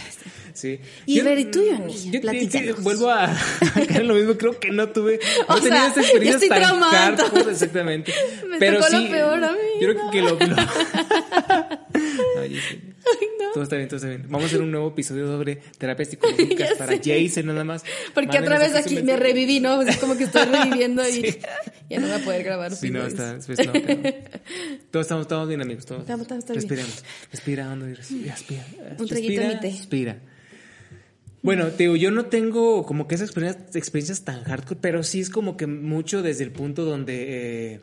Sí. 0.54 0.80
Y 1.06 1.16
Yo- 1.18 1.24
ver, 1.26 1.40
¿y 1.40 1.46
tú, 1.52 1.62
Johnny? 1.70 1.94
yo- 2.06 2.12
yo- 2.12 2.22
Platícanos. 2.22 2.76
sí, 2.78 2.82
vuelvo 2.84 3.10
a, 3.10 3.26
a 3.96 4.00
lo 4.04 4.14
mismo, 4.14 4.36
creo 4.38 4.60
que 4.60 4.72
no 4.72 4.90
tuve, 4.90 5.20
no 5.50 5.56
O 5.56 5.60
tenido 5.60 5.76
sea, 5.76 5.88
esta 5.88 6.02
experiencia 6.02 6.48
yo 6.48 6.54
estoy 6.56 6.62
tan 6.62 6.80
hardcore, 6.80 7.26
entonces. 7.28 7.54
exactamente. 7.54 8.14
Me 8.48 8.58
Pero 8.60 8.80
tocó 8.80 8.98
lo 9.00 9.10
peor 9.10 9.44
a 9.44 9.52
mí, 9.52 9.58
Yo 9.82 9.90
creo 9.94 10.12
que 10.12 10.22
lo, 10.22 10.30
lo- 10.40 10.56
Todo 13.54 13.64
está 13.64 13.78
bien, 13.78 13.88
todo 13.88 13.96
está 13.98 14.10
bien. 14.10 14.24
Vamos 14.24 14.44
a 14.44 14.46
hacer 14.48 14.62
un 14.62 14.70
nuevo 14.70 14.90
episodio 14.90 15.26
sobre 15.26 15.56
terapia 15.78 16.06
psicológica 16.10 16.70
Ya 16.70 16.76
para 16.78 17.02
sé. 17.02 17.26
Jason 17.28 17.48
nada 17.48 17.64
más. 17.64 17.84
Porque 18.14 18.28
Mándenos 18.40 18.58
otra 18.58 18.60
vez 18.68 18.76
aquí 18.76 18.96
me 18.96 19.02
mensaje. 19.04 19.24
reviví, 19.24 19.60
¿no? 19.62 19.82
Es 19.82 19.98
como 19.98 20.16
que 20.18 20.26
estoy 20.26 20.44
reviviendo 20.52 21.08
y 21.10 21.40
ya 21.90 22.00
no 22.00 22.08
voy 22.08 22.22
a 22.22 22.24
poder 22.24 22.44
grabar. 22.44 22.76
Sí, 22.76 22.92
no, 22.92 23.06
está, 23.08 23.40
pues, 23.46 23.66
no, 23.66 23.72
pero- 23.74 24.16
todos 24.92 25.06
estamos, 25.06 25.22
estamos 25.24 25.48
bien, 25.48 25.62
amigos. 25.62 25.86
Todos. 25.86 26.02
Estamos-. 26.02 26.28
Respiremos. 26.50 27.04
Respira, 27.32 27.72
hondo 27.72 27.88
y 27.90 27.94
respira. 27.96 28.34
respira. 28.34 28.66
Un 29.00 29.08
traguito 29.08 29.42
respira, 29.42 29.48
de 29.48 29.56
mi 29.56 29.60
té. 29.62 29.70
Respira. 29.72 30.18
Bueno, 31.42 31.68
te 31.68 31.84
digo, 31.84 31.96
yo 31.96 32.12
no 32.12 32.26
tengo 32.26 32.86
como 32.86 33.08
que 33.08 33.16
esas 33.16 33.30
experiencias, 33.30 33.76
experiencias 33.76 34.24
tan 34.24 34.44
hardcore, 34.44 34.80
pero 34.82 35.02
sí 35.04 35.22
es 35.22 35.30
como 35.30 35.56
que 35.56 35.66
mucho 35.66 36.22
desde 36.22 36.44
el 36.44 36.52
punto 36.52 36.84
donde 36.84 37.74
eh, 37.76 37.80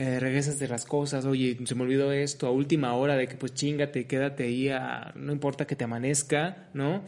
eh, 0.00 0.20
regresas 0.20 0.60
de 0.60 0.68
las 0.68 0.86
cosas, 0.86 1.24
oye, 1.24 1.58
se 1.64 1.74
me 1.74 1.82
olvidó 1.82 2.12
esto 2.12 2.46
a 2.46 2.52
última 2.52 2.94
hora 2.94 3.16
de 3.16 3.26
que 3.26 3.34
pues 3.34 3.52
chingate, 3.54 4.06
quédate 4.06 4.44
ahí, 4.44 4.68
a- 4.68 5.12
no 5.16 5.32
importa 5.32 5.66
que 5.66 5.74
te 5.74 5.82
amanezca, 5.82 6.68
¿no? 6.72 7.02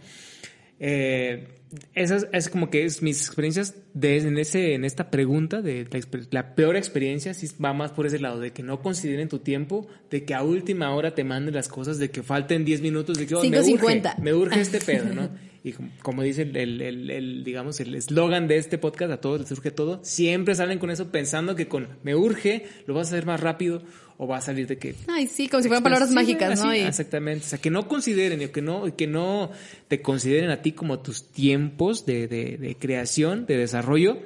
Eh, 0.81 1.46
esas 1.94 2.26
es 2.33 2.48
como 2.48 2.68
que 2.68 2.85
es 2.85 3.00
mis 3.00 3.24
experiencias 3.24 3.76
de, 3.94 4.16
en, 4.18 4.38
ese, 4.38 4.74
en 4.74 4.85
esta 4.85 5.09
pregunta 5.09 5.62
de 5.62 5.87
la, 5.88 6.00
la 6.33 6.55
peor 6.57 6.74
experiencia, 6.76 7.33
sí 7.33 7.46
va 7.64 7.72
más 7.72 7.92
por 7.92 8.07
ese 8.07 8.18
lado, 8.18 8.40
de 8.40 8.50
que 8.53 8.64
no 8.64 8.81
consideren 8.83 9.29
tu 9.29 9.38
tiempo, 9.38 9.87
de 10.11 10.24
que 10.24 10.35
a 10.35 10.42
última 10.42 10.92
hora 10.92 11.14
te 11.14 11.22
manden 11.22 11.55
las 11.55 11.68
cosas, 11.68 11.98
de 12.00 12.11
que 12.11 12.24
falten 12.24 12.64
10 12.64 12.81
minutos, 12.81 13.18
de 13.18 13.26
que 13.29 13.37
oh, 13.37 13.44
me 13.44 13.61
urge, 13.61 13.76
5:50. 14.03 14.18
me 14.18 14.35
urge 14.35 14.61
este 14.61 14.81
pedo, 14.85 15.14
¿no? 15.14 15.31
Y 15.62 15.73
como, 15.73 15.90
como 16.03 16.23
dice 16.23 16.42
el, 16.42 16.57
el, 16.57 16.81
el- 16.81 17.11
el, 17.11 17.44
digamos, 17.44 17.81
el 17.81 17.94
eslogan 17.94 18.49
de 18.49 18.57
este 18.57 18.79
podcast, 18.79 19.12
a 19.12 19.20
todos 19.20 19.40
les 19.40 19.51
urge 19.53 19.70
todo, 19.70 20.01
siempre 20.03 20.55
salen 20.55 20.79
con 20.79 20.90
eso 20.90 21.11
pensando 21.12 21.55
que 21.55 21.68
con 21.68 21.87
me 22.03 22.14
urge 22.14 22.64
lo 22.87 22.94
vas 22.94 23.09
a 23.09 23.16
hacer 23.16 23.27
más 23.27 23.40
rápido 23.40 23.83
o 24.16 24.27
va 24.27 24.38
a 24.38 24.40
salir 24.40 24.66
de 24.66 24.79
que 24.79 24.94
Ay, 25.09 25.27
sí, 25.27 25.49
como 25.49 25.62
si 25.62 25.68
fueran 25.68 25.83
palabras 25.83 26.11
mágicas, 26.12 26.53
así, 26.53 26.62
¿no? 26.66 26.75
Y- 26.75 26.81
Exactamente. 26.81 27.44
O 27.44 27.49
sea, 27.49 27.59
que 27.59 27.70
no 27.70 27.88
consideren, 27.88 28.40
y 28.40 28.49
que 28.49 28.62
no, 28.62 28.96
que 28.96 29.07
no 29.07 29.51
te 29.88 30.01
consideren 30.01 30.51
a 30.51 30.62
ti 30.62 30.73
como 30.73 31.01
tus 31.01 31.25
tiempos 31.31 32.07
de, 32.07 32.27
de, 32.27 32.57
de 32.57 32.77
creación, 32.77 33.44
de 33.46 33.57
desarrollo. 33.59 34.18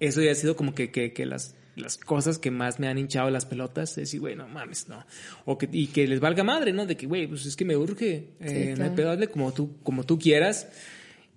Eso 0.00 0.20
ya 0.22 0.32
ha 0.32 0.34
sido 0.36 0.56
como 0.56 0.74
que, 0.74 0.90
que, 0.90 1.12
que 1.12 1.26
las, 1.26 1.54
las 1.76 1.96
cosas 1.98 2.38
que 2.38 2.50
más 2.50 2.78
me 2.78 2.88
han 2.88 2.98
hinchado 2.98 3.30
las 3.30 3.46
pelotas. 3.46 3.90
Es 3.90 3.96
decir, 3.96 4.20
güey, 4.20 4.36
no 4.36 4.46
mames, 4.48 4.88
no. 4.88 5.04
O 5.44 5.58
que, 5.58 5.68
y 5.72 5.88
que 5.88 6.06
les 6.06 6.20
valga 6.20 6.44
madre, 6.44 6.72
¿no? 6.72 6.86
De 6.86 6.96
que, 6.96 7.06
güey, 7.06 7.26
pues 7.26 7.46
es 7.46 7.56
que 7.56 7.64
me 7.64 7.76
urge. 7.76 8.30
Eh, 8.40 8.52
No 8.76 8.84
hay 8.84 8.90
claro. 8.90 8.94
pedo, 8.94 9.10
hazle 9.10 9.28
como 9.28 9.52
tú, 9.52 9.76
como 9.82 10.04
tú 10.04 10.18
quieras. 10.18 10.68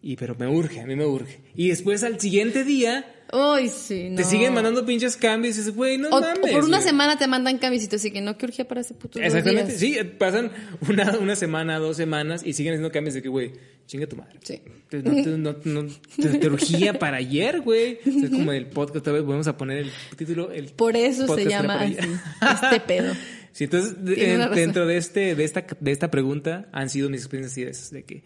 Y 0.01 0.15
pero 0.15 0.35
me 0.35 0.47
urge, 0.47 0.79
a 0.79 0.85
mí 0.85 0.95
me 0.95 1.05
urge. 1.05 1.39
Y 1.55 1.69
después 1.69 2.03
al 2.03 2.19
siguiente 2.19 2.63
día 2.63 3.13
Uy, 3.33 3.67
sí, 3.69 4.09
no. 4.09 4.15
Te 4.15 4.23
siguen 4.23 4.53
mandando 4.53 4.85
pinches 4.85 5.17
cambios 5.17 5.55
y 5.55 5.59
dices, 5.59 5.75
güey, 5.75 5.97
no 5.97 6.09
O, 6.09 6.17
o 6.17 6.21
mames. 6.21 6.51
por 6.51 6.63
una 6.63 6.79
semana 6.81 7.17
te 7.17 7.27
mandan 7.27 7.57
cambios 7.57 7.83
y 7.83 8.11
que 8.11 8.21
no, 8.21 8.37
qué 8.37 8.45
urgía 8.45 8.67
para 8.67 8.81
ese 8.81 8.93
puto 8.93 9.19
Exactamente, 9.19 9.75
días. 9.75 9.79
sí, 10.03 10.09
pasan 10.17 10.51
una, 10.87 11.17
una 11.19 11.35
semana, 11.35 11.77
dos 11.79 11.97
semanas 11.97 12.41
y 12.45 12.53
siguen 12.53 12.73
haciendo 12.73 12.91
cambios 12.91 13.15
de 13.15 13.21
que, 13.21 13.27
güey, 13.29 13.51
chinga 13.85 14.07
tu 14.07 14.15
madre. 14.15 14.39
Sí. 14.43 14.61
Te- 14.89 15.03
No, 15.03 15.13
te, 15.13 15.29
no, 15.37 15.55
no- 15.83 15.89
te- 16.21 16.37
te 16.39 16.47
urgía 16.47 16.97
para 16.99 17.17
ayer, 17.17 17.59
güey. 17.61 17.99
O 17.99 18.11
sea, 18.11 18.23
Es 18.25 18.29
como 18.29 18.51
el 18.53 18.67
podcast, 18.67 18.97
otra 18.97 19.13
vez 19.13 19.23
volvemos 19.23 19.47
a 19.47 19.57
poner 19.57 19.79
el 19.79 19.91
título. 20.15 20.51
El 20.51 20.67
Por 20.71 20.95
eso 20.95 21.33
se 21.35 21.45
llama 21.45 21.81
así, 21.81 21.97
este 21.97 22.79
pedo. 22.79 23.13
Sí, 23.51 23.63
entonces, 23.63 23.95
en- 24.05 24.51
dentro 24.53 24.85
de 24.85 24.97
este, 24.97 25.33
de 25.33 25.43
esta, 25.43 25.65
de 25.79 25.91
esta 25.91 26.11
pregunta 26.11 26.67
han 26.71 26.91
sido 26.91 27.09
mis 27.09 27.21
experiencias 27.21 27.65
de 27.65 27.71
esas, 27.71 27.89
de 27.91 28.03
que, 28.03 28.23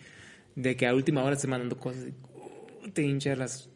de 0.58 0.76
que 0.76 0.86
a 0.86 0.94
última 0.94 1.24
hora 1.24 1.38
te 1.38 1.48
mandando 1.48 1.78
cosas, 1.78 2.04
de, 2.04 2.10
uh, 2.10 2.90
te 2.92 3.04
hincha 3.04 3.34
las, 3.38 3.70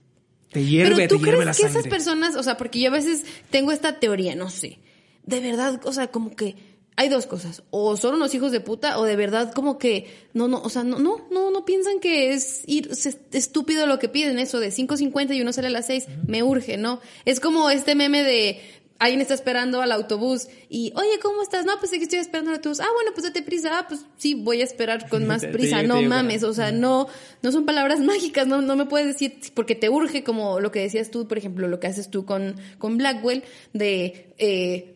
te 0.56 0.66
hierve, 0.66 0.96
Pero 0.96 1.08
tú 1.10 1.20
te 1.20 1.26
hierve 1.26 1.46
la 1.46 1.52
crees 1.52 1.58
que 1.58 1.64
sangre. 1.64 1.80
esas 1.82 1.92
personas, 1.92 2.36
o 2.38 2.44
sea, 2.44 2.56
porque 2.56 2.80
yo 2.80 2.88
a 2.88 2.94
veces 2.94 3.26
tengo 3.50 3.74
esta 3.74 4.00
teoría, 4.00 4.36
no 4.36 4.50
sé, 4.50 4.80
de 5.24 5.42
verdad, 5.42 5.82
o 5.84 5.92
sea, 5.92 6.08
como 6.08 6.34
que 6.34 6.56
hay 6.96 7.10
dos 7.10 7.26
cosas, 7.26 7.64
o 7.72 7.98
son 7.98 8.16
unos 8.16 8.34
hijos 8.34 8.54
de 8.54 8.62
puta, 8.62 8.98
o 8.98 9.04
de 9.04 9.18
verdad 9.18 9.52
como 9.54 9.78
que, 9.78 10.08
no, 10.34 10.48
no, 10.48 10.62
o 10.62 10.70
sea, 10.70 10.86
no, 10.86 10.98
no, 10.98 11.28
no, 11.30 11.52
no 11.52 11.66
piensan 11.66 12.00
que 12.00 12.34
es 12.34 12.64
ir, 12.68 12.88
es 12.90 13.18
estúpido 13.34 13.86
lo 13.86 14.00
que 14.00 14.08
piden, 14.08 14.40
eso 14.40 14.62
de 14.62 14.70
5.50 14.70 15.36
y 15.36 15.42
uno 15.42 15.52
sale 15.52 15.68
a 15.68 15.72
las 15.72 15.88
6, 15.88 16.08
me 16.26 16.42
urge, 16.42 16.78
¿no? 16.78 17.02
Es 17.26 17.42
como 17.42 17.70
este 17.70 17.96
meme 17.96 18.24
de, 18.24 18.62
alguien 19.00 19.22
está 19.22 19.34
esperando 19.34 19.82
al 19.82 19.92
autobús 19.92 20.48
y, 20.70 20.94
oye, 20.96 21.20
¿cómo 21.22 21.42
estás? 21.42 21.66
No, 21.66 21.74
pues 21.80 21.92
aquí 21.92 22.04
estoy 22.04 22.20
esperando 22.20 22.52
al 22.52 22.58
autobús. 22.58 22.80
Ah, 22.80 22.88
bueno, 22.94 23.12
pues 23.14 23.24
date 23.24 23.42
prisa. 23.42 23.80
Ah, 23.80 23.86
pues 23.88 24.06
sí, 24.18 24.36
voy 24.36 24.62
a 24.62 24.64
esperar 24.64 25.10
con 25.10 25.26
más 25.28 25.46
prisa. 25.46 25.84
no 25.84 26.02
mames, 26.02 26.44
o 26.44 26.54
sea, 26.54 26.72
no, 26.72 27.08
no 27.42 27.52
son 27.52 27.66
palabras 27.66 28.00
mágicas, 28.02 28.48
no, 28.48 28.62
no 28.62 28.76
me 28.76 28.86
puedes 28.86 29.08
decir, 29.08 29.38
porque 29.54 29.76
te 29.76 29.90
urge 29.90 30.24
como 30.24 30.60
lo 30.60 30.72
que 30.72 30.80
decías 30.80 31.12
tú, 31.12 31.28
por 31.28 31.38
ejemplo, 31.38 31.68
lo 31.68 31.80
que 31.80 31.88
haces 31.88 32.10
tú 32.10 32.26
con, 32.26 32.56
con 32.78 32.98
Blackwell, 32.98 33.44
de, 33.74 34.34
eh, 34.38 34.95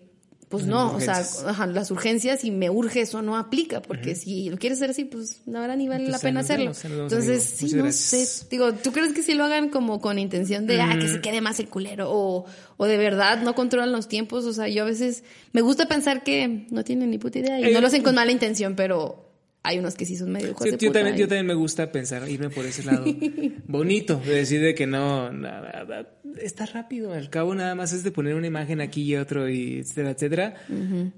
pues 0.49 0.65
no, 0.65 0.93
o 0.95 0.99
sea, 0.99 1.23
ajá, 1.45 1.67
las 1.67 1.91
urgencias 1.91 2.43
y 2.43 2.49
me 2.49 2.71
urge 2.71 3.01
eso 3.01 3.21
no 3.21 3.38
aplica, 3.38 3.81
porque 3.83 4.15
si 4.15 4.49
lo 4.49 4.57
quieres 4.57 4.79
hacer 4.79 4.89
así, 4.89 5.05
pues 5.05 5.41
la 5.45 5.59
verdad 5.62 5.77
ni 5.77 5.88
vale 5.88 6.07
la 6.09 6.17
pena 6.17 6.39
hacerlo. 6.39 6.71
vemos, 6.71 6.83
Entonces, 6.85 7.43
sí, 7.43 7.65
Muchas 7.65 7.77
no 7.77 7.83
gracias. 7.83 8.29
sé, 8.29 8.47
digo, 8.49 8.73
¿tú 8.73 8.91
crees 8.91 9.13
que 9.13 9.21
si 9.21 9.35
lo 9.35 9.43
hagan 9.45 9.69
como 9.69 10.01
con 10.01 10.17
intención 10.17 10.65
de, 10.65 10.81
ah, 10.81 10.97
que 10.99 11.05
Mm. 11.05 11.12
se 11.13 11.21
quede 11.21 11.41
más 11.41 11.59
el 11.59 11.69
culero 11.69 12.09
o, 12.12 12.45
o 12.77 12.85
de 12.88 12.97
verdad 12.97 13.43
no 13.43 13.53
controlan 13.53 13.91
los 13.91 14.07
tiempos? 14.07 14.45
O 14.45 14.53
sea, 14.53 14.67
yo 14.67 14.81
a 14.81 14.85
veces 14.88 15.23
me 15.53 15.62
gusta 15.62 15.88
pensar 15.88 16.23
que 16.23 16.65
no 16.71 16.83
tienen 16.83 17.12
ni 17.12 17.19
puta 17.19 17.38
idea 17.39 17.59
y 17.59 17.65
Eh, 17.65 17.71
no 17.71 17.79
lo 17.79 17.85
hacen 17.85 18.01
con 18.01 18.15
mala 18.15 18.31
intención, 18.31 18.75
pero 18.75 19.28
hay 19.63 19.79
unos 19.79 19.95
que 19.95 20.05
sí 20.05 20.15
son 20.15 20.31
medio 20.31 20.51
hijos 20.51 20.63
Sí, 20.63 20.71
de 20.71 20.77
yo, 20.77 20.87
puta 20.89 20.99
también, 20.99 21.17
yo 21.17 21.27
también 21.27 21.45
me 21.45 21.53
gusta 21.53 21.91
pensar, 21.91 22.27
irme 22.29 22.49
por 22.49 22.65
ese 22.65 22.83
lado 22.83 23.05
bonito, 23.67 24.21
de 24.25 24.35
decir 24.35 24.61
de 24.61 24.73
que 24.73 24.87
no, 24.87 25.31
nada, 25.31 25.83
nada, 25.83 26.19
está 26.41 26.65
rápido, 26.65 27.13
al 27.13 27.29
cabo 27.29 27.55
nada 27.55 27.75
más 27.75 27.91
es 27.91 28.03
de 28.03 28.11
poner 28.11 28.35
una 28.35 28.47
imagen 28.47 28.81
aquí 28.81 29.03
y 29.03 29.15
otro, 29.15 29.49
y 29.49 29.79
etcétera, 29.79 30.11
etcétera. 30.11 30.53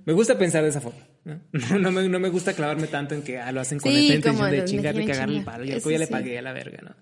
Me 0.06 0.13
gusta 0.13 0.38
pensar 0.38 0.63
de 0.63 0.69
esa 0.69 0.82
forma. 0.82 0.99
¿no? 1.23 1.39
No, 1.80 1.91
me, 1.91 2.08
no 2.10 2.19
me 2.19 2.30
gusta 2.30 2.54
clavarme 2.54 2.88
tanto 2.88 3.15
en 3.15 3.21
que 3.21 3.38
ah, 3.38 3.51
lo 3.51 3.62
hacen 3.62 3.80
con 3.80 3.91
Sí, 3.91 4.08
intención 4.08 4.36
como 4.36 4.47
de 4.47 4.65
chingar 4.65 4.99
y 4.99 5.06
cagarle 5.06 5.39
el 5.39 5.43
palo. 5.43 5.65
Y 5.65 5.80
ya 5.80 5.97
le 5.99 6.08
pagué 6.08 6.38
a 6.38 6.41
la 6.41 6.54
verga, 6.54 6.80
¿no? 6.82 6.95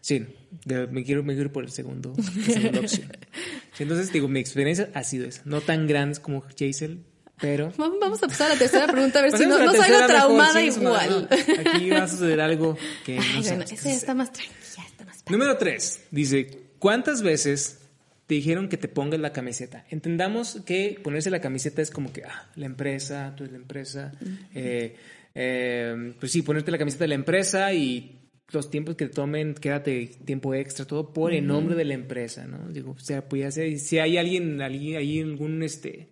Sí, 0.00 0.24
me, 0.64 1.04
quiero, 1.04 1.22
me 1.22 1.34
quiero 1.34 1.52
por 1.52 1.64
el 1.64 1.70
segundo, 1.70 2.14
la 2.16 2.44
segunda 2.44 2.80
opción. 2.80 3.08
Entonces, 3.78 4.12
digo, 4.12 4.28
mi 4.28 4.40
experiencia 4.40 4.90
ha 4.94 5.04
sido 5.04 5.26
esa. 5.26 5.42
No 5.44 5.60
tan 5.60 5.86
grandes 5.86 6.20
como 6.20 6.44
Jaisel, 6.58 7.04
pero 7.40 7.72
Vamos 7.78 8.22
a 8.22 8.26
pasar 8.26 8.50
a 8.50 8.54
la 8.54 8.58
tercera 8.58 8.86
pregunta 8.86 9.18
a 9.18 9.22
ver 9.22 9.36
si 9.36 9.46
no, 9.46 9.58
no 9.58 9.72
salgo 9.72 9.94
mejor, 9.94 10.06
traumada 10.06 10.60
sí, 10.60 10.66
igual. 10.66 11.28
no, 11.30 11.70
aquí 11.70 11.90
va 11.90 12.02
a 12.04 12.08
suceder 12.08 12.40
algo 12.40 12.76
que 13.04 13.16
no 13.16 13.22
Ay, 13.22 13.42
bueno, 13.42 13.64
esa 13.64 13.92
está 13.92 14.14
más 14.14 14.32
tranquila, 14.32 14.58
está 14.86 15.04
más 15.04 15.24
Número 15.28 15.56
3. 15.56 16.06
Dice, 16.10 16.60
¿cuántas 16.78 17.22
veces 17.22 17.80
te 18.26 18.34
dijeron 18.34 18.68
que 18.68 18.76
te 18.76 18.88
pongas 18.88 19.20
la 19.20 19.32
camiseta? 19.32 19.84
Entendamos 19.90 20.60
que 20.66 21.00
ponerse 21.02 21.30
la 21.30 21.40
camiseta 21.40 21.82
es 21.82 21.90
como 21.90 22.12
que, 22.12 22.24
ah, 22.24 22.48
la 22.56 22.66
empresa, 22.66 23.34
tú 23.36 23.44
eres 23.44 23.52
la 23.52 23.58
empresa. 23.58 24.12
eh, 24.54 24.96
eh, 25.34 26.14
pues 26.18 26.32
sí, 26.32 26.42
ponerte 26.42 26.70
la 26.70 26.78
camiseta 26.78 27.04
de 27.04 27.08
la 27.08 27.14
empresa 27.14 27.72
y 27.72 28.18
los 28.50 28.70
tiempos 28.70 28.96
que 28.96 29.06
te 29.06 29.14
tomen, 29.14 29.54
quédate 29.54 30.10
tiempo 30.24 30.54
extra, 30.54 30.86
todo 30.86 31.12
por 31.12 31.32
el 31.32 31.46
nombre 31.46 31.76
de 31.76 31.84
la 31.84 31.94
empresa, 31.94 32.46
¿no? 32.46 32.68
Digo, 32.70 32.92
o 32.92 32.98
sea, 32.98 33.28
pues 33.28 33.42
ya 33.42 33.50
sé, 33.50 33.78
si 33.78 33.98
hay 33.98 34.16
alguien, 34.16 34.62
alguien, 34.62 34.96
hay 34.96 35.20
algún, 35.20 35.62
este, 35.62 36.08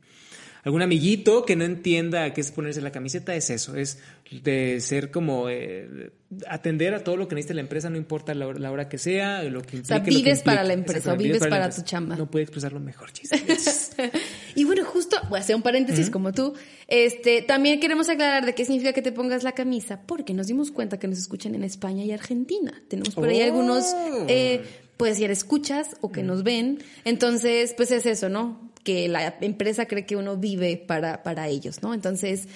algún 0.66 0.82
amiguito 0.82 1.44
que 1.46 1.56
no 1.56 1.64
entienda 1.64 2.34
qué 2.34 2.42
es 2.42 2.50
ponerse 2.50 2.80
la 2.82 2.90
camiseta, 2.92 3.34
es 3.34 3.48
eso, 3.50 3.76
es 3.76 3.98
de 4.42 4.80
ser 4.80 5.10
como 5.12 5.48
eh, 5.48 6.10
atender 6.48 6.92
a 6.94 7.04
todo 7.04 7.16
lo 7.16 7.28
que 7.28 7.36
necesita 7.36 7.54
la 7.54 7.60
empresa, 7.60 7.88
no 7.88 7.96
importa 7.96 8.34
la 8.34 8.46
hora, 8.48 8.58
la 8.58 8.72
hora 8.72 8.88
que 8.88 8.98
sea, 8.98 9.42
lo 9.44 9.62
que 9.62 9.84
sea, 9.84 9.98
implique. 9.98 9.98
lo 9.98 10.04
que 10.04 10.10
vives 10.10 10.42
para 10.42 10.64
la 10.64 10.72
empresa, 10.72 10.98
Exactamente, 10.98 11.24
vives 11.34 11.48
para 11.48 11.64
empresa. 11.66 11.82
tu 11.82 11.88
chamba. 11.88 12.16
No 12.16 12.28
puede 12.30 12.42
expresarlo 12.42 12.80
mejor, 12.80 13.12
chis. 13.12 13.30
Y 14.56 14.64
bueno, 14.64 14.84
justo, 14.84 15.16
voy 15.28 15.38
a 15.38 15.40
hacer 15.42 15.54
un 15.54 15.62
paréntesis 15.62 16.08
como 16.10 16.32
tú. 16.32 16.54
Este, 16.88 17.42
también 17.42 17.78
queremos 17.78 18.08
aclarar 18.08 18.44
de 18.46 18.54
qué 18.54 18.64
significa 18.64 18.92
que 18.92 19.02
te 19.02 19.12
pongas 19.12 19.44
la 19.44 19.52
camisa, 19.52 20.00
porque 20.06 20.32
nos 20.34 20.46
dimos 20.46 20.70
cuenta 20.72 20.98
que 20.98 21.06
nos 21.08 21.18
escuchan 21.18 21.54
en 21.54 21.62
España 21.62 22.04
y 22.04 22.10
Argentina. 22.12 22.72
Tenemos 22.88 23.14
por 23.14 23.28
ahí 23.28 23.40
Oh. 23.40 23.44
algunos, 23.44 23.84
eh, 24.28 24.62
pues, 24.96 25.18
ya 25.18 25.28
escuchas 25.28 25.96
o 26.00 26.10
que 26.10 26.22
nos 26.22 26.42
ven. 26.42 26.78
Entonces, 27.04 27.74
pues 27.76 27.90
es 27.90 28.06
eso, 28.06 28.28
¿no? 28.30 28.65
Que 28.86 29.08
la 29.08 29.34
empresa 29.40 29.86
cree 29.86 30.06
que 30.06 30.14
uno 30.14 30.36
vive 30.36 30.76
para, 30.76 31.24
para 31.24 31.48
ellos, 31.48 31.82
¿no? 31.82 31.92
Entonces, 31.92 32.46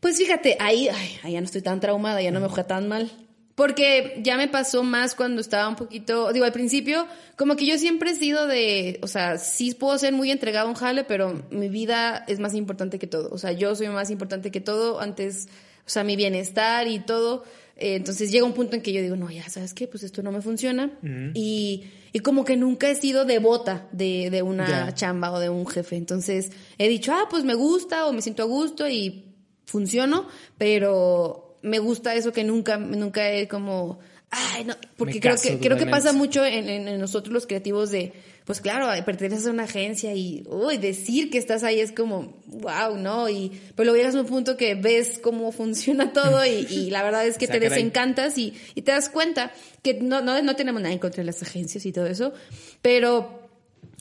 pues 0.00 0.18
fíjate, 0.18 0.58
ahí, 0.60 0.88
ay, 0.88 1.18
ahí 1.22 1.32
ya 1.32 1.40
no 1.40 1.46
estoy 1.46 1.62
tan 1.62 1.80
traumada, 1.80 2.20
ya 2.20 2.30
no 2.30 2.40
me 2.40 2.50
fue 2.50 2.62
tan 2.64 2.88
mal. 2.88 3.10
Porque 3.56 4.20
ya 4.22 4.36
me 4.36 4.48
pasó 4.48 4.82
más 4.82 5.14
cuando 5.14 5.40
estaba 5.40 5.66
un 5.66 5.76
poquito, 5.76 6.30
digo, 6.30 6.44
al 6.44 6.52
principio, 6.52 7.06
como 7.36 7.56
que 7.56 7.64
yo 7.64 7.78
siempre 7.78 8.10
he 8.10 8.14
sido 8.14 8.46
de, 8.46 8.98
o 9.00 9.06
sea, 9.06 9.38
sí 9.38 9.72
puedo 9.72 9.96
ser 9.96 10.12
muy 10.12 10.30
entregado 10.30 10.66
a 10.66 10.70
un 10.70 10.76
jale, 10.76 11.04
pero 11.04 11.42
mi 11.50 11.70
vida 11.70 12.22
es 12.28 12.38
más 12.38 12.52
importante 12.52 12.98
que 12.98 13.06
todo. 13.06 13.30
O 13.32 13.38
sea, 13.38 13.52
yo 13.52 13.74
soy 13.74 13.88
más 13.88 14.10
importante 14.10 14.50
que 14.50 14.60
todo 14.60 15.00
antes, 15.00 15.48
o 15.86 15.88
sea, 15.88 16.04
mi 16.04 16.16
bienestar 16.16 16.86
y 16.86 16.98
todo. 16.98 17.44
Eh, 17.76 17.96
entonces 17.96 18.30
llega 18.30 18.44
un 18.44 18.52
punto 18.52 18.76
en 18.76 18.82
que 18.82 18.92
yo 18.92 19.00
digo, 19.00 19.16
no, 19.16 19.30
ya 19.30 19.48
sabes 19.48 19.72
qué, 19.72 19.88
pues 19.88 20.02
esto 20.02 20.22
no 20.22 20.32
me 20.32 20.42
funciona. 20.42 20.90
y, 21.32 21.84
y 22.16 22.20
como 22.20 22.46
que 22.46 22.56
nunca 22.56 22.88
he 22.88 22.94
sido 22.94 23.26
devota 23.26 23.88
de, 23.92 24.30
de 24.30 24.40
una 24.40 24.94
chamba 24.94 25.30
o 25.32 25.38
de 25.38 25.50
un 25.50 25.66
jefe. 25.66 25.96
Entonces 25.96 26.50
he 26.78 26.88
dicho, 26.88 27.12
ah, 27.12 27.26
pues 27.28 27.44
me 27.44 27.52
gusta 27.52 28.06
o 28.06 28.12
me 28.14 28.22
siento 28.22 28.42
a 28.42 28.46
gusto 28.46 28.88
y 28.88 29.34
funciono, 29.66 30.26
pero 30.56 31.58
me 31.60 31.78
gusta 31.78 32.14
eso 32.14 32.32
que 32.32 32.42
nunca, 32.42 32.78
nunca 32.78 33.30
he 33.30 33.48
como, 33.48 33.98
ay, 34.30 34.64
no, 34.64 34.74
porque 34.96 35.14
Me 35.16 35.20
creo 35.20 35.34
que, 35.36 35.58
creo 35.60 35.76
que 35.76 35.84
pasa 35.90 36.12
mucho 36.14 36.42
en, 36.42 36.70
en- 36.70 36.88
en 36.88 36.98
nosotros 36.98 37.34
los 37.34 37.46
creativos 37.46 37.90
de, 37.90 38.14
pues 38.46 38.60
claro, 38.60 38.88
perteneces 39.04 39.48
a 39.48 39.50
una 39.50 39.64
agencia 39.64 40.14
y, 40.14 40.44
uy, 40.46 40.78
decir 40.78 41.30
que 41.30 41.38
estás 41.38 41.64
ahí 41.64 41.80
es 41.80 41.90
como, 41.90 42.40
wow, 42.46 42.96
¿no? 42.96 43.28
Y, 43.28 43.50
pero 43.74 43.86
luego 43.86 43.96
llegas 43.96 44.14
a 44.14 44.20
un 44.20 44.26
punto 44.26 44.56
que 44.56 44.76
ves 44.76 45.18
cómo 45.20 45.50
funciona 45.52 46.12
todo 46.12 46.46
y, 46.46 46.64
y 46.70 46.90
la 46.90 47.02
verdad 47.02 47.26
es 47.26 47.38
que 47.38 47.48
te 47.48 47.58
desencantas 47.58 48.38
y, 48.38 48.54
y 48.76 48.82
te 48.82 48.92
das 48.92 49.08
cuenta 49.08 49.52
que 49.82 49.94
no, 49.94 50.20
no, 50.20 50.40
no 50.40 50.54
tenemos 50.54 50.80
nada 50.80 50.92
en 50.92 51.00
contra 51.00 51.22
de 51.22 51.26
las 51.26 51.42
agencias 51.42 51.84
y 51.86 51.92
todo 51.92 52.06
eso, 52.06 52.32
pero 52.82 53.45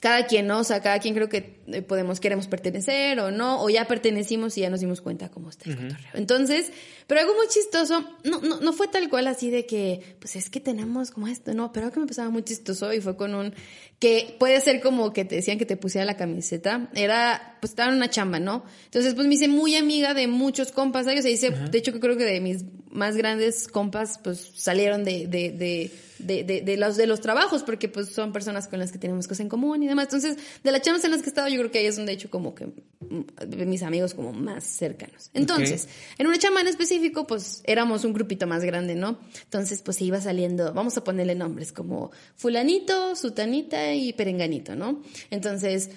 cada 0.06 0.28
quien, 0.28 0.46
¿no? 0.46 0.60
O 0.60 0.64
sea, 0.64 0.84
cada 0.84 1.00
quien 1.00 1.16
creo 1.16 1.30
que 1.30 1.64
eh, 1.66 1.82
podemos, 1.82 2.20
queremos 2.20 2.46
pertenecer 2.46 3.20
o 3.20 3.32
no, 3.32 3.60
o 3.64 3.72
ya 3.72 3.88
pertenecimos 3.88 4.56
y 4.56 4.62
ya 4.62 4.70
nos 4.70 4.82
dimos 4.82 5.02
cuenta 5.02 5.32
cómo 5.32 5.50
está 5.50 5.68
el 5.68 5.78
cotorreo. 5.78 6.12
Entonces, 6.14 6.72
pero 7.08 7.22
algo 7.22 7.34
muy 7.34 7.48
chistoso, 7.48 8.06
no, 8.24 8.40
no, 8.40 8.60
no 8.62 8.72
fue 8.72 8.88
tal 8.88 9.10
cual 9.10 9.26
así 9.26 9.50
de 9.50 9.66
que, 9.66 10.18
pues 10.20 10.36
es 10.36 10.52
que 10.52 10.60
tenemos 10.60 11.10
como 11.10 11.28
esto, 11.28 11.56
no, 11.56 11.74
pero 11.74 11.88
algo 11.88 11.96
que 11.96 12.00
me 12.02 12.06
pasaba 12.06 12.30
muy 12.30 12.44
chistoso 12.44 12.94
y 12.94 13.02
fue 13.02 13.18
con 13.18 13.34
un, 13.34 13.56
que 13.98 14.36
puede 14.38 14.62
ser 14.62 14.80
como 14.80 15.12
que 15.12 15.26
te 15.26 15.38
decían 15.38 15.58
que 15.58 15.66
te 15.66 15.76
pusiera 15.76 16.06
la 16.06 16.18
camiseta, 16.18 16.88
era, 16.94 17.58
pues 17.60 17.72
estaba 17.72 17.90
en 17.90 17.98
una 17.98 18.12
chamba, 18.12 18.40
¿no? 18.40 18.64
Entonces, 18.86 19.16
pues 19.16 19.26
me 19.26 19.34
hice 19.34 19.48
muy 19.48 19.76
amiga 19.76 20.14
de 20.14 20.28
muchos 20.28 20.72
compas, 20.72 21.06
¿sabes? 21.06 21.22
O 21.22 21.24
sea, 21.24 21.32
hice, 21.32 21.50
de 21.50 21.78
hecho, 21.80 22.00
creo 22.00 22.16
que 22.16 22.26
de 22.26 22.42
mis 22.42 22.64
más 22.92 23.18
grandes 23.18 23.68
compas, 23.68 24.20
pues 24.24 24.52
salieron 24.54 25.04
de, 25.04 25.26
de, 25.26 25.50
de, 25.50 25.92
de, 26.20 26.44
de, 26.44 26.62
de 26.62 26.78
los, 26.78 26.98
de 26.98 27.08
los 27.08 27.22
trabajos, 27.22 27.64
porque 27.64 27.90
pues 27.90 28.10
son 28.10 28.32
personas 28.32 28.68
con 28.68 28.80
las 28.80 28.92
que 28.92 28.98
tenemos 28.98 29.28
cosas 29.28 29.42
en 29.42 29.50
común 29.50 29.84
y 29.84 29.88
demás. 29.88 30.06
Entonces, 30.06 30.38
de 30.64 30.72
las 30.72 30.82
chambas 30.82 31.04
en 31.04 31.12
las 31.12 31.22
que 31.22 31.28
he 31.28 31.30
estado, 31.30 31.48
yo 31.48 31.58
creo 31.60 31.72
que 31.72 31.80
ahí 31.80 31.86
es 31.86 31.96
donde 31.96 32.12
he 32.12 32.16
hecho 32.16 32.30
como 32.30 32.56
que 32.56 32.66
mm, 32.66 33.66
mis 33.68 33.84
amigos 33.84 34.14
como 34.14 34.34
más 34.34 34.64
cercanos. 34.64 35.30
Entonces, 35.34 35.88
en 36.18 36.28
una 36.28 36.38
chamba 36.38 36.62
en 36.62 36.68
específico, 36.68 37.28
pues 37.28 37.62
éramos 37.66 38.06
un 38.06 38.14
grupito 38.14 38.48
más 38.48 38.64
grande, 38.64 38.96
¿no? 38.96 39.20
Entonces, 39.44 39.82
pues 39.82 39.98
se 39.98 40.06
iba 40.06 40.22
saliendo, 40.22 40.74
vamos 40.74 40.98
a 40.98 41.04
ponerle 41.04 41.36
nombres 41.36 41.72
como 41.72 42.12
fulanito, 42.36 43.16
sutanita 43.16 43.94
y 43.94 44.14
perenganito, 44.14 44.76
¿no? 44.76 45.02
Entonces, 45.30 45.90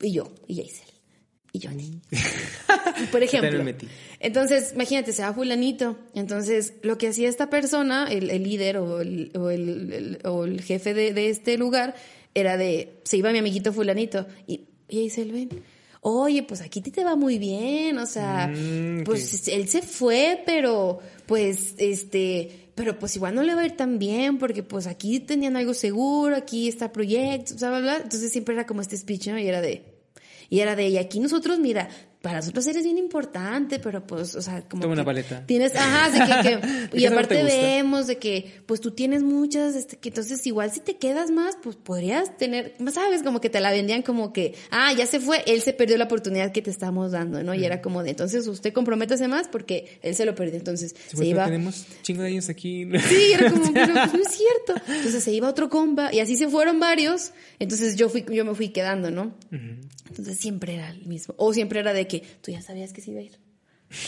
y 0.00 0.12
yo, 0.12 0.32
y 0.46 0.56
Yaisel, 0.56 0.93
y 1.54 1.60
Johnny. 1.64 2.00
Por 3.12 3.22
ejemplo. 3.22 3.50
Entonces, 4.20 4.72
imagínate, 4.74 5.12
se 5.12 5.22
va 5.22 5.32
fulanito. 5.32 5.96
Entonces, 6.14 6.74
lo 6.82 6.98
que 6.98 7.08
hacía 7.08 7.28
esta 7.28 7.48
persona, 7.48 8.08
el, 8.10 8.30
el 8.30 8.42
líder 8.42 8.78
o 8.78 9.00
el, 9.00 9.30
o 9.36 9.50
el, 9.50 9.92
el- 9.92 10.18
o 10.24 10.44
el 10.44 10.60
jefe 10.62 10.92
de, 10.94 11.12
de 11.14 11.30
este 11.30 11.56
lugar, 11.56 11.94
era 12.34 12.56
de, 12.56 13.00
se 13.04 13.16
iba 13.18 13.30
mi 13.32 13.38
amiguito 13.38 13.72
fulanito. 13.72 14.26
Y, 14.48 14.62
y 14.88 14.98
ahí 14.98 15.10
se 15.10 15.24
ven. 15.24 15.48
Oye, 16.00 16.42
pues 16.42 16.60
aquí 16.60 16.80
te, 16.82 16.90
te 16.90 17.04
va 17.04 17.14
muy 17.16 17.38
bien, 17.38 17.96
o 17.98 18.04
sea, 18.06 18.48
Mm, 18.48 19.04
pues 19.04 19.48
él 19.48 19.68
se 19.68 19.80
fue, 19.80 20.42
pero 20.44 20.98
pues 21.24 21.74
este, 21.78 22.70
pero 22.74 22.98
pues 22.98 23.16
igual 23.16 23.34
no 23.34 23.42
le 23.42 23.54
va 23.54 23.62
a 23.62 23.66
ir 23.66 23.72
tan 23.76 23.98
bien 23.98 24.36
porque 24.38 24.62
pues 24.62 24.86
aquí 24.86 25.20
tenían 25.20 25.56
algo 25.56 25.72
seguro, 25.72 26.36
aquí 26.36 26.68
está 26.68 26.92
proyecto, 26.92 27.54
bla, 27.56 27.70
bla, 27.70 27.78
bla. 27.80 27.96
Entonces 28.02 28.30
siempre 28.32 28.54
era 28.54 28.66
como 28.66 28.82
este 28.82 28.98
speech, 28.98 29.28
¿no? 29.28 29.38
Y 29.38 29.46
era 29.46 29.62
de, 29.62 29.93
y 30.48 30.60
era 30.60 30.76
de, 30.76 30.88
y 30.88 30.98
aquí 30.98 31.20
nosotros, 31.20 31.58
mira, 31.58 31.88
para 32.24 32.38
nosotros 32.38 32.66
eres 32.68 32.84
bien 32.84 32.96
importante, 32.96 33.78
pero 33.78 34.06
pues, 34.06 34.34
o 34.34 34.40
sea, 34.40 34.62
como. 34.62 34.80
Toma 34.80 34.94
que 34.94 35.00
una 35.00 35.04
paleta. 35.04 35.44
Tienes, 35.44 35.76
ajá, 35.76 36.08
de 36.08 36.18
que, 36.20 36.48
que- 36.48 36.66
¿De 36.96 37.00
y 37.00 37.04
aparte 37.04 37.44
vemos 37.44 38.06
de 38.06 38.16
que, 38.16 38.62
pues 38.64 38.80
tú 38.80 38.92
tienes 38.92 39.22
muchas, 39.22 39.74
este, 39.74 39.98
que 39.98 40.08
entonces 40.08 40.46
igual 40.46 40.70
si 40.72 40.80
te 40.80 40.96
quedas 40.96 41.30
más, 41.30 41.58
pues 41.62 41.76
podrías 41.76 42.34
tener, 42.38 42.76
sabes, 42.90 43.22
como 43.22 43.42
que 43.42 43.50
te 43.50 43.60
la 43.60 43.72
vendían 43.72 44.00
como 44.00 44.32
que, 44.32 44.54
ah, 44.70 44.94
ya 44.94 45.04
se 45.04 45.20
fue, 45.20 45.42
él 45.46 45.60
se 45.60 45.74
perdió 45.74 45.98
la 45.98 46.06
oportunidad 46.06 46.50
que 46.50 46.62
te 46.62 46.70
estamos 46.70 47.12
dando, 47.12 47.42
¿no? 47.42 47.54
Y 47.54 47.62
era 47.66 47.82
como 47.82 48.02
de, 48.02 48.10
entonces 48.10 48.46
usted 48.46 48.72
comprométase 48.72 49.28
más 49.28 49.48
porque 49.48 49.98
él 50.00 50.14
se 50.14 50.24
lo 50.24 50.34
perdió, 50.34 50.56
entonces 50.56 50.94
Sí, 50.96 51.10
se 51.10 51.16
pues, 51.18 51.28
iba. 51.28 51.44
Tenemos 51.44 51.84
chingo 52.00 52.22
de 52.22 52.28
años 52.28 52.48
aquí. 52.48 52.88
Sí, 53.06 53.32
era 53.34 53.50
como, 53.50 53.70
pero 53.74 53.92
pues 53.92 54.14
no 54.14 54.20
es 54.22 54.28
cierto. 54.34 54.82
Entonces 54.88 55.22
se 55.22 55.32
iba 55.32 55.46
otro 55.46 55.68
compa 55.68 56.10
y 56.10 56.20
así 56.20 56.36
se 56.36 56.48
fueron 56.48 56.80
varios. 56.80 57.32
Entonces 57.58 57.96
yo 57.96 58.08
fui, 58.08 58.24
yo 58.30 58.46
me 58.46 58.54
fui 58.54 58.70
quedando, 58.70 59.10
¿no? 59.10 59.34
Entonces 60.08 60.38
siempre 60.38 60.74
era 60.74 60.90
el 60.90 61.04
mismo. 61.06 61.34
O 61.38 61.52
siempre 61.52 61.80
era 61.80 61.92
de 61.92 62.06
que 62.06 62.13
tú 62.42 62.50
ya 62.50 62.60
sabías 62.62 62.92
que 62.92 63.00
se 63.00 63.10
iba 63.10 63.20
a 63.20 63.24
ir. 63.24 63.38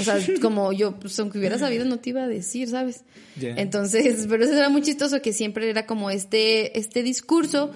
O 0.00 0.02
sea, 0.04 0.18
como 0.42 0.72
yo, 0.72 0.98
pues 0.98 1.18
aunque 1.20 1.38
hubiera 1.38 1.58
sabido, 1.58 1.84
no 1.84 1.98
te 1.98 2.10
iba 2.10 2.22
a 2.24 2.28
decir, 2.28 2.68
¿sabes? 2.68 3.04
Entonces, 3.40 4.26
pero 4.28 4.44
eso 4.44 4.54
era 4.54 4.68
muy 4.68 4.82
chistoso 4.82 5.22
que 5.22 5.32
siempre 5.32 5.68
era 5.70 5.86
como 5.86 6.10
este, 6.10 6.78
este 6.78 7.02
discurso 7.02 7.70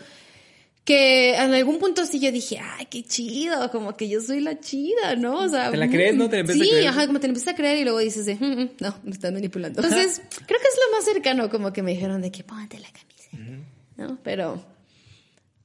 que 0.85 1.35
en 1.37 1.53
algún 1.55 1.79
punto 1.79 2.05
sí 2.07 2.19
yo 2.19 2.33
dije, 2.33 2.59
ay, 2.59 2.87
qué 2.87 3.03
chido, 3.05 3.71
como 3.71 3.97
que 3.97 4.09
yo 4.09 4.21
soy 4.21 4.41
la 4.41 4.59
chida, 4.61 5.15
¿no? 5.15 5.39
O 5.45 5.49
sea, 5.49 5.71
¿Te 5.71 5.77
la 5.77 5.89
crees, 5.89 6.17
no? 6.17 6.29
¿Te 6.29 6.37
la 6.37 6.41
empiezas 6.41 6.63
a 6.63 6.65
sí, 6.65 6.71
creer? 6.71 6.89
ajá, 6.89 7.07
como 7.07 7.21
te 7.21 7.27
la 7.27 7.31
empiezas 7.33 7.53
a 7.55 7.57
creer 7.57 7.79
y 7.79 7.85
luego 7.85 7.99
dices 7.99 8.27
de, 8.27 8.35
"Mm, 8.37 8.61
mm, 8.63 8.71
no, 8.81 8.99
me 9.05 9.11
están 9.11 9.35
manipulando. 9.35 9.83
Entonces, 9.83 10.21
creo 10.47 10.59
que 10.59 10.67
es 10.67 10.79
lo 10.91 10.97
más 10.97 11.05
cercano, 11.05 11.51
como 11.51 11.73
que 11.73 11.83
me 11.83 11.93
dijeron 11.93 12.23
de 12.23 12.33
que 12.33 12.43
ponte 12.43 12.81
la 12.81 12.89
camisa, 12.91 13.61
¿no? 13.99 14.19
Pero, 14.25 14.65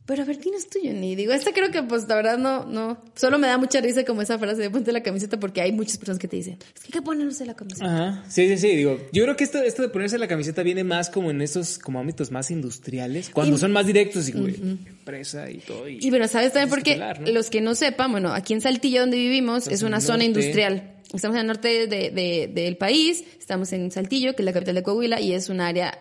pero 0.06 0.22
a 0.22 0.26
ver, 0.26 0.38
dinos 0.40 0.68
tú, 0.70 0.80
Johnny. 0.84 1.16
Digo, 1.16 1.34
esta 1.34 1.52
creo 1.52 1.72
que, 1.72 1.82
pues, 1.84 2.08
la 2.08 2.16
verdad, 2.16 2.38
no, 2.38 2.66
no. 2.66 3.02
Solo 3.16 3.40
me 3.40 3.48
da 3.48 3.58
mucha 3.58 3.82
risa 3.82 4.04
como 4.06 4.22
esa 4.22 4.38
frase 4.38 4.62
de 4.62 4.70
ponte 4.70 4.92
la 4.92 5.02
camiseta 5.02 5.40
porque 5.40 5.62
hay 5.62 5.72
muchas 5.72 5.98
personas 5.98 6.20
que 6.20 6.28
te 6.28 6.36
dicen, 6.38 6.58
es 6.76 6.82
que 6.82 6.88
hay 6.88 6.92
que 6.92 7.02
ponerse 7.02 7.46
la 7.46 7.56
camiseta. 7.56 7.86
Ajá, 7.86 8.24
sí, 8.30 8.48
sí, 8.48 8.58
sí, 8.58 8.76
digo, 8.76 9.00
yo 9.12 9.24
creo 9.24 9.36
que 9.36 9.44
esto, 9.44 9.58
esto 9.64 9.82
de 9.82 9.90
ponerse 9.90 10.18
la 10.18 10.28
camiseta 10.28 10.62
viene 10.64 10.84
más 10.84 11.10
como 11.10 11.32
en 11.32 11.42
esos 11.42 11.80
como 11.80 12.00
ámbitos 12.00 12.30
más 12.32 12.52
industriales, 12.52 13.30
cuando 13.32 13.56
Y- 13.56 13.60
son 13.60 13.72
más 13.72 13.86
directos 13.88 14.30
y 14.30 14.32
güey, 14.34 14.56
empresa 14.56 15.50
y 15.50 15.58
todo. 15.58 15.88
Y, 15.90 16.00
Y 16.02 16.10
bueno, 16.10 16.28
¿sabes 16.28 16.52
también 16.54 16.70
por 16.70 16.80
qué? 16.80 16.94
Tienes 16.94 17.00
que 17.00 17.04
hablar, 17.04 17.22
¿no? 17.22 17.32
Los 17.34 17.50
que 17.50 17.62
no 17.62 17.74
sepan, 17.76 18.12
bueno, 18.12 18.34
aquí 18.34 18.54
en 18.54 18.62
Saltillo, 18.62 19.02
donde 19.02 19.18
vivimos, 19.18 19.68
es 19.68 19.82
una 19.84 20.02
zona 20.02 20.24
industrial. 20.24 20.92
Estamos 21.14 21.36
en 21.36 21.42
el 21.42 21.48
norte 21.48 21.88
de- 21.88 22.10
de- 22.12 22.52
del 22.54 22.78
país, 22.78 23.24
estamos 23.40 23.72
en 23.74 23.90
Saltillo, 23.92 24.36
que 24.36 24.42
es 24.42 24.46
la 24.46 24.54
capital 24.54 24.76
de 24.76 24.84
Coahuila, 24.84 25.20
y 25.22 25.34
es 25.34 25.50
un 25.50 25.62
área 25.62 25.98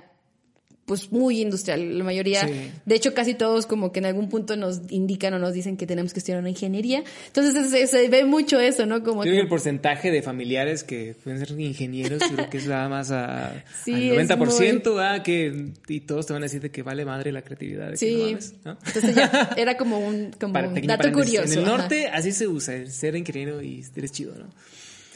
pues 0.86 1.10
muy 1.10 1.40
industrial. 1.40 1.96
La 1.96 2.04
mayoría, 2.04 2.46
Sí. 2.46 2.52
de 2.84 2.94
hecho 2.94 3.14
casi 3.14 3.32
todos 3.34 3.64
como 3.66 3.90
que 3.90 4.00
en 4.00 4.06
algún 4.06 4.28
punto 4.28 4.54
nos 4.56 4.82
indican 4.90 5.32
o 5.34 5.38
nos 5.38 5.54
dicen 5.54 5.76
que 5.78 5.86
tenemos 5.86 6.12
que 6.12 6.18
estudiar 6.18 6.40
una 6.40 6.50
ingeniería. 6.50 7.02
Entonces 7.28 7.70
se, 7.70 7.86
se 7.86 8.08
ve 8.08 8.24
mucho 8.26 8.60
eso, 8.60 8.84
¿no? 8.84 9.02
Como 9.02 9.24
Yo 9.24 9.30
creo 9.30 9.32
que 9.32 9.36
que 9.36 9.42
el 9.42 9.48
porcentaje 9.48 10.10
de 10.10 10.20
familiares 10.20 10.84
que 10.84 11.16
pueden 11.24 11.38
ser 11.44 11.58
ingenieros, 11.58 12.22
creo 12.30 12.50
que 12.50 12.58
es 12.58 12.66
nada 12.66 12.88
más 12.90 13.10
a, 13.10 13.64
Sí, 13.84 14.10
al 14.10 14.18
es 14.20 14.28
90%, 14.28 14.98
ah, 15.00 15.22
que, 15.22 15.68
y 15.88 16.00
todos 16.00 16.26
te 16.26 16.32
van 16.34 16.42
a 16.42 16.46
decir 16.46 16.60
de 16.60 16.70
que 16.70 16.82
vale 16.82 17.04
madre 17.06 17.32
la 17.32 17.42
creatividad. 17.42 17.86
de 17.86 17.92
que 17.92 17.96
Sí. 17.96 18.16
no 18.16 18.24
mames, 18.26 18.54
¿no? 18.64 18.78
Entonces 18.86 19.14
ya 19.14 19.50
era 19.56 19.76
como 19.78 19.98
un, 20.00 20.32
como 20.38 20.52
Para- 20.52 20.68
un 20.68 20.86
dato 20.86 21.10
curioso. 21.12 21.52
En 21.52 21.58
el 21.60 21.64
ajá. 21.64 21.76
norte 21.78 22.08
así 22.08 22.32
se 22.32 22.46
usa, 22.46 22.74
el 22.74 22.90
ser 22.92 23.16
ingeniero 23.16 23.62
y 23.62 23.82
eres 23.96 24.12
chido, 24.12 24.34
¿no? 24.34 24.46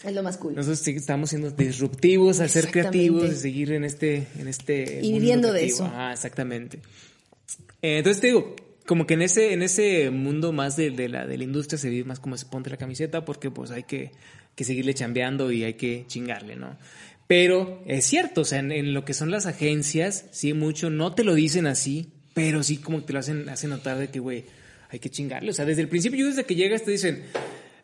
Es 0.04 0.14
lo 0.14 0.22
más 0.22 0.36
cool. 0.36 0.54
Nosotros 0.54 0.86
estamos 0.86 1.30
siendo 1.30 1.50
disruptivos 1.50 2.40
al 2.40 2.48
ser 2.48 2.70
creativos 2.70 3.30
y 3.30 3.34
seguir 3.34 3.72
en 3.72 3.84
este, 3.84 4.26
en 4.38 4.48
este 4.48 5.00
Y 5.02 5.12
viviendo 5.12 5.52
de 5.52 5.66
eso. 5.66 5.84
Ajá, 5.84 6.12
exactamente. 6.12 6.78
Eh, 7.82 7.98
entonces 7.98 8.20
te 8.20 8.28
digo, 8.28 8.54
como 8.86 9.06
que 9.06 9.14
en 9.14 9.22
ese, 9.22 9.52
en 9.52 9.62
ese 9.62 10.10
mundo 10.10 10.52
más 10.52 10.76
de, 10.76 10.90
de 10.90 11.08
la, 11.08 11.26
de 11.26 11.36
la 11.36 11.44
industria 11.44 11.78
se 11.78 11.90
vive 11.90 12.04
más 12.04 12.20
como 12.20 12.36
se 12.36 12.46
ponte 12.46 12.70
la 12.70 12.76
camiseta 12.76 13.24
porque 13.24 13.50
pues 13.50 13.70
hay 13.70 13.82
que, 13.82 14.12
que 14.54 14.64
seguirle 14.64 14.94
chambeando 14.94 15.50
y 15.50 15.64
hay 15.64 15.74
que 15.74 16.04
chingarle, 16.06 16.56
¿no? 16.56 16.76
Pero 17.26 17.82
es 17.86 18.06
cierto, 18.06 18.40
o 18.40 18.44
sea, 18.44 18.60
en, 18.60 18.72
en 18.72 18.94
lo 18.94 19.04
que 19.04 19.14
son 19.14 19.30
las 19.30 19.46
agencias, 19.46 20.24
sí, 20.30 20.54
mucho, 20.54 20.88
no 20.90 21.14
te 21.14 21.24
lo 21.24 21.34
dicen 21.34 21.66
así, 21.66 22.08
pero 22.32 22.62
sí 22.62 22.78
como 22.78 23.00
que 23.00 23.08
te 23.08 23.12
lo 23.12 23.18
hacen, 23.18 23.48
hacen 23.48 23.70
notar 23.70 23.98
de 23.98 24.08
que, 24.08 24.20
güey, 24.20 24.44
hay 24.88 24.98
que 24.98 25.10
chingarle. 25.10 25.50
O 25.50 25.52
sea, 25.52 25.64
desde 25.64 25.82
el 25.82 25.88
principio, 25.88 26.26
desde 26.26 26.44
que 26.44 26.54
llegas, 26.54 26.84
te 26.84 26.90
dicen, 26.90 27.24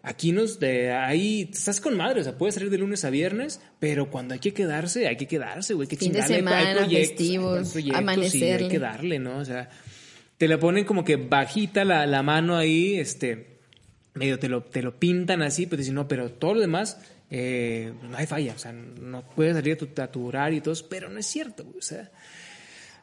aquí 0.05 0.33
nos, 0.33 0.61
de 0.61 0.93
ahí, 0.93 1.49
estás 1.53 1.81
con 1.81 1.97
madre, 1.97 2.21
o 2.21 2.25
sea, 2.25 2.37
puedes 2.37 2.55
salir 2.55 2.71
de 2.71 2.79
lunes 2.79 3.05
a 3.05 3.11
viernes, 3.11 3.61
pero 3.81 4.11
cuando 4.11 4.35
hay 4.35 4.41
que 4.41 4.53
quedarse, 4.53 5.09
hay 5.09 5.17
que 5.17 5.27
quedarse, 5.27 5.75
güey, 5.75 5.87
hay 5.87 5.89
que 5.89 5.97
Fin 5.97 6.13
de 6.13 6.19
chingarle. 6.19 6.35
hay 6.35 6.41
semana, 6.41 6.81
proyectos, 6.81 7.09
festivos, 7.09 7.57
hay 7.57 7.73
proyectos 7.73 7.85
y 7.85 7.99
amanecerle. 7.99 8.65
hay 8.67 8.71
que 8.71 8.79
darle, 8.79 9.19
¿no? 9.19 9.39
O 9.39 9.45
sea, 9.45 9.71
te 10.37 10.47
la 10.47 10.61
ponen 10.61 10.85
como 10.85 11.05
que 11.05 11.17
bajita 11.17 11.85
la, 11.85 12.07
la 12.07 12.23
mano 12.23 12.57
ahí, 12.57 12.99
este, 12.99 13.61
medio 14.13 14.39
te 14.39 14.49
lo, 14.49 14.63
te 14.63 14.83
lo 14.83 14.99
pintan 14.99 15.43
así, 15.43 15.67
pero 15.67 15.81
dicen, 15.81 15.95
no, 15.95 16.07
pero 16.07 16.31
todo 16.31 16.55
lo 16.55 16.61
demás, 16.61 17.01
eh, 17.31 17.93
no 18.03 18.17
hay 18.17 18.27
falla, 18.27 18.53
o 18.55 18.59
sea, 18.59 18.73
no 18.73 19.23
puedes 19.31 19.55
salir 19.57 19.75
a 19.75 19.77
tu, 19.79 20.03
a 20.03 20.07
tu 20.09 20.27
horario 20.27 20.59
y 20.59 20.61
todo, 20.61 20.75
pero 20.91 21.09
no 21.09 21.19
es 21.19 21.27
cierto, 21.27 21.65
güey, 21.65 21.79
o 21.79 21.83
sea, 21.83 22.11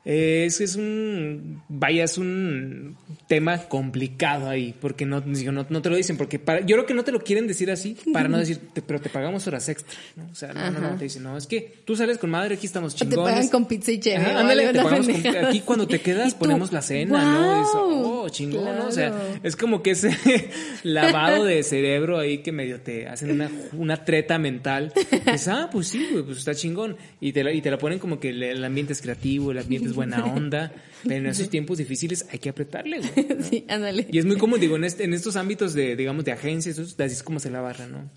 es, 0.04 0.62
es 0.62 0.76
un, 0.78 1.62
vaya, 1.70 2.04
es 2.06 2.18
un 2.18 2.98
tema 3.28 3.58
complicado 3.68 4.50
ahí, 4.50 4.74
porque 4.82 5.06
no, 5.06 5.22
digo, 5.22 5.52
no, 5.52 5.66
no 5.70 5.82
te 5.82 5.90
lo 5.90 5.96
dicen, 5.96 6.18
porque 6.18 6.40
para, 6.40 6.62
yo 6.62 6.76
creo 6.76 6.86
que 6.88 6.94
no 6.96 7.04
te 7.04 7.12
lo 7.12 7.20
quieren 7.22 7.48
decir 7.48 7.70
así, 7.70 7.96
para 8.12 8.28
no 8.28 8.38
decir, 8.40 8.60
"Te- 8.74 8.82
pero 8.82 9.00
te 9.00 9.10
pagamos 9.10 9.46
horas 9.48 9.70
extra, 9.70 9.96
¿no? 10.16 10.28
O 10.32 10.36
sea, 10.36 10.54
no, 10.54 10.72
no, 10.72 10.80
no, 10.80 10.96
te 10.98 11.04
dicen, 11.06 11.22
no, 11.24 11.38
es 11.38 11.46
que 11.48 11.76
tú 11.86 11.96
sales 11.96 12.18
con 12.18 12.30
madre, 12.32 12.56
aquí 12.56 12.66
estamos 12.66 12.94
O 12.94 12.98
te 12.98 13.06
chingones. 13.06 13.34
pagan 13.36 13.50
con 13.50 13.68
pizza 13.68 13.92
y 13.92 14.00
cheve. 14.00 14.18
Ajá, 14.18 14.40
ándale, 14.40 14.68
te 14.74 14.82
pagamos 14.82 15.08
con- 15.08 15.36
aquí 15.46 15.60
cuando 15.62 15.88
te 15.88 16.02
quedas 16.02 16.34
ponemos 16.34 16.72
la 16.72 16.82
cena, 16.82 17.24
¿no? 17.24 17.62
Eso, 17.62 17.86
oh, 18.24 18.30
chingón, 18.30 18.64
¿no? 18.80 18.88
O 18.88 18.92
sea, 18.92 19.14
es 19.44 19.56
como 19.56 19.84
que 19.84 19.92
ese 19.92 20.10
lavado 20.84 21.46
de 21.46 21.62
cerebro 21.64 22.18
ahí 22.20 22.40
que 22.40 22.52
medio 22.52 22.82
te 22.82 23.08
hacen 23.08 23.32
una, 23.32 23.50
una 23.74 24.04
treta 24.04 24.38
mental. 24.40 24.92
Pues, 25.26 25.48
ah, 25.48 25.70
pues 25.72 25.88
sí, 25.90 26.08
pues 26.26 26.40
está 26.40 26.56
chingón. 26.56 26.98
Y 27.20 27.34
te, 27.34 27.44
la, 27.44 27.54
y 27.54 27.62
te 27.62 27.70
la 27.72 27.78
ponen 27.78 28.00
como 28.00 28.20
que 28.20 28.30
el, 28.30 28.42
el 28.44 28.64
ambiente 28.64 28.94
es 28.94 29.02
creativo, 29.02 29.52
el 29.52 29.60
ambiente 29.60 29.91
es 29.92 29.96
buena 29.96 30.26
onda, 30.26 30.72
pero 31.04 31.16
en 31.16 31.26
esos 31.28 31.50
tiempos 31.50 31.78
difíciles 31.78 32.26
hay 32.32 32.40
que 32.40 32.50
apretarle, 32.50 33.00
güey. 33.00 33.28
¿no? 33.38 33.44
Sí, 33.44 33.66
ándale. 33.68 34.08
Y 34.12 34.18
es 34.18 34.26
muy 34.26 34.38
común, 34.38 34.60
digo, 34.60 34.76
en, 34.76 34.84
este, 34.84 35.04
en 35.04 35.14
estos 35.14 35.36
ámbitos 35.36 35.74
de, 35.74 35.96
digamos, 35.96 36.26
de 36.26 36.32
agencias, 36.32 36.80
así 36.80 36.94
es 36.98 37.24
como 37.24 37.40
se 37.40 37.50
la 37.52 37.62
barra, 37.62 37.88
¿no? 37.88 38.10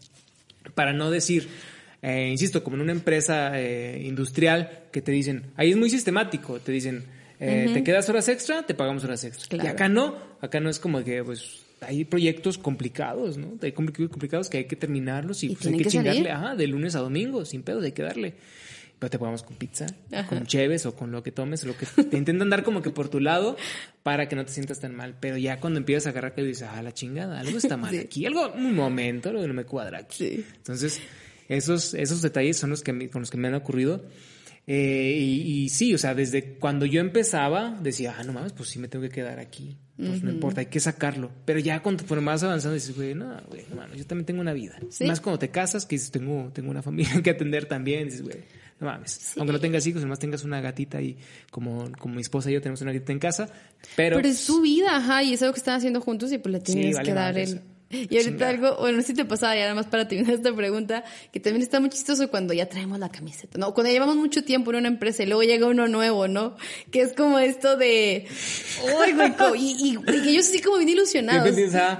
Para 0.74 0.92
no 0.92 1.10
decir, 1.10 1.46
eh, 2.02 2.28
insisto, 2.30 2.64
como 2.64 2.76
en 2.76 2.82
una 2.82 2.92
empresa 2.92 3.52
eh, 3.60 4.02
industrial 4.04 4.84
que 4.90 5.02
te 5.02 5.12
dicen, 5.12 5.44
ahí 5.56 5.70
es 5.70 5.76
muy 5.76 5.90
sistemático, 5.90 6.58
te 6.60 6.72
dicen, 6.72 7.04
eh, 7.40 7.70
te 7.74 7.84
quedas 7.84 8.08
horas 8.08 8.28
extra, 8.28 8.64
te 8.64 8.74
pagamos 8.74 9.04
horas 9.04 9.24
extra. 9.24 9.48
Claro. 9.48 9.64
Y 9.64 9.70
acá 9.70 9.88
no, 9.88 10.16
acá 10.40 10.60
no 10.60 10.70
es 10.70 10.78
como 10.78 11.04
que, 11.04 11.22
pues, 11.22 11.60
hay 11.80 12.04
proyectos 12.04 12.56
complicados, 12.56 13.36
¿no? 13.36 13.58
Hay 13.60 13.72
compli- 13.72 14.08
complicados 14.08 14.48
que 14.48 14.58
hay 14.58 14.64
que 14.64 14.76
terminarlos 14.76 15.42
y, 15.42 15.48
Y 15.52 15.54
pues, 15.54 15.66
hay 15.66 15.76
que 15.76 15.84
que 15.84 15.90
chingarle, 15.90 16.30
ajá, 16.30 16.54
de 16.56 16.66
lunes 16.66 16.94
a 16.94 17.00
domingo, 17.00 17.44
sin 17.44 17.62
pedo, 17.62 17.80
hay 17.82 17.92
que 17.92 18.02
darle. 18.02 18.34
Te 19.10 19.18
pagamos 19.18 19.42
con 19.42 19.56
pizza, 19.56 19.86
Ajá. 20.12 20.26
con 20.26 20.46
cheves 20.46 20.86
o 20.86 20.94
con 20.94 21.12
lo 21.12 21.22
que 21.22 21.32
tomes, 21.32 21.64
lo 21.64 21.76
que 21.76 21.86
te 21.86 22.16
intentan 22.16 22.50
dar 22.50 22.62
como 22.64 22.82
que 22.82 22.90
por 22.90 23.08
tu 23.08 23.20
lado 23.20 23.56
para 24.02 24.28
que 24.28 24.36
no 24.36 24.44
te 24.44 24.52
sientas 24.52 24.80
tan 24.80 24.94
mal. 24.94 25.16
Pero 25.20 25.36
ya 25.38 25.60
cuando 25.60 25.78
empiezas 25.78 26.06
a 26.06 26.10
agarrar 26.10 26.34
que 26.34 26.42
dices, 26.42 26.68
ah, 26.70 26.82
la 26.82 26.92
chingada, 26.92 27.40
algo 27.40 27.58
está 27.58 27.76
mal 27.76 27.90
Sí. 27.90 27.98
aquí, 27.98 28.26
algo, 28.26 28.52
un 28.54 28.74
momento, 28.74 29.28
algo 29.30 29.42
que 29.42 29.48
no 29.48 29.54
me 29.54 29.64
cuadra 29.64 29.98
aquí. 29.98 30.16
Sí. 30.16 30.44
Entonces, 30.56 31.00
esos, 31.48 31.94
esos 31.94 32.22
detalles 32.22 32.56
son 32.56 32.70
los 32.70 32.82
que 32.82 33.10
con 33.10 33.22
los 33.22 33.30
que 33.30 33.36
me 33.36 33.48
han 33.48 33.54
ocurrido. 33.54 34.04
Eh, 34.66 35.14
y, 35.20 35.64
y 35.64 35.68
sí, 35.68 35.94
o 35.94 35.98
sea, 35.98 36.14
desde 36.14 36.54
cuando 36.54 36.86
yo 36.86 37.00
empezaba, 37.00 37.78
decía, 37.82 38.14
ah, 38.18 38.24
no 38.24 38.32
mames, 38.32 38.52
pues 38.54 38.70
sí 38.70 38.78
me 38.78 38.88
tengo 38.88 39.02
que 39.02 39.10
quedar 39.10 39.38
aquí. 39.38 39.76
Pues 39.96 40.22
no 40.24 40.30
importa, 40.30 40.60
hay 40.60 40.66
que 40.66 40.80
sacarlo. 40.80 41.30
Pero 41.44 41.60
ya 41.60 41.80
cuando 41.80 42.02
más 42.20 42.42
avanzando, 42.42 42.74
dices, 42.74 42.96
güey, 42.96 43.14
no, 43.14 43.40
güey, 43.48 43.64
no 43.70 43.76
mames, 43.76 43.98
yo 43.98 44.06
también 44.06 44.26
tengo 44.26 44.40
una 44.40 44.52
vida. 44.52 44.76
Sí. 44.90 45.04
Más 45.04 45.20
cuando 45.20 45.38
te 45.38 45.50
casas, 45.50 45.86
que 45.86 45.94
dices, 45.96 46.10
tengo, 46.10 46.50
tengo 46.52 46.70
una 46.70 46.82
familia 46.82 47.12
que 47.22 47.30
atender 47.30 47.66
también, 47.66 48.06
dices, 48.06 48.22
güey, 48.22 48.38
no 48.80 48.86
mames. 48.86 49.32
Aunque 49.36 49.52
no 49.52 49.60
tengas 49.60 49.86
hijos, 49.86 50.00
además 50.02 50.18
tengas 50.18 50.44
una 50.44 50.60
gatita 50.60 51.00
y 51.00 51.16
como, 51.50 51.90
como 51.98 52.14
mi 52.16 52.22
esposa 52.22 52.50
y 52.50 52.54
yo 52.54 52.60
tenemos 52.60 52.80
una 52.82 52.92
gatita 52.92 53.12
en 53.12 53.18
casa. 53.18 53.48
Pero, 53.96 54.16
Pero 54.16 54.28
es 54.28 54.38
su 54.38 54.60
vida, 54.60 54.96
ajá, 54.96 55.22
y 55.22 55.34
es 55.34 55.42
algo 55.42 55.54
que 55.54 55.60
están 55.60 55.76
haciendo 55.76 56.00
juntos 56.00 56.32
y 56.32 56.38
pues 56.38 56.52
le 56.52 56.60
tienes 56.60 56.94
vale 56.96 57.06
que 57.08 57.14
dar 57.14 57.38
el... 57.38 57.60
Y 57.90 57.96
ahorita 58.16 58.22
Chingada. 58.22 58.50
algo, 58.50 58.76
bueno, 58.80 58.96
no 58.96 59.02
sé 59.02 59.08
si 59.08 59.14
te 59.14 59.24
pasaba 59.24 59.54
ya 59.54 59.60
nada 59.62 59.74
más 59.76 59.86
para 59.86 60.08
terminar 60.08 60.34
esta 60.34 60.52
pregunta, 60.52 61.04
que 61.32 61.38
también 61.38 61.62
está 61.62 61.78
muy 61.78 61.90
chistoso 61.90 62.28
cuando 62.28 62.52
ya 62.52 62.66
traemos 62.68 62.98
la 62.98 63.08
camiseta, 63.08 63.56
¿no? 63.56 63.72
Cuando 63.72 63.92
llevamos 63.92 64.16
mucho 64.16 64.42
tiempo 64.42 64.72
en 64.72 64.78
una 64.78 64.88
empresa 64.88 65.22
y 65.22 65.26
luego 65.26 65.44
llega 65.44 65.68
uno 65.68 65.86
nuevo, 65.86 66.26
¿no? 66.26 66.56
Que 66.90 67.02
es 67.02 67.12
como 67.12 67.38
esto 67.38 67.76
de, 67.76 68.26
¡ay, 69.00 69.12
güey! 69.12 69.36
co- 69.36 69.54
Y, 69.54 69.76
y, 69.80 69.98
y 70.24 70.28
ellos 70.30 70.46
sí 70.46 70.60
como 70.60 70.78
bien 70.78 70.88
ilusionados. 70.88 71.46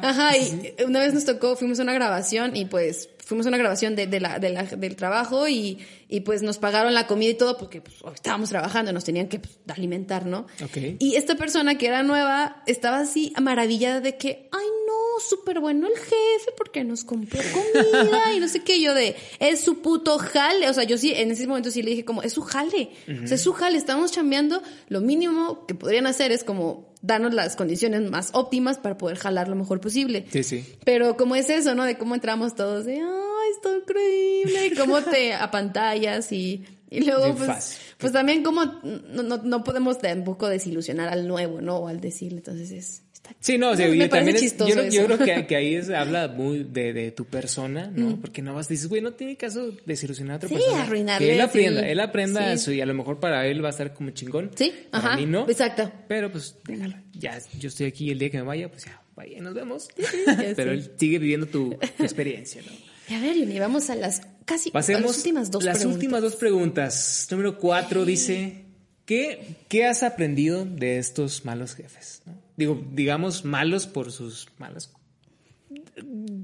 Ajá, 0.03 0.37
y 0.37 0.75
una 0.85 0.99
vez 0.99 1.15
nos 1.15 1.25
tocó, 1.27 1.55
fuimos 1.55 1.79
a 1.79 1.83
una 1.85 1.93
grabación 1.95 2.57
y 2.57 2.65
pues 2.65 3.09
fuimos 3.25 3.47
a 3.47 3.49
una 3.49 3.59
grabación 3.59 3.97
de, 3.97 4.07
de 4.07 4.21
la, 4.21 4.39
de 4.39 4.51
la- 4.51 4.65
del 4.65 4.97
trabajo 4.97 5.49
y, 5.49 5.79
y 6.09 6.21
pues 6.21 6.43
nos 6.43 6.59
pagaron 6.59 6.95
la 6.95 7.07
comida 7.07 7.31
y 7.31 7.35
todo 7.35 7.57
porque 7.59 7.81
pues, 7.81 7.97
estábamos 8.15 8.51
trabajando, 8.51 8.93
nos 8.93 9.05
tenían 9.05 9.29
que 9.29 9.39
pues, 9.39 9.59
alimentar, 9.69 10.27
¿no? 10.27 10.47
Ok. 10.63 10.77
Y 10.99 11.17
esta 11.17 11.35
persona 11.37 11.77
que 11.79 11.87
era 11.87 12.03
nueva 12.03 12.63
estaba 12.67 12.99
así 13.01 13.33
maravillada 13.41 14.01
de 14.01 14.17
que, 14.17 14.49
ay 14.53 14.67
no, 14.87 15.21
súper 15.21 15.61
bueno 15.61 15.87
el 15.87 15.97
jefe 15.97 16.53
porque 16.57 16.83
nos 16.85 17.05
compró 17.05 17.41
comida 17.53 18.33
y 18.35 18.41
no 18.41 18.49
sé 18.49 18.63
qué. 18.63 18.81
Yo 18.81 18.95
de, 18.95 19.17
es 19.39 19.61
su 19.61 19.81
puto 19.81 20.19
jale. 20.19 20.69
O 20.69 20.75
sea, 20.75 20.85
yo 20.85 20.99
sí, 20.99 21.13
en 21.15 21.31
ese 21.31 21.47
momento 21.47 21.71
sí 21.71 21.83
le 21.83 21.91
dije 21.91 22.05
como, 22.05 22.23
es 22.23 22.33
su 22.33 22.43
jale. 22.43 22.91
O 23.23 23.27
sea, 23.27 23.37
es 23.37 23.43
su 23.43 23.53
jale. 23.53 23.79
Estamos 23.79 24.11
chambeando. 24.13 24.63
Lo 24.89 25.01
mínimo 25.01 25.67
que 25.67 25.75
podrían 25.75 26.07
hacer 26.07 26.33
es 26.33 26.43
como 26.45 26.94
darnos 27.05 27.35
las 27.35 27.55
condiciones 27.55 28.11
más 28.11 28.31
óptimas 28.33 28.79
para 28.79 28.97
poder 28.97 29.19
jalar 29.19 29.49
lo 29.49 29.57
mejor 29.57 29.81
posible. 29.81 30.27
Sí, 30.31 30.43
sí. 30.43 30.65
Pero 30.85 31.17
como 31.17 31.37
es 31.37 31.51
eso, 31.51 31.75
¿no? 31.75 31.85
De 31.85 31.99
cómo 31.99 32.15
entramos 32.15 32.55
todos 32.55 32.87
de, 32.87 32.95
ay, 32.97 33.51
está 33.55 33.77
increíble. 33.77 34.67
Y 34.67 34.75
cómo 34.75 35.03
te 35.03 35.35
apantallas 35.35 36.33
y, 36.33 36.65
y 36.91 37.01
luego, 37.01 37.35
pues, 37.35 37.47
fácil. 37.47 37.79
pues 37.99 38.13
también 38.13 38.43
como 38.43 38.65
no, 38.65 39.23
no, 39.23 39.37
no 39.39 39.65
podemos 39.65 39.99
tampoco 39.99 40.49
desilusionar 40.49 41.09
al 41.09 41.29
nuevo, 41.29 41.61
¿no? 41.61 41.77
O 41.77 41.89
al 41.89 42.01
decirle. 42.01 42.39
Entonces 42.39 42.71
es, 42.71 43.03
está 43.31 43.37
Sí, 43.41 43.59
no, 43.59 43.71
o 43.71 43.77
sea, 43.77 43.89
Me 43.89 43.95
y 43.95 43.99
parece 43.99 44.09
también 44.17 44.37
es- 44.37 44.43
chistoso 44.43 44.69
yo, 44.69 44.75
creo- 44.77 44.91
yo 44.91 45.01
eso. 45.03 45.07
creo 45.17 45.19
que, 45.41 45.47
que 45.49 45.57
ahí 45.57 45.75
es, 45.75 45.91
habla 45.91 46.29
muy 46.29 46.65
de, 46.65 46.93
de 46.93 47.11
tu 47.11 47.25
persona, 47.25 47.91
¿no? 47.95 48.21
Porque 48.21 48.43
no 48.43 48.55
vas, 48.55 48.69
dices, 48.69 48.89
güey, 48.89 49.01
no 49.03 49.13
tiene 49.15 49.37
caso 49.37 49.73
desilusionar 49.87 50.35
a 50.35 50.37
otra 50.37 50.49
Sí, 50.49 50.55
persona. 50.57 50.83
arruinarle, 50.83 51.27
Que 51.27 51.35
él 51.35 51.41
aprenda, 51.41 51.81
sí. 51.83 51.87
él 51.89 52.01
aprenda 52.01 52.47
Sí. 52.49 52.53
eso 52.55 52.73
y 52.73 52.81
a 52.81 52.87
lo 52.87 52.95
mejor 52.95 53.21
para 53.21 53.47
él 53.47 53.63
va 53.65 53.69
a 53.69 53.71
estar 53.71 53.93
como 53.95 54.11
chingón. 54.11 54.51
Sí, 54.55 54.73
para 54.91 55.09
ajá. 55.09 55.17
mí 55.17 55.27
no. 55.27 55.49
Exacto. 55.49 55.91
Pero 56.09 56.31
pues, 56.31 56.57
déjalo. 56.67 56.97
Ya, 57.13 57.39
yo 57.59 57.69
estoy 57.69 57.87
aquí 57.87 58.11
el 58.11 58.19
día 58.19 58.31
que 58.31 58.39
me 58.39 58.45
vaya, 58.45 58.71
pues 58.71 58.85
ya, 58.85 59.01
vaya, 59.17 59.41
nos 59.41 59.55
vemos. 59.55 59.89
Pero 60.57 60.73
él 60.73 60.91
sigue 60.99 61.19
viviendo 61.19 61.47
tu, 61.47 61.77
tu 61.97 62.03
experiencia, 62.03 62.63
¿no? 62.63 62.73
Y 63.09 63.15
a 63.15 63.21
ver, 63.21 63.37
Yuni, 63.37 63.59
vamos 63.59 63.91
a 63.91 63.97
las 63.97 64.23
casi 64.47 64.71
a 64.73 64.79
las 64.79 64.89
últimas 65.17 65.51
dos 65.51 65.63
las 65.63 65.77
preguntas. 65.79 65.95
últimas 65.95 66.23
dos 66.23 66.37
preguntas. 66.37 67.29
Número 67.31 67.59
cuatro 67.59 68.05
dice, 68.07 68.65
¿qué, 69.05 69.57
¿qué 69.69 69.85
has 69.85 70.03
aprendido 70.03 70.65
de 70.65 70.97
estos 70.99 71.45
malos 71.45 71.75
jefes? 71.75 72.23
no? 72.25 72.33
Digo, 72.57 72.83
digamos 72.93 73.45
malos 73.45 73.87
por 73.87 74.13
sus 74.13 74.49
malas, 74.59 74.93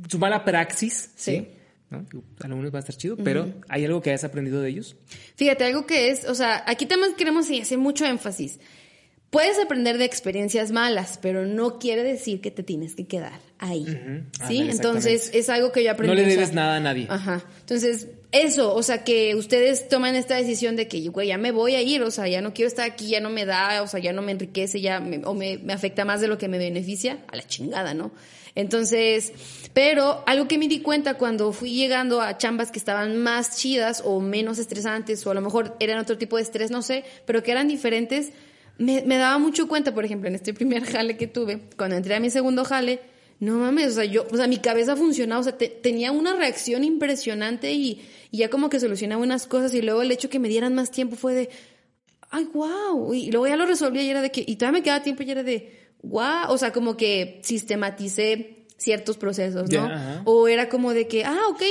su 0.08 0.18
mala 0.18 0.44
praxis, 0.44 1.10
¿sí? 1.16 1.36
Sí. 1.36 1.48
¿No? 1.90 2.06
Algunos 2.42 2.72
va 2.72 2.78
a 2.78 2.80
estar 2.80 2.96
chido, 2.96 3.16
pero 3.16 3.52
¿hay 3.68 3.84
algo 3.84 4.00
que 4.00 4.10
hayas 4.10 4.22
aprendido 4.22 4.60
de 4.60 4.70
ellos? 4.70 4.96
Fíjate, 5.34 5.64
algo 5.64 5.86
que 5.86 6.10
es, 6.10 6.24
o 6.24 6.36
sea, 6.36 6.62
aquí 6.66 6.86
también 6.86 7.14
queremos 7.14 7.50
hacer 7.50 7.78
mucho 7.78 8.06
énfasis. 8.06 8.60
Puedes 9.30 9.60
aprender 9.60 9.96
de 9.96 10.04
experiencias 10.04 10.72
malas, 10.72 11.18
pero 11.22 11.46
no 11.46 11.78
quiere 11.78 12.02
decir 12.02 12.40
que 12.40 12.50
te 12.50 12.64
tienes 12.64 12.96
que 12.96 13.06
quedar 13.06 13.38
ahí. 13.58 13.86
¿Sí? 14.48 14.58
Entonces, 14.68 15.30
es 15.32 15.48
algo 15.48 15.70
que 15.70 15.84
yo 15.84 15.92
aprendí. 15.92 16.08
No 16.08 16.14
le 16.20 16.22
o 16.22 16.26
sea, 16.26 16.34
debes 16.34 16.52
nada 16.52 16.76
a 16.76 16.80
nadie. 16.80 17.06
Ajá. 17.08 17.44
Entonces, 17.60 18.08
eso, 18.32 18.74
o 18.74 18.82
sea, 18.82 19.04
que 19.04 19.36
ustedes 19.36 19.88
toman 19.88 20.16
esta 20.16 20.34
decisión 20.34 20.74
de 20.74 20.88
que, 20.88 21.00
güey, 21.10 21.28
ya 21.28 21.38
me 21.38 21.52
voy 21.52 21.76
a 21.76 21.82
ir, 21.82 22.02
o 22.02 22.10
sea, 22.10 22.26
ya 22.26 22.40
no 22.40 22.52
quiero 22.52 22.66
estar 22.68 22.84
aquí, 22.90 23.08
ya 23.10 23.20
no 23.20 23.30
me 23.30 23.44
da, 23.46 23.82
o 23.82 23.86
sea, 23.86 24.00
ya 24.00 24.12
no 24.12 24.20
me 24.22 24.32
enriquece, 24.32 24.80
ya 24.80 24.98
me- 24.98 25.24
o 25.24 25.32
me, 25.34 25.58
me 25.58 25.72
afecta 25.72 26.04
más 26.04 26.20
de 26.20 26.26
lo 26.26 26.36
que 26.36 26.48
me 26.48 26.58
beneficia, 26.58 27.18
a 27.28 27.36
la 27.36 27.44
chingada, 27.46 27.94
¿no? 27.94 28.10
Entonces, 28.56 29.32
pero 29.74 30.24
algo 30.26 30.48
que 30.48 30.58
me 30.58 30.66
di 30.66 30.80
cuenta 30.80 31.14
cuando 31.14 31.52
fui 31.52 31.72
llegando 31.74 32.20
a 32.20 32.36
chambas 32.36 32.70
que 32.72 32.78
estaban 32.78 33.16
más 33.16 33.56
chidas 33.58 34.02
o 34.04 34.20
menos 34.20 34.58
estresantes, 34.58 35.24
o 35.26 35.30
a 35.30 35.34
lo 35.34 35.40
mejor 35.40 35.76
eran 35.80 35.98
otro 35.98 36.18
tipo 36.18 36.36
de 36.36 36.42
estrés, 36.42 36.70
no 36.72 36.82
sé, 36.82 37.04
pero 37.26 37.42
que 37.42 37.52
eran 37.52 37.68
diferentes, 37.68 38.30
me, 38.80 39.02
me 39.06 39.16
daba 39.16 39.38
mucho 39.38 39.68
cuenta, 39.68 39.94
por 39.94 40.04
ejemplo, 40.04 40.28
en 40.28 40.34
este 40.34 40.52
primer 40.54 40.84
jale 40.84 41.16
que 41.16 41.26
tuve, 41.26 41.60
cuando 41.76 41.96
entré 41.96 42.14
a 42.14 42.20
mi 42.20 42.30
segundo 42.30 42.64
jale, 42.64 43.00
no 43.38 43.54
mames, 43.58 43.88
o 43.88 43.94
sea, 43.94 44.04
yo, 44.04 44.26
o 44.30 44.36
sea, 44.36 44.46
mi 44.46 44.58
cabeza 44.58 44.96
funcionaba, 44.96 45.40
o 45.40 45.44
sea, 45.44 45.56
te- 45.56 45.68
tenía 45.68 46.12
una 46.12 46.34
reacción 46.34 46.84
impresionante 46.84 47.72
y, 47.72 48.02
y 48.30 48.38
ya 48.38 48.50
como 48.50 48.68
que 48.68 48.78
solucionaba 48.80 49.22
unas 49.22 49.46
cosas 49.46 49.72
y 49.74 49.80
luego 49.82 50.02
el 50.02 50.10
hecho 50.12 50.28
que 50.28 50.38
me 50.38 50.48
dieran 50.48 50.74
más 50.74 50.90
tiempo 50.90 51.16
fue 51.16 51.34
de, 51.34 51.50
ay, 52.30 52.48
wow, 52.52 53.14
y 53.14 53.30
luego 53.30 53.46
ya 53.48 53.56
lo 53.56 53.64
resolví 53.66 54.00
y 54.00 54.10
era 54.10 54.20
de 54.22 54.30
que, 54.30 54.44
y 54.46 54.56
todavía 54.56 54.80
me 54.80 54.82
quedaba 54.84 55.02
tiempo 55.02 55.22
y 55.22 55.30
era 55.30 55.42
de, 55.42 55.72
wow, 56.02 56.48
o 56.48 56.58
sea, 56.58 56.72
como 56.72 56.96
que 56.96 57.40
sistematicé 57.42 58.66
ciertos 58.76 59.16
procesos, 59.18 59.70
¿no? 59.70 59.88
O 60.24 60.48
era 60.48 60.68
como 60.68 60.92
de 60.94 61.06
que, 61.06 61.24
ah, 61.24 61.40
ok, 61.50 61.62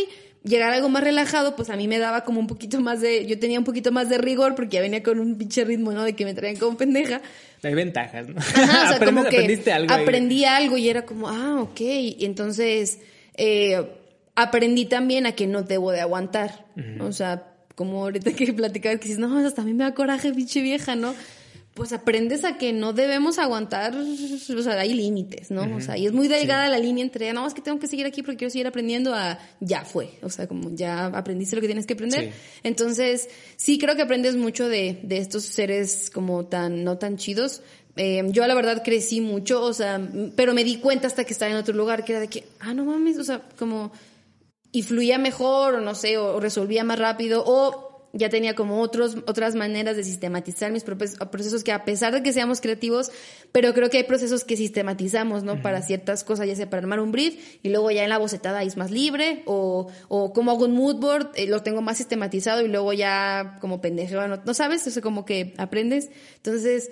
llegar 0.44 0.72
a 0.72 0.76
algo 0.76 0.90
más 0.90 1.04
relajado, 1.04 1.56
pues 1.56 1.70
a 1.70 1.76
mí 1.76 1.88
me 1.88 1.98
daba 2.00 2.24
como 2.24 2.40
un 2.40 2.48
poquito 2.48 2.80
más 2.82 3.02
de, 3.02 3.26
yo 3.26 3.38
tenía 3.40 3.60
un 3.60 3.66
poquito 3.66 3.92
más 3.92 4.08
de 4.10 4.18
rigor 4.18 4.56
porque 4.56 4.76
ya 4.76 4.82
venía 4.82 5.04
con 5.04 5.20
un 5.20 5.38
pinche 5.38 5.66
ritmo, 5.66 5.92
¿no? 5.92 6.04
De 6.04 6.14
que 6.14 6.26
me 6.26 6.34
traían 6.34 6.58
como 6.58 6.78
pendeja. 6.78 7.22
Hay 7.64 7.74
ventajas, 7.74 8.28
¿no? 8.30 8.40
Ajá, 8.40 8.62
o 8.62 8.66
sea, 8.88 8.90
Aprendes- 9.00 9.06
como 9.06 9.22
que 9.24 9.28
aprendiste 9.38 9.72
algo 9.74 9.94
ahí. 9.94 10.02
aprendí 10.04 10.46
algo 10.46 10.78
y 10.78 10.90
era 10.90 11.06
como, 11.06 11.28
ah, 11.30 11.62
ok. 11.62 11.80
Y 11.82 12.26
entonces 12.26 13.00
eh, 13.36 13.86
aprendí 14.36 14.86
también 14.86 15.26
a 15.26 15.34
que 15.34 15.46
no 15.48 15.64
debo 15.64 15.92
de 15.92 16.00
aguantar. 16.02 16.66
O 17.02 17.12
sea, 17.12 17.44
como 17.76 18.04
ahorita 18.04 18.32
que 18.34 18.54
platicaba 18.54 18.96
que 18.96 19.04
dices, 19.10 19.20
no, 19.20 19.38
hasta 19.46 19.62
a 19.62 19.66
mí 19.66 19.74
me 19.74 19.84
da 19.84 19.94
coraje, 19.94 20.34
pinche 20.34 20.62
vieja, 20.62 20.96
¿no? 20.96 21.14
Pues 21.80 21.94
aprendes 21.94 22.44
a 22.44 22.58
que 22.58 22.74
no 22.74 22.92
debemos 22.92 23.40
aguantar, 23.40 23.96
o 23.96 24.62
sea, 24.62 24.82
hay 24.82 24.94
límites, 24.94 25.50
¿no? 25.50 25.78
O 25.78 25.80
sea, 25.80 25.98
y 25.98 26.08
es 26.08 26.12
muy 26.12 26.28
delgada 26.28 26.68
la 26.68 26.78
línea 26.78 27.06
entre, 27.06 27.32
no, 27.32 27.48
es 27.48 27.54
que 27.54 27.62
tengo 27.62 27.80
que 27.80 27.88
seguir 27.88 28.06
aquí 28.06 28.22
porque 28.22 28.36
quiero 28.36 28.52
seguir 28.52 28.68
aprendiendo 28.68 29.16
a, 29.16 29.40
ya 29.62 29.86
fue, 29.86 30.10
o 30.22 30.30
sea, 30.30 30.46
como 30.46 30.76
ya 30.76 31.06
aprendiste 31.06 31.56
lo 31.56 31.62
que 31.62 31.70
tienes 31.70 31.86
que 31.86 31.94
aprender. 31.94 32.34
Sí. 32.34 32.40
Entonces, 32.64 33.30
sí 33.56 33.80
creo 33.80 33.96
que 33.96 34.02
aprendes 34.02 34.36
mucho 34.36 34.68
de, 34.68 35.00
de 35.04 35.20
estos 35.20 35.46
seres 35.46 36.10
como 36.14 36.48
tan, 36.48 36.84
no 36.84 36.98
tan 36.98 37.16
chidos. 37.16 37.62
Eh, 37.96 38.24
yo 38.28 38.46
la 38.46 38.56
verdad 38.56 38.84
crecí 38.84 39.22
mucho, 39.22 39.64
o 39.64 39.72
sea, 39.72 40.06
pero 40.36 40.54
me 40.54 40.66
di 40.66 40.80
cuenta 40.80 41.08
hasta 41.08 41.24
que 41.24 41.32
estaba 41.32 41.50
en 41.50 41.56
otro 41.56 41.74
lugar, 41.74 42.04
que 42.04 42.12
era 42.12 42.20
de 42.20 42.28
que, 42.28 42.44
ah, 42.60 42.74
no 42.74 42.84
mames, 42.84 43.18
o 43.20 43.24
sea, 43.24 43.42
como, 43.58 43.94
y 44.74 44.82
fluía 44.82 45.18
mejor, 45.18 45.76
o 45.76 45.80
no 45.80 45.96
sé, 45.96 46.18
o, 46.18 46.36
o 46.36 46.40
resolvía 46.42 46.84
más 46.84 47.00
rápido, 47.00 47.42
o 47.48 47.89
ya 48.14 48.30
tenía 48.30 48.56
como 48.56 48.82
otros, 48.82 49.18
otras 49.28 49.56
maneras 49.56 49.96
de 49.96 50.04
sistematizar 50.04 50.72
mis 50.72 50.84
propios 50.84 51.16
procesos 51.32 51.64
que 51.64 51.72
a 51.72 51.86
pesar 51.86 52.14
de 52.14 52.24
que 52.24 52.34
seamos 52.34 52.60
creativos, 52.62 53.12
pero 53.52 53.74
creo 53.74 53.90
que 53.90 53.98
hay 53.98 54.04
procesos 54.04 54.44
que 54.44 54.58
sistematizamos, 54.58 55.44
¿no? 55.44 55.62
Para 55.62 55.82
ciertas 55.82 56.24
cosas, 56.24 56.48
ya 56.48 56.56
sea 56.56 56.70
para 56.70 56.82
armar 56.82 57.00
un 57.00 57.12
brief 57.12 57.60
y 57.62 57.70
luego 57.70 57.92
ya 57.92 58.04
en 58.04 58.10
la 58.10 58.18
bocetada 58.18 58.64
es 58.64 58.78
más 58.78 58.92
libre 58.92 59.44
o, 59.46 59.88
o 60.08 60.34
como 60.34 60.52
hago 60.52 60.66
un 60.66 60.74
mood 60.74 60.96
board, 60.96 61.32
eh, 61.36 61.48
lo 61.48 61.62
tengo 61.62 61.82
más 61.82 61.98
sistematizado 61.98 62.62
y 62.62 62.68
luego 62.68 62.94
ya 62.94 63.58
como 63.62 63.82
pendejo, 63.82 64.28
no, 64.28 64.38
no 64.44 64.54
sabes, 64.54 64.86
o 64.88 64.92
sea, 64.92 65.02
como 65.02 65.26
que 65.26 65.54
aprendes. 65.58 66.10
Entonces, 66.38 66.92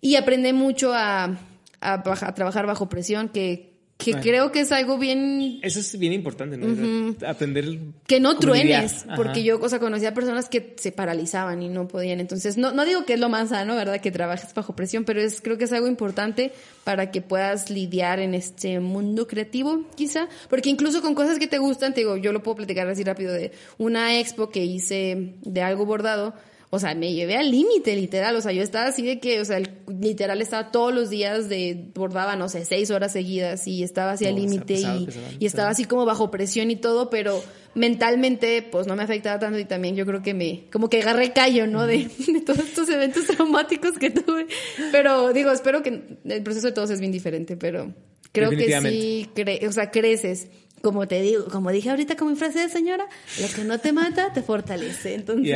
y 0.00 0.16
aprende 0.16 0.52
mucho 0.52 0.92
a, 0.92 1.38
a 1.80 2.02
trabajar 2.02 2.66
bajo 2.66 2.88
presión, 2.88 3.30
que, 3.30 3.77
que 3.98 4.14
creo 4.14 4.52
que 4.52 4.60
es 4.60 4.70
algo 4.70 4.96
bien 4.96 5.58
Eso 5.60 5.80
es 5.80 5.98
bien 5.98 6.12
importante, 6.12 6.56
¿no? 6.56 7.16
Aprender. 7.26 7.78
que 8.06 8.20
no 8.20 8.38
truenes, 8.38 9.04
porque 9.16 9.42
yo, 9.42 9.58
o 9.60 9.68
sea, 9.68 9.80
conocía 9.80 10.14
personas 10.14 10.48
que 10.48 10.76
se 10.78 10.92
paralizaban 10.92 11.60
y 11.62 11.68
no 11.68 11.88
podían. 11.88 12.20
Entonces, 12.20 12.56
no, 12.56 12.70
no 12.70 12.84
digo 12.84 13.04
que 13.04 13.14
es 13.14 13.20
lo 13.20 13.28
más 13.28 13.48
sano, 13.48 13.74
¿verdad? 13.74 14.00
Que 14.00 14.12
trabajes 14.12 14.54
bajo 14.54 14.76
presión, 14.76 15.04
pero 15.04 15.20
es, 15.20 15.40
creo 15.40 15.58
que 15.58 15.64
es 15.64 15.72
algo 15.72 15.88
importante 15.88 16.52
para 16.84 17.10
que 17.10 17.22
puedas 17.22 17.70
lidiar 17.70 18.20
en 18.20 18.34
este 18.34 18.78
mundo 18.78 19.26
creativo, 19.26 19.84
quizá. 19.96 20.28
Porque 20.48 20.70
incluso 20.70 21.02
con 21.02 21.16
cosas 21.16 21.40
que 21.40 21.48
te 21.48 21.58
gustan, 21.58 21.92
te 21.92 22.02
digo, 22.02 22.16
yo 22.16 22.32
lo 22.32 22.40
puedo 22.40 22.58
platicar 22.58 22.88
así 22.88 23.02
rápido 23.02 23.32
de 23.32 23.50
una 23.78 24.20
expo 24.20 24.48
que 24.50 24.64
hice 24.64 25.34
de 25.42 25.60
algo 25.60 25.86
bordado. 25.86 26.34
O 26.70 26.78
sea, 26.78 26.94
me 26.94 27.14
llevé 27.14 27.36
al 27.36 27.50
límite, 27.50 27.96
literal. 27.96 28.36
O 28.36 28.42
sea, 28.42 28.52
yo 28.52 28.62
estaba 28.62 28.88
así 28.88 29.02
de 29.02 29.20
que, 29.20 29.40
o 29.40 29.44
sea, 29.46 29.58
literal 29.88 30.42
estaba 30.42 30.70
todos 30.70 30.94
los 30.94 31.08
días 31.08 31.48
de, 31.48 31.86
bordaba, 31.94 32.36
no 32.36 32.48
sé, 32.50 32.64
seis 32.66 32.90
horas 32.90 33.12
seguidas 33.12 33.66
y 33.66 33.82
estaba 33.82 34.12
así 34.12 34.26
al 34.26 34.34
No, 34.34 34.40
límite 34.42 34.74
y, 34.74 34.76
pesado, 34.76 35.06
y 35.38 35.46
estaba 35.46 35.70
así 35.70 35.84
como 35.86 36.04
bajo 36.04 36.30
presión 36.30 36.70
y 36.70 36.76
todo, 36.76 37.08
pero 37.08 37.42
mentalmente 37.74 38.60
pues 38.62 38.86
no 38.86 38.96
me 38.96 39.02
afectaba 39.02 39.38
tanto 39.38 39.58
y 39.58 39.64
también 39.64 39.96
yo 39.96 40.04
creo 40.04 40.20
que 40.22 40.34
me, 40.34 40.64
como 40.70 40.90
que 40.90 41.00
agarré 41.00 41.32
callo, 41.32 41.66
¿no? 41.66 41.86
De, 41.86 42.10
de 42.26 42.40
todos 42.42 42.58
estos 42.60 42.88
eventos 42.90 43.24
traumáticos 43.26 43.92
que 43.98 44.10
tuve. 44.10 44.46
Pero 44.92 45.32
digo, 45.32 45.50
espero 45.50 45.82
que 45.82 46.18
el 46.24 46.42
proceso 46.42 46.66
de 46.66 46.72
todos 46.72 46.90
es 46.90 47.00
bien 47.00 47.12
diferente, 47.12 47.56
pero 47.56 47.94
creo 48.32 48.50
que 48.58 48.66
sí, 48.90 49.30
cre- 49.34 49.66
o 49.66 49.72
sea, 49.72 49.90
creces. 49.90 50.48
Como 50.82 51.08
te 51.08 51.20
digo, 51.22 51.46
como 51.46 51.72
dije 51.72 51.90
ahorita 51.90 52.14
como 52.16 52.30
mi 52.32 52.36
frase 52.36 52.60
de 52.60 52.68
señora, 52.68 53.06
lo 53.40 53.48
que 53.48 53.64
no 53.64 53.78
te 53.80 53.92
mata 53.92 54.32
te 54.34 54.42
fortalece. 54.42 55.14
Entonces. 55.14 55.46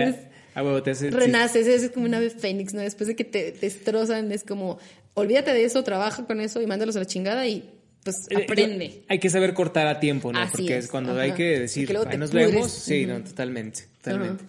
Ah, 0.55 0.63
huevo, 0.63 0.83
te 0.83 0.91
hace- 0.93 1.11
sí. 1.11 1.17
renaces, 1.17 1.67
es 1.67 1.91
como 1.91 2.07
una 2.07 2.19
ave 2.19 2.31
fénix, 2.31 2.75
¿no? 2.75 2.81
Después 2.81 3.09
de 3.09 3.17
que 3.17 3.25
te, 3.25 3.53
te 3.53 3.61
destrozan, 3.61 4.31
es 4.33 4.45
como, 4.45 4.79
olvídate 5.15 5.53
de 5.53 5.65
eso, 5.65 5.83
trabaja 5.85 6.27
con 6.27 6.41
eso 6.41 6.61
y 6.61 6.67
mándalos 6.67 6.97
a 6.97 7.01
la 7.01 7.07
chingada 7.07 7.47
y 7.47 7.71
pues 8.05 8.27
Eh, 8.31 8.43
aprende. 8.45 9.05
Hay 9.09 9.19
que 9.19 9.31
saber 9.31 9.55
cortar 9.55 9.87
a 9.87 10.01
tiempo, 10.01 10.33
¿no? 10.33 10.41
Así 10.41 10.53
Porque 10.59 10.77
es, 10.79 10.89
cuando 10.89 11.13
ajá. 11.13 11.23
hay 11.23 11.33
que 11.33 11.59
decir, 11.61 11.85
Porque 11.85 11.93
luego 11.95 12.09
"Ahí 12.09 12.13
te 12.13 12.19
nos 12.19 12.31
pudres". 12.31 12.47
vemos. 12.53 12.73
Sí, 12.73 13.07
no, 13.07 13.23
totalmente, 13.23 13.83
totalmente. 14.03 14.45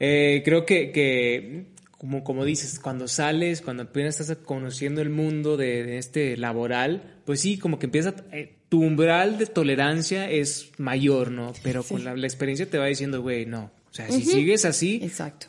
Eh, 0.00 0.42
creo 0.44 0.64
que, 0.66 0.90
que 0.92 1.66
como, 1.98 2.24
como 2.24 2.44
dices, 2.44 2.78
cuando 2.78 3.06
sales, 3.08 3.60
cuando 3.62 3.84
apenas 3.84 4.18
estás 4.20 4.36
conociendo 4.38 5.00
el 5.00 5.10
mundo 5.10 5.56
de, 5.56 5.84
de 5.84 5.98
este 5.98 6.36
laboral, 6.36 7.16
pues 7.24 7.40
sí, 7.40 7.58
como 7.58 7.78
que 7.78 7.86
empieza, 7.86 8.14
eh, 8.32 8.54
tu 8.68 8.82
umbral 8.82 9.38
de 9.38 9.46
tolerancia 9.46 10.30
es 10.30 10.70
mayor, 10.78 11.30
¿no? 11.30 11.52
Pero 11.62 11.82
con 11.84 12.02
la, 12.04 12.14
la 12.16 12.26
experiencia 12.26 12.68
te 12.68 12.78
va 12.78 12.86
diciendo, 12.86 13.22
güey, 13.22 13.46
no. 13.46 13.70
O 13.96 14.08
sea, 14.08 14.10
si 14.10 14.26
sigues 14.26 14.66
así, 14.66 15.00
Exacto. 15.02 15.46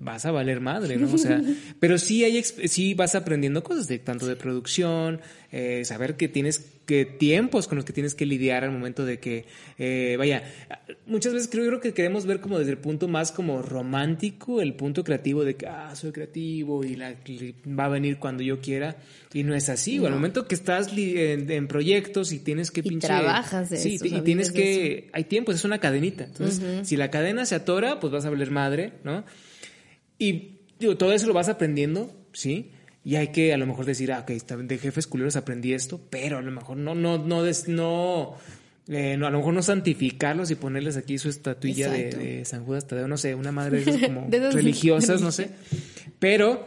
vas 0.00 0.26
a 0.26 0.32
valer 0.32 0.60
madre, 0.60 0.96
¿no? 0.96 1.12
O 1.12 1.16
sea, 1.16 1.40
pero 1.78 1.96
sí 1.96 2.24
hay, 2.24 2.42
sí 2.42 2.94
vas 2.94 3.14
aprendiendo 3.14 3.62
cosas 3.62 3.86
de 3.86 4.00
tanto 4.00 4.26
de 4.26 4.34
producción, 4.34 5.20
eh, 5.52 5.84
saber 5.84 6.16
que 6.16 6.26
tienes 6.26 6.64
que 6.88 7.04
tiempos 7.04 7.68
con 7.68 7.76
los 7.76 7.84
que 7.84 7.92
tienes 7.92 8.14
que 8.14 8.24
lidiar 8.24 8.64
al 8.64 8.72
momento 8.72 9.04
de 9.04 9.20
que, 9.20 9.44
eh, 9.76 10.14
vaya, 10.16 10.42
muchas 11.04 11.34
veces 11.34 11.50
creo, 11.52 11.66
creo 11.66 11.80
que 11.80 11.92
queremos 11.92 12.24
ver 12.24 12.40
como 12.40 12.58
desde 12.58 12.70
el 12.70 12.78
punto 12.78 13.08
más 13.08 13.30
como 13.30 13.60
romántico, 13.60 14.62
el 14.62 14.72
punto 14.72 15.04
creativo 15.04 15.44
de 15.44 15.54
que, 15.54 15.66
ah, 15.66 15.94
soy 15.94 16.12
creativo 16.12 16.82
y 16.84 16.96
la, 16.96 17.14
va 17.78 17.84
a 17.84 17.88
venir 17.90 18.18
cuando 18.18 18.42
yo 18.42 18.62
quiera. 18.62 18.96
Y 19.34 19.42
no 19.42 19.54
es 19.54 19.68
así, 19.68 19.98
al 19.98 20.12
momento 20.12 20.48
que 20.48 20.54
estás 20.54 20.88
en, 20.96 21.68
proyectos 21.68 22.32
y 22.32 22.38
tienes 22.38 22.70
que 22.70 22.80
y 22.82 22.96
trabajas 22.96 23.68
de 23.68 23.76
Sí, 23.76 23.98
y 24.02 24.22
tienes 24.22 24.50
que, 24.50 25.10
hay 25.12 25.24
tiempos, 25.24 25.56
es 25.56 25.66
una 25.66 25.80
cadenita. 25.80 26.24
Entonces, 26.24 26.88
si 26.88 26.96
la 26.96 27.10
cadena 27.10 27.44
se 27.44 27.54
atora, 27.54 28.00
pues 28.00 28.10
vas 28.14 28.24
a 28.24 28.30
valer 28.30 28.50
madre, 28.50 28.94
¿no? 29.04 29.26
Y 30.18 30.60
digo, 30.80 30.96
todo 30.96 31.12
eso 31.12 31.26
lo 31.26 31.34
vas 31.34 31.50
aprendiendo, 31.50 32.16
¿sí? 32.32 32.70
Y 33.08 33.16
hay 33.16 33.28
que 33.28 33.54
a 33.54 33.56
lo 33.56 33.64
mejor 33.64 33.86
decir, 33.86 34.12
ah, 34.12 34.18
ok, 34.18 34.32
de 34.32 34.76
jefes 34.76 35.06
culeros 35.06 35.34
aprendí 35.36 35.72
esto, 35.72 35.98
pero 36.10 36.36
a 36.36 36.42
lo 36.42 36.50
mejor 36.50 36.76
no, 36.76 36.94
no, 36.94 37.16
no, 37.16 37.42
no, 37.42 38.34
eh, 38.86 39.16
no, 39.16 39.26
a 39.26 39.30
lo 39.30 39.38
mejor 39.38 39.54
no 39.54 39.62
santificarlos 39.62 40.50
y 40.50 40.56
ponerles 40.56 40.98
aquí 40.98 41.16
su 41.16 41.30
estatuilla 41.30 41.88
de, 41.90 42.44
San 42.44 42.66
Judas 42.66 42.86
Tadeo, 42.86 43.08
no 43.08 43.16
sé, 43.16 43.34
una 43.34 43.50
madre 43.50 43.82
de 43.82 43.90
esas 43.90 44.02
como 44.02 44.28
religiosas, 44.52 45.22
no 45.22 45.32
sé. 45.32 45.52
Pero 46.18 46.66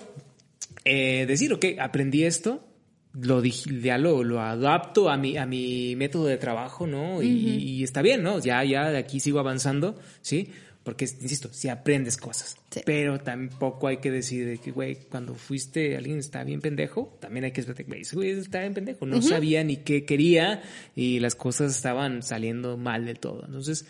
eh, 0.84 1.28
decir, 1.28 1.54
ok, 1.54 1.64
aprendí 1.80 2.24
esto, 2.24 2.68
lo 3.14 3.44
ya 3.44 4.00
lo, 4.00 4.24
lo, 4.24 4.42
adapto 4.42 5.12
a 5.12 5.18
mi, 5.18 5.38
a 5.38 5.46
mi 5.46 5.96
método 5.96 6.26
de 6.26 6.38
trabajo, 6.38 6.88
¿no? 6.88 7.22
Y, 7.22 7.28
y, 7.28 7.84
está 7.84 8.02
bien, 8.02 8.24
¿no? 8.24 8.40
Ya, 8.40 8.64
ya 8.64 8.90
de 8.90 8.98
aquí 8.98 9.20
sigo 9.20 9.40
avanzando, 9.40 9.96
¿sí? 10.22 10.50
Porque, 10.84 11.06
insisto, 11.06 11.50
si 11.54 11.70
aprendes 11.70 12.18
cosas. 12.18 12.58
Pero 12.86 13.20
tampoco 13.20 13.88
hay 13.88 13.98
que 13.98 14.10
decir 14.10 14.60
que, 14.60 14.72
güey, 14.72 14.96
cuando 14.96 15.36
fuiste, 15.36 15.96
alguien 15.96 16.18
está 16.18 16.44
bien 16.44 16.60
pendejo, 16.60 17.18
también 17.22 17.46
hay 17.46 17.52
que 17.52 17.62
decir, 17.62 17.86
güey, 17.86 18.02
ese 18.02 18.16
güey 18.16 18.32
está 18.32 18.62
bien 18.62 18.74
pendejo. 18.74 19.06
No 19.06 19.22
sabía 19.22 19.64
ni 19.64 19.78
qué 19.78 20.06
quería 20.06 20.64
y 20.96 21.20
las 21.20 21.36
cosas 21.36 21.76
estaban 21.76 22.24
saliendo 22.24 22.78
mal 22.78 23.06
de 23.06 23.14
todo. 23.14 23.46
Entonces, 23.46 23.86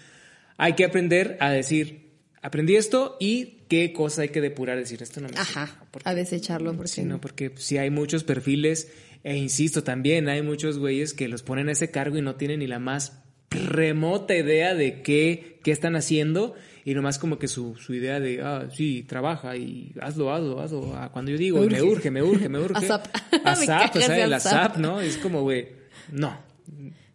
hay 0.57 0.73
que 0.73 0.83
aprender 0.83 1.37
a 1.39 1.49
decir, 1.51 2.11
aprendí 2.41 2.75
esto 2.75 3.15
y 3.21 3.61
qué 3.69 3.93
cosa 3.93 4.23
hay 4.23 4.29
que 4.29 4.41
depurar, 4.41 4.77
decir, 4.77 5.01
esto 5.01 5.21
no 5.21 5.29
me 5.29 5.37
Ajá, 5.37 5.87
a 6.03 6.13
desecharlo. 6.13 6.75
Porque... 6.75 6.91
Sí, 6.91 7.03
no, 7.03 7.21
porque 7.21 7.53
si 7.55 7.77
hay 7.77 7.89
muchos 7.89 8.25
perfiles, 8.25 8.91
e 9.23 9.37
insisto, 9.37 9.83
también 9.83 10.27
hay 10.27 10.41
muchos 10.41 10.77
güeyes 10.77 11.13
que 11.13 11.29
los 11.29 11.41
ponen 11.41 11.69
a 11.69 11.71
ese 11.71 11.89
cargo 11.89 12.17
y 12.17 12.21
no 12.21 12.35
tienen 12.35 12.59
ni 12.59 12.67
la 12.67 12.79
más 12.79 13.21
remota 13.49 14.35
idea 14.35 14.75
de 14.75 15.01
qué, 15.01 15.59
qué 15.63 15.71
están 15.71 15.95
haciendo 15.95 16.55
y 16.83 16.93
nomás 16.93 17.19
como 17.19 17.37
que 17.37 17.47
su, 17.47 17.75
su 17.75 17.93
idea 17.93 18.19
de, 18.19 18.41
ah, 18.41 18.67
sí, 18.73 19.03
trabaja 19.03 19.55
y 19.55 19.93
hazlo, 20.01 20.33
hazlo, 20.33 20.59
hazlo. 20.59 20.95
Ah, 20.95 21.09
cuando 21.11 21.31
yo 21.31 21.37
digo, 21.37 21.61
me 21.61 21.81
urge, 21.81 22.09
me 22.09 22.23
urge, 22.23 22.49
me 22.49 22.59
urge. 22.59 22.73
ASAP. 22.85 23.07
ASAP, 23.43 23.95
o 23.95 24.01
sea, 24.01 24.25
el 24.25 24.33
ASAP, 24.33 24.77
¿no? 24.77 24.99
Es 24.99 25.17
como, 25.17 25.41
güey, 25.41 25.67
no. 26.11 26.37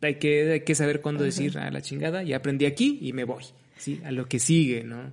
Hay 0.01 0.17
que, 0.17 0.53
hay 0.53 0.61
que 0.61 0.75
saber 0.75 1.01
cuándo 1.01 1.25
decir 1.25 1.59
a 1.59 1.71
la 1.71 1.83
chingada, 1.83 2.23
ya 2.23 2.37
aprendí 2.37 2.67
aquí 2.67 2.99
y 3.03 3.13
me 3.13 3.25
voy, 3.25 3.43
¿sí? 3.77 4.01
A 4.05 4.13
lo 4.13 4.29
que 4.29 4.39
sigue, 4.39 4.85
¿no? 4.85 5.13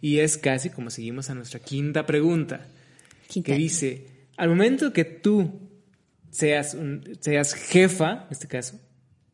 Y 0.00 0.18
es 0.18 0.38
casi 0.38 0.70
como 0.70 0.90
seguimos 0.90 1.28
a 1.30 1.34
nuestra 1.34 1.58
quinta 1.58 2.06
pregunta, 2.06 2.66
que 3.44 3.54
dice, 3.54 4.06
al 4.36 4.48
momento 4.50 4.92
que 4.92 5.04
tú 5.04 5.68
seas, 6.30 6.74
un, 6.74 7.18
seas 7.20 7.54
jefa, 7.54 8.26
en 8.26 8.32
este 8.32 8.46
caso, 8.46 8.80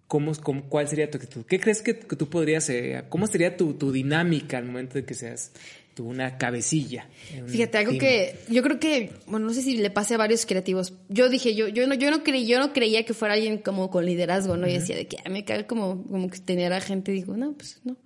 ¿Cómo, 0.08 0.32
cuál 0.68 0.88
sería 0.88 1.10
tu 1.10 1.18
actitud? 1.18 1.44
¿Qué 1.46 1.58
crees 1.58 1.82
que, 1.82 1.94
tú 1.94 2.28
podrías, 2.28 2.68
eh, 2.70 3.02
cómo 3.08 3.26
sería 3.26 3.56
tu, 3.56 3.74
dinámica 3.90 4.56
al 4.56 4.64
momento 4.64 4.94
de 4.94 5.04
que 5.04 5.14
seas 5.14 5.50
tú 5.94 6.06
una 6.06 6.38
cabecilla? 6.38 7.08
Fíjate, 7.46 7.78
algo 7.78 7.98
que 7.98 8.36
yo 8.48 8.62
creo 8.62 8.78
que, 8.78 9.10
bueno, 9.26 9.46
no 9.46 9.52
sé 9.52 9.62
si 9.62 9.76
le 9.76 9.90
pase 9.90 10.14
a 10.14 10.18
varios 10.18 10.46
creativos. 10.46 10.92
Yo 11.08 11.28
dije, 11.28 11.56
yo, 11.56 11.66
yo 11.66 11.88
no, 11.88 11.94
yo 11.94 12.12
no 12.12 12.22
creí, 12.22 12.46
yo 12.46 12.60
no 12.60 12.72
creía 12.72 13.04
que 13.04 13.14
fuera 13.14 13.34
alguien 13.34 13.58
como 13.58 13.90
con 13.90 14.06
liderazgo, 14.06 14.56
¿no? 14.56 14.68
Y 14.68 14.74
decía 14.74 14.94
de 14.94 15.08
que 15.08 15.16
a 15.24 15.28
me 15.28 15.44
cae 15.44 15.66
como, 15.66 16.04
como 16.04 16.30
que 16.30 16.38
tener 16.38 16.72
a 16.72 16.80
gente, 16.80 17.10
digo, 17.10 17.36
no, 17.36 17.54
pues 17.54 17.80
no. 17.82 17.96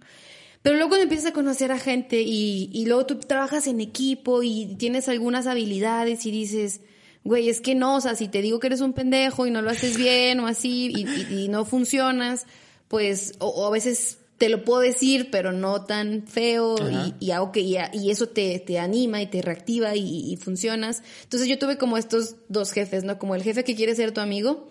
Pero 0.62 0.76
luego 0.76 0.90
cuando 0.90 1.05
empiezas 1.05 1.30
a 1.30 1.34
conocer 1.34 1.70
a 1.70 1.78
gente 1.78 2.22
y, 2.22 2.70
y 2.72 2.86
luego 2.86 3.05
tú 3.05 3.18
trabajas 3.18 3.66
en 3.66 3.80
equipo 3.80 4.42
y 4.42 4.74
tienes 4.78 5.09
algunas 5.09 5.46
habilidades 5.46 6.24
y 6.24 6.30
dices, 6.30 6.80
güey, 7.24 7.48
es 7.48 7.60
que 7.60 7.74
no, 7.74 7.96
o 7.96 8.00
sea, 8.00 8.14
si 8.14 8.28
te 8.28 8.42
digo 8.42 8.60
que 8.60 8.68
eres 8.68 8.80
un 8.80 8.92
pendejo 8.92 9.46
y 9.46 9.50
no 9.50 9.62
lo 9.62 9.70
haces 9.70 9.96
bien 9.96 10.40
o 10.40 10.46
así 10.46 10.92
y, 10.94 11.48
no 11.48 11.64
funcionas, 11.64 12.46
pues, 12.88 13.34
o, 13.38 13.66
a 13.66 13.70
veces 13.70 14.18
te 14.38 14.48
lo 14.48 14.64
puedo 14.64 14.80
decir, 14.80 15.28
pero 15.30 15.52
no 15.52 15.84
tan 15.84 16.26
feo 16.26 16.76
y, 16.88 17.14
y, 17.20 17.32
que, 17.52 17.60
y, 17.60 18.10
eso 18.10 18.28
te, 18.28 18.58
te, 18.58 18.78
anima 18.78 19.20
y 19.20 19.26
te 19.26 19.42
reactiva 19.42 19.94
y, 19.96 20.36
funcionas. 20.36 21.02
Entonces 21.24 21.46
yo 21.48 21.58
tuve 21.58 21.76
como 21.76 21.98
estos 21.98 22.36
dos 22.48 22.72
jefes, 22.72 23.04
¿no? 23.04 23.18
Como 23.18 23.34
el 23.34 23.42
jefe 23.42 23.64
que 23.64 23.76
quiere 23.76 23.94
ser 23.94 24.12
tu 24.12 24.20
amigo, 24.20 24.68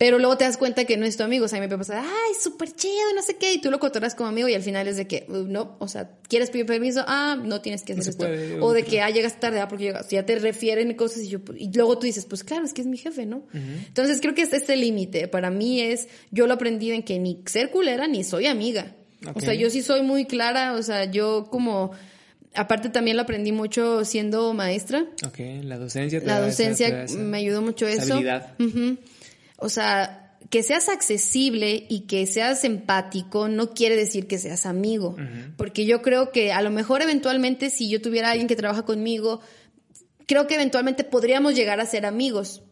pero 0.00 0.18
luego 0.18 0.38
te 0.38 0.44
das 0.44 0.56
cuenta 0.56 0.86
que 0.86 0.96
no 0.96 1.04
es 1.04 1.18
tu 1.18 1.24
amigo. 1.24 1.44
O 1.44 1.48
sea, 1.48 1.58
a 1.58 1.60
mí 1.60 1.68
me 1.68 1.76
pasa, 1.76 2.00
ay, 2.00 2.34
súper 2.42 2.72
chido, 2.72 2.94
no 3.14 3.20
sé 3.20 3.36
qué. 3.36 3.52
Y 3.52 3.60
tú 3.60 3.70
lo 3.70 3.78
cotorras 3.78 4.14
como 4.14 4.30
amigo 4.30 4.48
y 4.48 4.54
al 4.54 4.62
final 4.62 4.88
es 4.88 4.96
de 4.96 5.06
que, 5.06 5.26
uh, 5.28 5.42
no, 5.42 5.76
o 5.78 5.88
sea, 5.88 6.12
¿quieres 6.26 6.48
pedir 6.48 6.64
permiso? 6.64 7.04
Ah, 7.06 7.36
no 7.38 7.60
tienes 7.60 7.82
que 7.82 7.92
hacer 7.92 8.08
esto. 8.08 8.64
o 8.64 8.72
de 8.72 8.82
que, 8.82 9.02
ah, 9.02 9.10
llegas 9.10 9.38
tarde, 9.38 9.60
ah, 9.60 9.68
porque 9.68 9.84
llegas. 9.84 10.08
Ya 10.08 10.24
te 10.24 10.38
refieren 10.38 10.94
cosas 10.94 11.24
y 11.24 11.28
yo, 11.28 11.40
y 11.54 11.70
luego 11.70 11.98
tú 11.98 12.06
dices, 12.06 12.24
pues 12.24 12.44
claro, 12.44 12.64
es 12.64 12.72
que 12.72 12.80
es 12.80 12.86
mi 12.86 12.96
jefe, 12.96 13.26
¿no? 13.26 13.42
Entonces 13.52 14.22
creo 14.22 14.34
que 14.34 14.40
este, 14.40 14.56
este 14.56 14.74
límite 14.74 15.28
para 15.28 15.50
mí 15.50 15.82
es, 15.82 16.08
yo 16.30 16.46
lo 16.46 16.54
aprendí 16.54 16.92
en 16.92 17.02
que 17.02 17.18
ni 17.18 17.42
ser 17.44 17.70
culera 17.70 18.08
ni 18.08 18.24
soy 18.24 18.46
amiga. 18.46 18.94
O 19.34 19.40
sea, 19.42 19.52
yo 19.52 19.68
sí 19.68 19.82
soy 19.82 20.00
muy 20.00 20.24
clara, 20.24 20.72
o 20.76 20.82
sea, 20.82 21.04
yo 21.04 21.48
como... 21.50 21.90
Aparte 22.54 22.88
también 22.88 23.16
lo 23.16 23.22
aprendí 23.22 23.52
mucho 23.52 24.04
siendo 24.06 24.54
maestra. 24.54 25.06
Ok, 25.26 25.38
la 25.62 25.76
docencia. 25.76 26.22
la 26.24 26.40
docencia 26.40 27.06
me 27.18 27.36
ayudó 27.36 27.60
mucho 27.60 27.86
eso. 27.86 28.14
Habilidad. 28.14 28.54
O 29.60 29.68
sea, 29.68 30.20
que 30.50 30.62
seas 30.62 30.88
accesible 30.88 31.86
y 31.88 32.00
que 32.00 32.26
seas 32.26 32.64
empático 32.64 33.48
no 33.48 33.72
quiere 33.72 33.94
decir 33.94 34.26
que 34.26 34.38
seas 34.38 34.66
amigo, 34.66 35.16
porque 35.56 35.86
yo 35.86 36.02
creo 36.02 36.32
que 36.32 36.52
a 36.52 36.60
lo 36.60 36.70
mejor 36.70 37.02
eventualmente 37.02 37.70
si 37.70 37.88
yo 37.88 38.02
tuviera 38.02 38.30
alguien 38.30 38.48
que 38.48 38.56
trabaja 38.56 38.84
conmigo, 38.84 39.40
creo 40.26 40.46
que 40.46 40.54
eventualmente 40.54 41.04
podríamos 41.04 41.54
llegar 41.54 41.80
a 41.80 41.86
ser 41.86 42.04
amigos, 42.04 42.62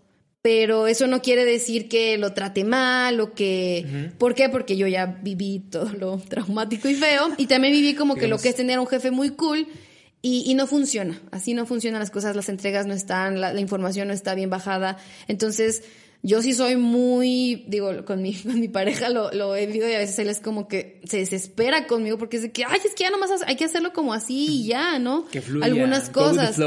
pero 0.42 0.88
eso 0.88 1.06
no 1.06 1.22
quiere 1.22 1.44
decir 1.44 1.88
que 1.88 2.16
lo 2.18 2.32
trate 2.32 2.64
mal 2.64 3.20
o 3.20 3.34
que... 3.34 4.12
¿Por 4.18 4.34
qué? 4.34 4.48
Porque 4.48 4.76
yo 4.76 4.86
ya 4.86 5.06
viví 5.06 5.60
todo 5.70 5.92
lo 5.92 6.16
traumático 6.18 6.88
y 6.88 6.94
feo 6.94 7.28
y 7.36 7.46
también 7.46 7.74
viví 7.74 7.94
como 7.94 8.16
que 8.16 8.28
lo 8.28 8.38
que 8.38 8.48
es 8.48 8.56
tener 8.56 8.78
un 8.78 8.86
jefe 8.86 9.10
muy 9.10 9.30
cool 9.30 9.68
y, 10.20 10.52
no 10.54 10.66
funciona, 10.66 11.22
así 11.30 11.54
no 11.54 11.64
funcionan 11.64 12.00
las 12.00 12.10
cosas, 12.10 12.34
las 12.34 12.48
entregas 12.48 12.86
no 12.86 12.94
están, 12.94 13.40
la 13.40 13.60
información 13.60 14.08
no 14.08 14.14
está 14.14 14.34
bien 14.34 14.50
bajada, 14.50 14.98
entonces 15.28 15.84
yo 16.22 16.42
sí 16.42 16.52
soy 16.52 16.76
muy, 16.76 17.64
digo, 17.68 18.04
con 18.04 18.22
mi, 18.22 18.34
con 18.42 18.58
mi 18.60 18.68
pareja 18.68 19.08
lo, 19.08 19.30
lo 19.32 19.54
he 19.54 19.66
vivido 19.66 19.88
y 19.88 19.94
a 19.94 19.98
veces 19.98 20.18
él 20.18 20.28
es 20.28 20.40
como 20.40 20.68
que 20.68 21.00
se 21.04 21.18
desespera 21.18 21.86
conmigo 21.86 22.18
porque 22.18 22.36
es 22.36 22.42
de 22.42 22.52
que, 22.52 22.64
ay, 22.64 22.80
es 22.84 22.94
que 22.94 23.04
ya 23.04 23.10
nomás 23.10 23.30
hay 23.46 23.56
que 23.56 23.64
hacerlo 23.64 23.92
como 23.92 24.12
así 24.12 24.46
y 24.62 24.66
ya, 24.66 24.98
¿no? 24.98 25.26
Que 25.26 25.40
fluya, 25.40 25.66
Algunas 25.66 26.10
cosas. 26.10 26.58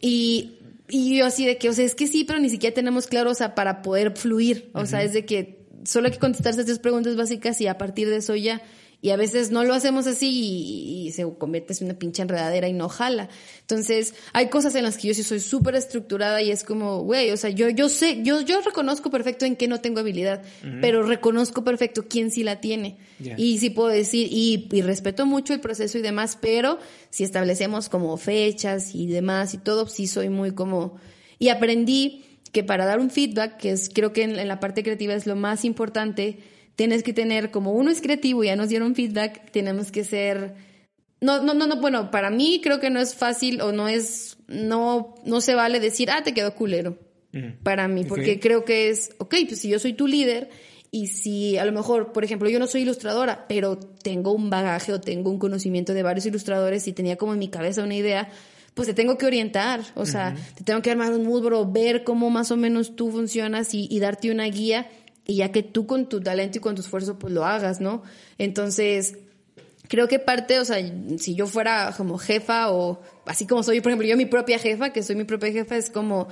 Y, 0.00 0.58
y 0.88 1.18
yo 1.18 1.26
así 1.26 1.46
de 1.46 1.58
que, 1.58 1.68
o 1.68 1.72
sea, 1.72 1.84
es 1.84 1.94
que 1.94 2.06
sí, 2.06 2.24
pero 2.24 2.38
ni 2.38 2.50
siquiera 2.50 2.74
tenemos 2.74 3.06
claro, 3.06 3.30
o 3.30 3.34
sea, 3.34 3.54
para 3.54 3.82
poder 3.82 4.16
fluir. 4.16 4.70
O 4.74 4.86
sea, 4.86 5.02
es 5.02 5.12
de 5.12 5.24
que 5.24 5.60
solo 5.84 6.06
hay 6.06 6.12
que 6.12 6.18
contestarse 6.18 6.60
estas 6.60 6.78
preguntas 6.78 7.16
básicas 7.16 7.60
y 7.60 7.66
a 7.66 7.78
partir 7.78 8.08
de 8.08 8.16
eso 8.16 8.34
ya 8.36 8.62
y 9.02 9.10
a 9.10 9.16
veces 9.16 9.50
no 9.50 9.64
lo 9.64 9.72
hacemos 9.72 10.06
así 10.06 10.28
y, 11.06 11.10
se 11.12 11.26
convierte 11.38 11.72
en 11.80 11.86
una 11.86 11.98
pinche 11.98 12.22
enredadera 12.22 12.68
y 12.68 12.72
no 12.72 12.88
jala. 12.88 13.28
Entonces, 13.62 14.14
hay 14.32 14.48
cosas 14.48 14.76
en 14.76 14.84
las 14.84 14.96
que 14.96 15.08
yo 15.08 15.14
sí 15.14 15.24
soy 15.24 15.40
súper 15.40 15.74
estructurada 15.74 16.40
y 16.40 16.52
es 16.52 16.62
como, 16.62 17.02
güey, 17.02 17.32
o 17.32 17.36
sea, 17.36 17.50
yo, 17.50 17.68
yo 17.68 17.88
sé, 17.88 18.20
yo, 18.22 18.40
yo 18.42 18.60
reconozco 18.60 19.10
perfecto 19.10 19.44
en 19.44 19.56
qué 19.56 19.66
no 19.66 19.80
tengo 19.80 20.00
habilidad, 20.00 20.42
pero 20.80 21.02
reconozco 21.02 21.64
perfecto 21.64 22.06
quién 22.08 22.30
sí 22.30 22.44
la 22.44 22.60
tiene. 22.60 22.98
Y 23.36 23.58
sí 23.58 23.70
puedo 23.70 23.88
decir, 23.88 24.28
y, 24.30 24.68
y 24.70 24.82
respeto 24.82 25.26
mucho 25.26 25.52
el 25.52 25.60
proceso 25.60 25.98
y 25.98 26.02
demás, 26.02 26.38
pero 26.40 26.78
si 27.10 27.24
establecemos 27.24 27.88
como 27.88 28.16
fechas 28.16 28.94
y 28.94 29.06
demás 29.08 29.52
y 29.54 29.58
todo, 29.58 29.88
sí 29.88 30.06
soy 30.06 30.28
muy 30.28 30.52
como, 30.52 30.96
y 31.38 31.48
aprendí 31.48 32.24
que 32.52 32.64
para 32.64 32.84
dar 32.84 33.00
un 33.00 33.10
feedback, 33.10 33.56
que 33.56 33.72
es 33.72 33.90
creo 33.92 34.12
que 34.12 34.22
en 34.22 34.48
la 34.48 34.60
parte 34.60 34.82
creativa 34.82 35.14
es 35.14 35.26
lo 35.26 35.36
más 35.36 35.64
importante, 35.64 36.38
tienes 36.76 37.02
que 37.02 37.12
tener, 37.12 37.50
como 37.50 37.72
uno 37.72 37.90
es 37.90 38.00
creativo, 38.00 38.44
ya 38.44 38.56
nos 38.56 38.68
dieron 38.68 38.94
feedback, 38.94 39.50
tenemos 39.50 39.90
que 39.90 40.04
ser... 40.04 40.54
No, 41.20 41.42
no, 41.42 41.52
no, 41.52 41.66
no, 41.66 41.76
bueno, 41.76 42.10
para 42.10 42.30
mí 42.30 42.60
creo 42.62 42.80
que 42.80 42.88
no 42.88 42.98
es 42.98 43.14
fácil 43.14 43.60
o 43.60 43.72
no 43.72 43.88
es, 43.88 44.38
no, 44.48 45.14
no 45.26 45.40
se 45.42 45.54
vale 45.54 45.78
decir, 45.78 46.10
ah, 46.10 46.22
te 46.22 46.32
quedó 46.32 46.54
culero. 46.54 46.98
Para 47.62 47.86
mí, 47.86 48.04
porque 48.04 48.40
creo 48.40 48.64
que 48.64 48.88
es, 48.88 49.10
ok, 49.18 49.36
pues 49.46 49.60
si 49.60 49.68
yo 49.68 49.78
soy 49.78 49.92
tu 49.92 50.08
líder 50.08 50.50
y 50.90 51.06
si 51.06 51.58
a 51.58 51.64
lo 51.64 51.70
mejor, 51.70 52.12
por 52.12 52.24
ejemplo, 52.24 52.48
yo 52.48 52.58
no 52.58 52.66
soy 52.66 52.82
ilustradora, 52.82 53.46
pero 53.48 53.78
tengo 53.78 54.32
un 54.32 54.50
bagaje 54.50 54.92
o 54.92 55.00
tengo 55.00 55.30
un 55.30 55.38
conocimiento 55.38 55.94
de 55.94 56.02
varios 56.02 56.26
ilustradores 56.26 56.88
y 56.88 56.92
tenía 56.92 57.16
como 57.16 57.32
en 57.32 57.38
mi 57.38 57.48
cabeza 57.48 57.84
una 57.84 57.94
idea, 57.94 58.28
pues 58.74 58.88
te 58.88 58.94
tengo 58.94 59.16
que 59.16 59.26
orientar, 59.26 59.82
o 59.94 60.06
sea, 60.06 60.34
te 60.56 60.64
tengo 60.64 60.82
que 60.82 60.90
armar 60.90 61.12
un 61.12 61.24
mood, 61.24 61.70
ver 61.70 62.02
cómo 62.02 62.30
más 62.30 62.50
o 62.50 62.56
menos 62.56 62.96
tú 62.96 63.12
funcionas 63.12 63.74
y, 63.74 63.86
y 63.88 64.00
darte 64.00 64.32
una 64.32 64.46
guía 64.46 64.88
y 65.30 65.36
ya 65.36 65.52
que 65.52 65.62
tú 65.62 65.86
con 65.86 66.08
tu 66.08 66.20
talento 66.20 66.58
y 66.58 66.60
con 66.60 66.74
tu 66.74 66.82
esfuerzo 66.82 67.18
pues 67.18 67.32
lo 67.32 67.44
hagas, 67.44 67.80
¿no? 67.80 68.02
Entonces, 68.38 69.16
creo 69.88 70.08
que 70.08 70.18
parte, 70.18 70.58
o 70.58 70.64
sea, 70.64 70.78
si 71.18 71.34
yo 71.34 71.46
fuera 71.46 71.94
como 71.96 72.18
jefa 72.18 72.70
o 72.70 73.00
así 73.26 73.46
como 73.46 73.62
soy, 73.62 73.80
por 73.80 73.90
ejemplo, 73.90 74.08
yo 74.08 74.16
mi 74.16 74.26
propia 74.26 74.58
jefa, 74.58 74.92
que 74.92 75.02
soy 75.02 75.16
mi 75.16 75.24
propia 75.24 75.52
jefa, 75.52 75.76
es 75.76 75.90
como, 75.90 76.28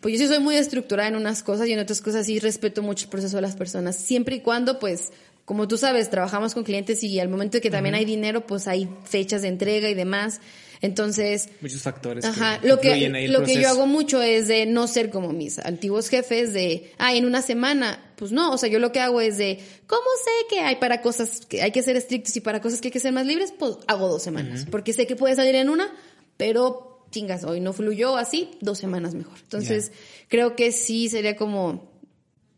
pues 0.00 0.14
yo 0.14 0.20
sí 0.20 0.28
soy 0.28 0.42
muy 0.42 0.56
estructurada 0.56 1.08
en 1.08 1.16
unas 1.16 1.42
cosas 1.42 1.66
y 1.68 1.72
en 1.72 1.78
otras 1.78 2.00
cosas 2.00 2.26
sí 2.26 2.38
respeto 2.38 2.82
mucho 2.82 3.06
el 3.06 3.10
proceso 3.10 3.36
de 3.36 3.42
las 3.42 3.56
personas, 3.56 3.96
siempre 3.96 4.36
y 4.36 4.40
cuando 4.40 4.78
pues 4.78 5.12
como 5.46 5.68
tú 5.68 5.78
sabes, 5.78 6.10
trabajamos 6.10 6.54
con 6.54 6.64
clientes 6.64 7.04
y 7.04 7.20
al 7.20 7.28
momento 7.28 7.58
de 7.58 7.60
que 7.60 7.70
también 7.70 7.94
hay 7.94 8.04
dinero, 8.04 8.44
pues 8.46 8.66
hay 8.66 8.88
fechas 9.04 9.42
de 9.42 9.48
entrega 9.48 9.88
y 9.88 9.94
demás. 9.94 10.40
Entonces, 10.86 11.48
muchos 11.60 11.82
factores. 11.82 12.24
Ajá, 12.24 12.60
lo 12.62 12.80
que 12.80 13.08
lo 13.28 13.42
que 13.42 13.60
yo 13.60 13.68
hago 13.68 13.86
mucho 13.86 14.22
es 14.22 14.48
de 14.48 14.66
no 14.66 14.86
ser 14.86 15.10
como 15.10 15.32
mis 15.32 15.58
antiguos 15.58 16.08
jefes 16.08 16.52
de, 16.52 16.92
ah, 16.98 17.14
en 17.14 17.26
una 17.26 17.42
semana, 17.42 18.12
pues 18.16 18.32
no, 18.32 18.52
o 18.52 18.58
sea, 18.58 18.68
yo 18.68 18.78
lo 18.78 18.92
que 18.92 19.00
hago 19.00 19.20
es 19.20 19.36
de, 19.36 19.58
¿cómo 19.86 20.06
sé 20.24 20.30
que 20.48 20.60
hay 20.60 20.76
para 20.76 21.02
cosas 21.02 21.44
que 21.46 21.62
hay 21.62 21.72
que 21.72 21.82
ser 21.82 21.96
estrictos 21.96 22.36
y 22.36 22.40
para 22.40 22.60
cosas 22.60 22.80
que 22.80 22.88
hay 22.88 22.92
que 22.92 23.00
ser 23.00 23.12
más 23.12 23.26
libres? 23.26 23.52
Pues 23.56 23.76
hago 23.86 24.08
dos 24.08 24.22
semanas, 24.22 24.66
porque 24.70 24.92
sé 24.92 25.06
que 25.06 25.16
puede 25.16 25.36
salir 25.36 25.54
en 25.56 25.68
una, 25.68 25.92
pero 26.36 27.04
chingas, 27.10 27.44
hoy 27.44 27.60
no 27.60 27.72
fluyó 27.72 28.16
así, 28.16 28.50
dos 28.60 28.78
semanas 28.78 29.14
mejor. 29.14 29.38
Entonces, 29.42 29.92
creo 30.28 30.56
que 30.56 30.72
sí 30.72 31.08
sería 31.08 31.36
como 31.36 31.95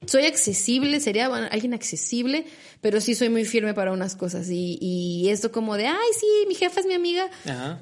soy 0.07 0.27
accesible, 0.27 1.01
sería 1.01 1.27
alguien 1.27 1.75
accesible, 1.75 2.47
pero 2.81 3.01
sí 3.01 3.15
soy 3.15 3.29
muy 3.29 3.45
firme 3.45 3.75
para 3.75 3.93
unas 3.93 4.17
cosas. 4.17 4.49
Y, 4.51 4.79
y 4.81 5.29
esto 5.29 5.51
como 5.53 5.77
de, 5.77 5.87
ay, 5.87 6.09
sí, 6.19 6.27
mi 6.47 6.55
jefa 6.55 6.81
es 6.81 6.87
mi 6.87 6.95
amiga, 6.95 7.29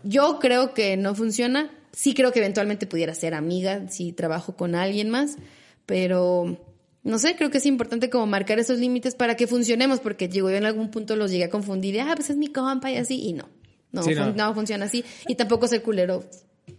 yo 0.03 0.39
creo 0.39 0.75
que 0.75 0.97
no 0.97 1.15
funciona. 1.15 1.71
Sí 1.93 2.13
creo 2.13 2.31
que 2.31 2.41
eventualmente 2.41 2.87
pudiera 2.87 3.15
ser 3.15 3.35
amiga 3.35 3.89
si 3.89 4.13
trabajo 4.13 4.55
con 4.55 4.75
alguien 4.75 5.09
más, 5.09 5.37
pero 5.87 6.59
no 7.03 7.19
sé, 7.19 7.37
creo 7.37 7.51
que 7.51 7.59
es 7.59 7.67
importante 7.67 8.11
como 8.11 8.27
marcar 8.27 8.59
esos 8.59 8.79
límites 8.79 9.15
para 9.15 9.37
que 9.37 9.47
funcionemos, 9.47 10.01
porque 10.01 10.29
digo, 10.29 10.51
yo 10.51 10.57
en 10.57 10.67
algún 10.67 10.91
punto 10.91 11.17
los 11.17 11.31
llegué 11.31 11.45
a 11.45 11.51
confundir 11.51 11.95
de, 11.95 12.01
ah, 12.01 12.13
pues 12.17 12.31
es 12.31 12.37
mi 12.37 12.49
compa 12.49 12.91
y 12.91 12.97
así, 12.97 13.23
y 13.23 13.33
no, 13.33 13.49
no, 13.93 14.03
no 14.33 14.55
funciona 14.55 14.87
así. 14.87 15.05
Y 15.29 15.37
tampoco 15.37 15.69
ser 15.69 15.83
culero, 15.83 16.25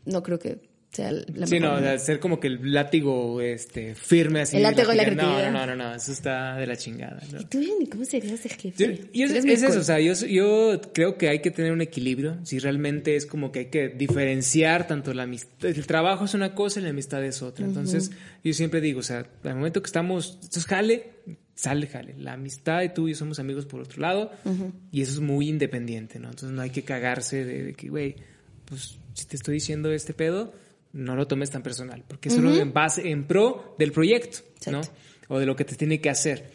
no 0.06 0.22
creo 0.22 0.38
que 0.38 0.60
sea 0.92 1.12
la 1.12 1.48
Sí, 1.48 1.60
no, 1.60 1.78
ser 2.00 2.20
como 2.20 2.40
que 2.40 2.48
el 2.48 2.74
látigo 2.74 3.42
este, 3.42 3.94
firme 3.94 4.42
así. 4.42 4.58
El 4.58 4.64
látigo 4.64 4.90
de 4.90 4.96
la 4.96 5.06
creatividad. 5.06 5.52
No, 5.52 5.66
no, 5.66 5.76
no, 5.76 5.90
no, 5.90 5.96
eso 5.96 6.12
está 6.12 6.56
de 6.56 6.66
la 6.66 6.78
chingada. 6.78 7.22
¿Y 7.40 7.46
tú, 7.46 7.62
Jenny, 7.62 7.88
cómo 7.88 8.06
serías 8.06 8.46
el 8.46 8.54
jefe? 8.54 9.10
y 9.12 9.24
es, 9.24 9.32
eso, 9.34 9.80
o 9.80 9.84
sea, 9.84 10.00
yo, 10.00 10.14
yo 10.14 10.82
creo 10.94 11.18
que 11.18 11.30
hay 11.30 11.40
que 11.40 11.52
tener 11.52 11.72
un 11.72 11.82
equilibrio. 11.82 12.38
Si 12.44 12.60
realmente 12.60 13.16
es 13.16 13.26
como 13.26 13.52
que 13.52 13.60
hay 13.60 13.66
que 13.66 13.90
diferenciar 13.90 14.88
tanto 14.88 15.14
la 15.14 15.24
amistad. 15.24 15.70
El 15.70 15.86
trabajo 15.86 16.26
es 16.26 16.34
una 16.34 16.56
cosa 16.56 16.80
y 16.80 16.84
la 16.84 16.90
amistad 16.90 17.24
es 17.24 17.42
otra. 17.42 17.66
Entonces, 17.66 18.12
yo 18.44 18.54
siempre 18.54 18.82
digo, 18.82 19.02
o 19.02 19.04
sea, 19.04 19.26
al 19.44 19.56
momento 19.56 19.82
que 19.82 19.88
estamos. 19.88 20.40
Esto 20.42 20.60
es 20.60 20.66
jale, 20.66 21.12
sale, 21.54 21.88
jale. 21.88 22.16
La 22.18 22.34
amistad 22.34 22.82
y 22.84 22.90
tú 22.90 23.08
y 23.08 23.12
yo 23.12 23.18
somos 23.18 23.40
amigos 23.40 23.66
por 23.66 23.82
otro 23.82 24.02
lado. 24.02 24.32
Y 24.92 25.02
eso 25.02 25.12
es 25.12 25.20
muy 25.20 25.50
independiente, 25.50 26.18
¿no? 26.18 26.30
Entonces, 26.30 26.56
no 26.56 26.62
hay 26.62 26.70
que 26.70 26.84
cagarse 26.84 27.44
de, 27.44 27.64
de 27.64 27.74
que, 27.74 27.90
güey, 27.90 28.16
pues 28.66 28.98
si 29.14 29.26
te 29.26 29.36
estoy 29.36 29.56
diciendo 29.56 29.92
este 29.92 30.14
pedo 30.14 30.54
no 30.98 31.16
lo 31.16 31.28
tomes 31.28 31.52
tan 31.52 31.62
personal, 31.62 32.04
porque 32.08 32.30
es 32.30 32.36
solo 32.36 32.54
en 32.56 32.74
base, 32.74 33.10
en 33.10 33.26
pro 33.26 33.76
del 33.78 33.91
proyecto, 33.91 34.39
¿no? 34.72 34.82
O 35.28 35.39
de 35.39 35.45
lo 35.45 35.56
que 35.56 35.64
te 35.64 35.76
tiene 35.76 36.02
que 36.02 36.10
hacer. 36.10 36.52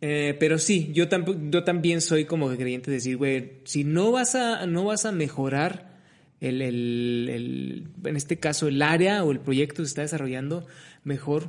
Eh, 0.00 0.36
pero 0.38 0.58
sí, 0.58 0.90
yo, 0.92 1.06
yo 1.50 1.64
también 1.64 2.00
soy 2.00 2.24
como 2.26 2.48
creyente 2.54 2.90
de 2.90 2.98
decir, 2.98 3.16
güey, 3.16 3.60
si 3.64 3.84
no 3.84 4.12
vas 4.12 4.34
a, 4.34 4.66
no 4.66 4.84
vas 4.84 5.06
a 5.06 5.12
mejorar 5.12 5.98
el, 6.40 6.62
el, 6.62 7.88
en 8.04 8.16
este 8.16 8.38
caso, 8.38 8.68
el 8.68 8.82
área 8.82 9.24
o 9.24 9.32
el 9.32 9.40
proyecto 9.40 9.82
que 9.82 9.86
se 9.86 9.90
está 9.90 10.02
desarrollando, 10.02 10.66
mejor 11.02 11.48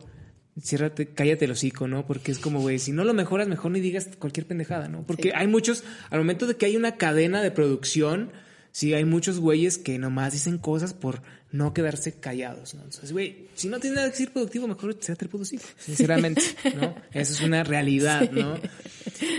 ciérrate, 0.62 1.08
cállate 1.08 1.45
el 1.45 1.52
hocico, 1.52 1.88
¿no? 1.88 2.06
Porque 2.06 2.32
es 2.32 2.39
como, 2.39 2.62
güey, 2.62 2.80
si 2.80 2.91
no 2.91 3.04
lo 3.04 3.14
mejoras, 3.14 3.47
mejor 3.47 3.72
ni 3.72 3.82
digas 3.82 4.10
cualquier 4.18 4.45
pendejada, 4.45 4.88
¿no? 4.88 5.04
Porque 5.06 5.32
hay 5.36 5.47
muchos, 5.47 5.84
al 6.10 6.20
momento 6.20 6.47
de 6.47 6.56
que 6.56 6.66
hay 6.66 6.76
una 6.76 6.95
cadena 6.95 7.41
de 7.41 7.52
producción, 7.52 8.32
sí, 8.72 8.93
hay 8.93 9.05
muchos 9.05 9.39
güeyes 9.39 9.78
que 9.78 9.97
nomás 9.97 10.34
dicen 10.34 10.57
cosas 10.57 10.93
por 10.93 11.22
no 11.51 11.74
quedarse 11.74 12.13
callados, 12.13 12.76
¿no? 12.76 12.84
Entonces, 12.84 13.11
güey, 13.11 13.47
si 13.55 13.70
no 13.70 13.80
tienes 13.80 13.95
nada 13.95 14.07
que 14.09 14.11
decir 14.11 14.32
productivo, 14.32 14.67
mejor 14.67 14.95
sea 14.99 15.15
productivo, 15.15 15.63
sinceramente, 15.80 16.41
¿no? 16.76 16.95
Eso 17.11 17.34
es 17.34 17.41
una 17.41 17.63
realidad, 17.63 18.30
¿no? 18.32 18.55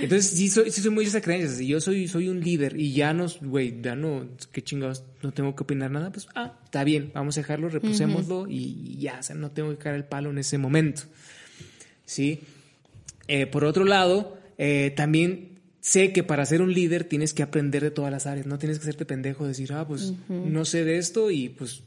Entonces, 0.02 0.30
sí 0.30 0.48
soy, 0.48 0.72
sí 0.72 0.80
soy 0.80 0.90
muy 0.90 1.04
de 1.04 1.10
esa 1.10 1.20
creencia, 1.20 1.56
si 1.56 1.68
yo 1.68 1.80
soy, 1.80 2.08
soy 2.08 2.28
un 2.28 2.40
líder 2.40 2.78
y 2.78 2.92
ya 2.92 3.12
no, 3.12 3.26
güey, 3.42 3.80
ya 3.80 3.94
no, 3.94 4.28
qué 4.50 4.62
chingados, 4.62 5.04
no 5.22 5.32
tengo 5.32 5.54
que 5.54 5.62
opinar 5.62 5.90
nada, 5.90 6.10
pues, 6.10 6.26
ah, 6.34 6.58
está 6.64 6.82
bien, 6.82 7.12
vamos 7.14 7.36
a 7.38 7.42
dejarlo, 7.42 7.68
reposémoslo 7.68 8.46
y 8.48 8.98
ya, 8.98 9.18
o 9.20 9.22
sea, 9.22 9.36
no 9.36 9.52
tengo 9.52 9.70
que 9.70 9.78
caer 9.78 9.94
el 9.96 10.04
palo 10.04 10.30
en 10.30 10.38
ese 10.38 10.58
momento, 10.58 11.02
¿sí? 12.04 12.40
Eh, 13.28 13.46
por 13.46 13.64
otro 13.64 13.84
lado, 13.84 14.36
eh, 14.58 14.92
también 14.96 15.49
sé 15.80 16.12
que 16.12 16.22
para 16.22 16.44
ser 16.46 16.62
un 16.62 16.72
líder 16.72 17.04
tienes 17.04 17.32
que 17.32 17.42
aprender 17.42 17.82
de 17.82 17.90
todas 17.90 18.10
las 18.10 18.26
áreas, 18.26 18.46
no 18.46 18.58
tienes 18.58 18.78
que 18.78 18.82
hacerte 18.82 19.04
pendejo, 19.04 19.46
decir, 19.46 19.72
ah, 19.72 19.86
pues 19.86 20.12
no 20.28 20.64
sé 20.64 20.84
de 20.84 20.98
esto 20.98 21.30
y 21.30 21.48
pues 21.48 21.82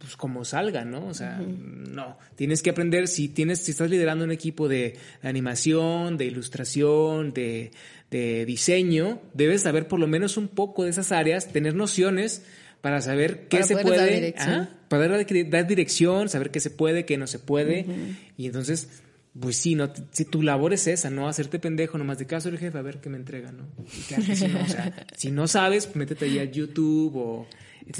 pues 0.00 0.16
como 0.16 0.46
salga, 0.46 0.86
¿no? 0.86 1.06
O 1.08 1.12
sea, 1.12 1.38
no, 1.38 2.16
tienes 2.34 2.62
que 2.62 2.70
aprender 2.70 3.06
si 3.06 3.28
tienes 3.28 3.58
si 3.60 3.72
estás 3.72 3.90
liderando 3.90 4.24
un 4.24 4.32
equipo 4.32 4.66
de, 4.66 4.96
animación, 5.20 6.16
de 6.16 6.24
ilustración, 6.24 7.34
de, 7.34 7.70
de, 8.10 8.46
diseño, 8.46 9.20
debes 9.34 9.60
saber 9.62 9.88
por 9.88 10.00
lo 10.00 10.06
menos 10.06 10.38
un 10.38 10.48
poco 10.48 10.84
de 10.84 10.90
esas 10.90 11.12
áreas, 11.12 11.52
tener 11.52 11.74
nociones 11.74 12.42
para 12.80 13.02
saber 13.02 13.46
qué 13.48 13.62
se 13.62 13.76
puede, 13.76 13.98
dar 13.98 14.08
dirección. 14.08 14.70
para 14.88 15.06
dar, 15.06 15.66
dirección, 15.66 16.30
saber 16.30 16.50
qué 16.50 16.60
se 16.60 16.70
puede, 16.70 17.04
qué 17.04 17.18
no 17.18 17.26
se 17.26 17.38
puede, 17.38 17.84
y 18.38 18.46
entonces 18.46 19.02
pues 19.38 19.56
sí, 19.56 19.74
no, 19.76 19.92
si 20.10 20.24
tu 20.24 20.42
labor 20.42 20.72
es 20.72 20.86
esa, 20.86 21.08
no 21.08 21.28
hacerte 21.28 21.58
pendejo, 21.58 21.98
nomás 21.98 22.18
de 22.18 22.26
caso 22.26 22.48
el 22.48 22.58
jefe, 22.58 22.76
a 22.76 22.82
ver 22.82 23.00
qué 23.00 23.08
me 23.08 23.16
entrega, 23.16 23.52
¿no? 23.52 23.68
si, 23.86 24.48
no 24.48 24.60
o 24.60 24.66
sea, 24.66 25.06
si 25.16 25.30
no 25.30 25.46
sabes, 25.46 25.94
métete 25.94 26.24
ahí 26.24 26.38
a 26.40 26.44
YouTube 26.44 27.16
o 27.16 27.46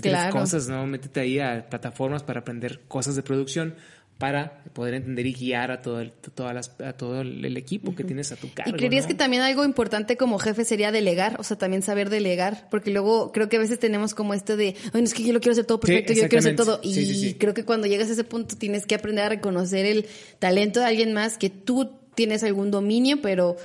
claro. 0.03 0.33
cosas, 0.33 0.69
¿no? 0.69 0.87
Métete 0.87 1.21
ahí 1.21 1.39
a 1.39 1.69
plataformas 1.69 2.23
para 2.25 2.41
aprender 2.41 2.81
cosas 2.89 3.15
de 3.15 3.23
producción 3.23 3.75
para 4.21 4.63
poder 4.75 4.93
entender 4.93 5.27
y 5.27 5.33
guiar 5.33 5.71
a 5.71 5.81
todo 5.81 6.03
el, 6.03 6.13
todas 6.13 6.55
las, 6.55 6.79
a 6.85 6.93
todo 6.93 7.23
el 7.23 7.57
equipo 7.57 7.95
que 7.95 8.05
tienes 8.05 8.31
a 8.33 8.37
tu 8.37 8.53
cargo. 8.53 8.71
¿Y 8.71 8.75
creerías 8.75 9.07
que 9.07 9.15
también 9.15 9.43
algo 9.43 9.65
importante 9.65 10.19
como 10.19 10.39
jefe 10.39 10.67
sería 10.67 10.93
delegar? 10.93 11.41
O 11.41 11.43
sea, 11.43 11.57
también 11.57 11.81
saber 11.81 12.11
delegar, 12.11 12.69
porque 12.71 12.91
luego 12.91 13.33
creo 13.33 13.49
que 13.49 13.57
a 13.57 13.61
veces 13.61 13.79
tenemos 13.79 14.13
como 14.13 14.35
esto 14.35 14.59
de, 14.59 14.77
ay, 14.93 15.01
no, 15.01 15.07
es 15.07 15.15
que 15.15 15.25
yo 15.25 15.33
lo 15.33 15.41
quiero 15.41 15.53
hacer 15.53 15.65
todo 15.65 15.81
perfecto, 15.81 16.13
yo 16.13 16.29
quiero 16.29 16.39
hacer 16.39 16.55
todo. 16.55 16.81
Y 16.83 17.33
creo 17.35 17.55
que 17.55 17.65
cuando 17.65 17.87
llegas 17.87 18.11
a 18.11 18.13
ese 18.13 18.25
punto 18.25 18.57
tienes 18.59 18.85
que 18.85 18.95
aprender 18.95 19.25
a 19.25 19.31
reconocer 19.31 19.87
el 19.87 20.05
talento 20.39 20.81
de 20.81 20.87
alguien 20.87 21.15
más, 21.15 21.39
que 21.39 21.49
tú 21.49 21.91
tienes 22.15 22.45
algún 22.45 22.71
dominio, 22.71 23.23
pero 23.23 23.57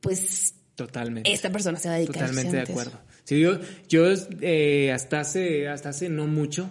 pues... 0.00 0.54
Totalmente. 0.74 1.30
Esta 1.30 1.50
persona 1.50 1.78
se 1.78 1.88
va 1.88 1.96
a 1.96 1.98
dedicar. 1.98 2.30
Totalmente 2.30 2.56
de 2.56 2.62
acuerdo. 2.62 2.98
Sí, 3.28 3.40
yo, 3.40 3.58
yo 3.90 4.06
eh, 4.40 4.90
hasta 4.90 5.20
hace, 5.20 5.68
hasta 5.68 5.90
hace 5.90 6.08
no 6.08 6.26
mucho, 6.26 6.70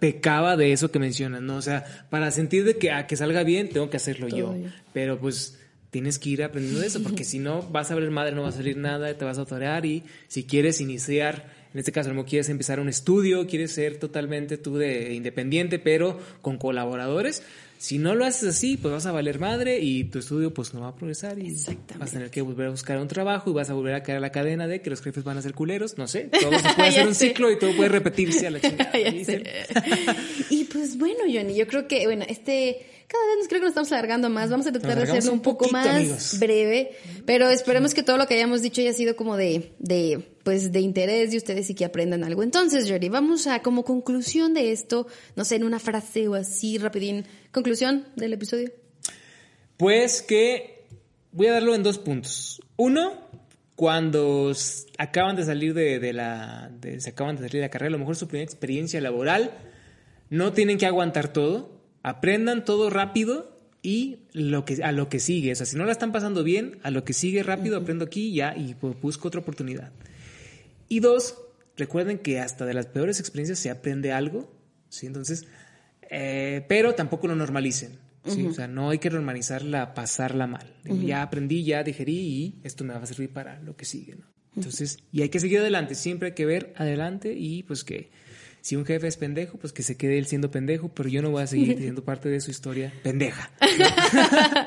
pecaba 0.00 0.54
de 0.54 0.72
eso 0.72 0.90
que 0.90 0.98
mencionas, 0.98 1.40
¿no? 1.40 1.56
O 1.56 1.62
sea, 1.62 2.06
para 2.10 2.30
sentir 2.30 2.66
de 2.66 2.76
que 2.76 2.92
a 2.92 3.06
que 3.06 3.16
salga 3.16 3.42
bien, 3.42 3.70
tengo 3.70 3.88
que 3.88 3.96
hacerlo 3.96 4.28
yo. 4.28 4.54
Pero 4.92 5.18
pues 5.18 5.58
tienes 5.88 6.18
que 6.18 6.28
ir 6.28 6.44
aprendiendo 6.44 6.80
de 6.80 6.88
eso, 6.88 7.02
porque 7.02 7.24
si 7.24 7.38
no, 7.38 7.62
vas 7.62 7.90
a 7.90 7.94
ver 7.94 8.10
madre, 8.10 8.34
no 8.34 8.42
va 8.42 8.50
a 8.50 8.52
salir 8.52 8.76
nada, 8.76 9.16
te 9.16 9.24
vas 9.24 9.38
a 9.38 9.42
atorear 9.42 9.86
y 9.86 10.02
si 10.28 10.44
quieres 10.44 10.82
iniciar, 10.82 11.50
en 11.72 11.78
este 11.78 11.90
caso, 11.90 12.12
no 12.12 12.26
quieres 12.26 12.50
empezar 12.50 12.80
un 12.80 12.90
estudio, 12.90 13.46
quieres 13.46 13.72
ser 13.72 13.96
totalmente 13.96 14.58
tú 14.58 14.76
de 14.76 15.14
independiente, 15.14 15.78
pero 15.78 16.20
con 16.42 16.58
colaboradores, 16.58 17.42
si 17.78 17.98
no 17.98 18.14
lo 18.14 18.24
haces 18.24 18.48
así, 18.48 18.76
pues 18.76 18.92
vas 18.92 19.06
a 19.06 19.12
valer 19.12 19.38
madre 19.38 19.78
y 19.80 20.04
tu 20.04 20.18
estudio 20.18 20.54
pues 20.54 20.72
no 20.74 20.80
va 20.80 20.88
a 20.88 20.94
progresar 20.94 21.38
y 21.38 21.54
vas 21.98 22.10
a 22.10 22.12
tener 22.12 22.30
que 22.30 22.40
volver 22.40 22.68
a 22.68 22.70
buscar 22.70 22.98
un 22.98 23.08
trabajo 23.08 23.50
y 23.50 23.52
vas 23.52 23.68
a 23.70 23.74
volver 23.74 23.94
a 23.94 24.02
caer 24.02 24.18
a 24.18 24.20
la 24.20 24.32
cadena 24.32 24.66
de 24.66 24.80
que 24.80 24.90
los 24.90 25.02
jefes 25.02 25.24
van 25.24 25.36
a 25.38 25.42
ser 25.42 25.54
culeros, 25.54 25.98
no 25.98 26.08
sé, 26.08 26.30
todo 26.40 26.50
puede 26.76 26.92
ser 26.92 27.06
un 27.06 27.14
ciclo 27.14 27.50
y 27.50 27.58
todo 27.58 27.76
puede 27.76 27.90
repetirse 27.90 28.46
a 28.46 28.50
la 28.50 28.60
chingada. 28.62 28.90
y 30.50 30.64
pues 30.64 30.96
bueno, 30.98 31.20
Johnny, 31.30 31.54
yo 31.54 31.66
creo 31.66 31.86
que, 31.86 32.06
bueno, 32.06 32.24
este 32.28 32.93
cada 33.08 33.36
vez 33.36 33.48
creo 33.48 33.60
que 33.60 33.66
nos 33.66 33.70
estamos 33.70 33.92
alargando 33.92 34.30
más. 34.30 34.50
Vamos 34.50 34.66
a 34.66 34.72
tratar 34.72 34.96
de 34.96 35.02
hacerlo 35.04 35.32
un, 35.32 35.40
poco 35.40 35.68
más 35.70 36.38
breve, 36.38 36.92
pero 37.26 37.50
esperemos 37.50 37.94
que 37.94 38.02
todo 38.02 38.16
lo 38.16 38.26
que 38.26 38.34
hayamos 38.34 38.62
dicho 38.62 38.80
haya 38.80 38.92
sido 38.92 39.16
como 39.16 39.36
de, 39.36 39.72
de, 39.78 40.24
pues, 40.42 40.72
de 40.72 40.80
interés 40.80 41.30
de 41.30 41.36
ustedes 41.36 41.68
y 41.70 41.74
que 41.74 41.84
aprendan 41.84 42.24
algo. 42.24 42.42
Entonces, 42.42 42.88
Jordi, 42.88 43.08
vamos 43.08 43.46
a 43.46 43.60
como 43.62 43.84
conclusión 43.84 44.54
de 44.54 44.72
esto, 44.72 45.06
no 45.36 45.44
sé, 45.44 45.56
en 45.56 45.64
una 45.64 45.78
frase 45.78 46.28
o 46.28 46.34
así, 46.34 46.78
rapidín, 46.78 47.24
conclusión 47.52 48.06
del 48.16 48.32
episodio. 48.32 48.72
Pues 49.76 50.22
que 50.22 50.84
voy 51.32 51.48
a 51.48 51.52
darlo 51.52 51.74
en 51.74 51.82
dos 51.82 51.98
puntos. 51.98 52.62
Uno, 52.76 53.12
cuando 53.76 54.52
acaban 54.98 55.36
de 55.36 55.44
salir 55.44 55.74
de, 55.74 56.12
la, 56.12 56.70
se 56.98 57.10
acaban 57.10 57.36
de 57.36 57.42
salir 57.42 57.54
de 57.54 57.60
la 57.62 57.70
carrera, 57.70 57.88
a 57.88 57.92
lo 57.92 57.98
mejor 57.98 58.16
su 58.16 58.28
primera 58.28 58.44
experiencia 58.44 59.00
laboral, 59.00 59.50
no 60.30 60.52
tienen 60.52 60.78
que 60.78 60.86
aguantar 60.86 61.32
todo 61.32 61.73
aprendan 62.04 62.64
todo 62.64 62.90
rápido 62.90 63.58
y 63.82 64.18
lo 64.32 64.64
que, 64.64 64.84
a 64.84 64.92
lo 64.92 65.08
que 65.08 65.18
sigue. 65.18 65.52
O 65.52 65.54
sea, 65.56 65.66
si 65.66 65.76
no 65.76 65.84
la 65.84 65.92
están 65.92 66.12
pasando 66.12 66.44
bien, 66.44 66.78
a 66.82 66.90
lo 66.90 67.02
que 67.04 67.12
sigue 67.12 67.42
rápido, 67.42 67.76
aprendo 67.76 68.04
aquí 68.04 68.32
ya 68.32 68.54
y 68.56 68.74
busco 68.74 69.26
otra 69.26 69.40
oportunidad. 69.40 69.90
Y 70.88 71.00
dos, 71.00 71.36
recuerden 71.76 72.18
que 72.18 72.40
hasta 72.40 72.66
de 72.66 72.74
las 72.74 72.86
peores 72.86 73.18
experiencias 73.20 73.58
se 73.58 73.70
aprende 73.70 74.12
algo, 74.12 74.54
¿sí? 74.90 75.06
Entonces, 75.06 75.46
eh, 76.10 76.64
pero 76.68 76.94
tampoco 76.94 77.26
lo 77.26 77.34
normalicen. 77.34 77.98
¿sí? 78.26 78.46
O 78.46 78.52
sea, 78.52 78.68
no 78.68 78.90
hay 78.90 78.98
que 78.98 79.10
normalizarla, 79.10 79.94
pasarla 79.94 80.46
mal. 80.46 80.74
Ya 80.84 81.22
aprendí, 81.22 81.64
ya 81.64 81.82
digerí 81.82 82.18
y 82.18 82.60
esto 82.64 82.84
me 82.84 82.94
va 82.94 83.00
a 83.00 83.06
servir 83.06 83.32
para 83.32 83.60
lo 83.60 83.76
que 83.76 83.84
sigue, 83.84 84.16
¿no? 84.16 84.26
Entonces, 84.56 84.98
y 85.10 85.22
hay 85.22 85.30
que 85.30 85.40
seguir 85.40 85.58
adelante, 85.58 85.94
siempre 85.96 86.28
hay 86.28 86.34
que 86.34 86.46
ver 86.46 86.72
adelante 86.76 87.34
y 87.36 87.64
pues 87.64 87.82
que 87.82 88.12
si 88.64 88.76
un 88.76 88.86
jefe 88.86 89.06
es 89.06 89.18
pendejo, 89.18 89.58
pues 89.58 89.74
que 89.74 89.82
se 89.82 89.98
quede 89.98 90.16
él 90.16 90.24
siendo 90.24 90.50
pendejo, 90.50 90.88
pero 90.88 91.10
yo 91.10 91.20
no 91.20 91.30
voy 91.30 91.42
a 91.42 91.46
seguir 91.46 91.76
siendo 91.78 92.02
parte 92.02 92.30
de 92.30 92.40
su 92.40 92.50
historia 92.50 92.94
pendeja. 93.02 93.50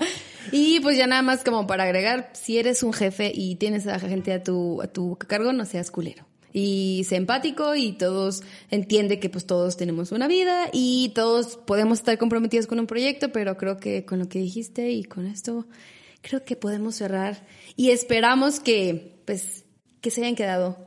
y 0.51 0.79
pues 0.81 0.99
ya 0.99 1.07
nada 1.07 1.23
más 1.23 1.43
como 1.43 1.65
para 1.65 1.85
agregar, 1.85 2.29
si 2.33 2.59
eres 2.59 2.83
un 2.83 2.93
jefe 2.93 3.31
y 3.33 3.55
tienes 3.55 3.87
a 3.87 3.97
gente 3.97 4.33
a 4.33 4.43
tu, 4.43 4.83
a 4.83 4.87
tu 4.87 5.17
cargo, 5.17 5.51
no 5.51 5.65
seas 5.65 5.89
culero 5.89 6.27
y 6.53 7.05
sé 7.09 7.15
empático 7.15 7.75
y 7.75 7.93
todos 7.93 8.43
entiende 8.69 9.19
que 9.19 9.31
pues 9.31 9.47
todos 9.47 9.77
tenemos 9.77 10.11
una 10.11 10.27
vida 10.27 10.69
y 10.71 11.09
todos 11.15 11.57
podemos 11.57 11.97
estar 11.97 12.19
comprometidos 12.19 12.67
con 12.67 12.79
un 12.79 12.85
proyecto, 12.85 13.31
pero 13.31 13.57
creo 13.57 13.77
que 13.77 14.05
con 14.05 14.19
lo 14.19 14.29
que 14.29 14.37
dijiste 14.37 14.91
y 14.91 15.05
con 15.05 15.25
esto 15.25 15.65
creo 16.21 16.45
que 16.45 16.55
podemos 16.55 16.93
cerrar 16.93 17.47
y 17.75 17.89
esperamos 17.89 18.59
que 18.59 19.17
pues 19.25 19.65
que 20.01 20.11
se 20.11 20.21
hayan 20.21 20.35
quedado 20.35 20.86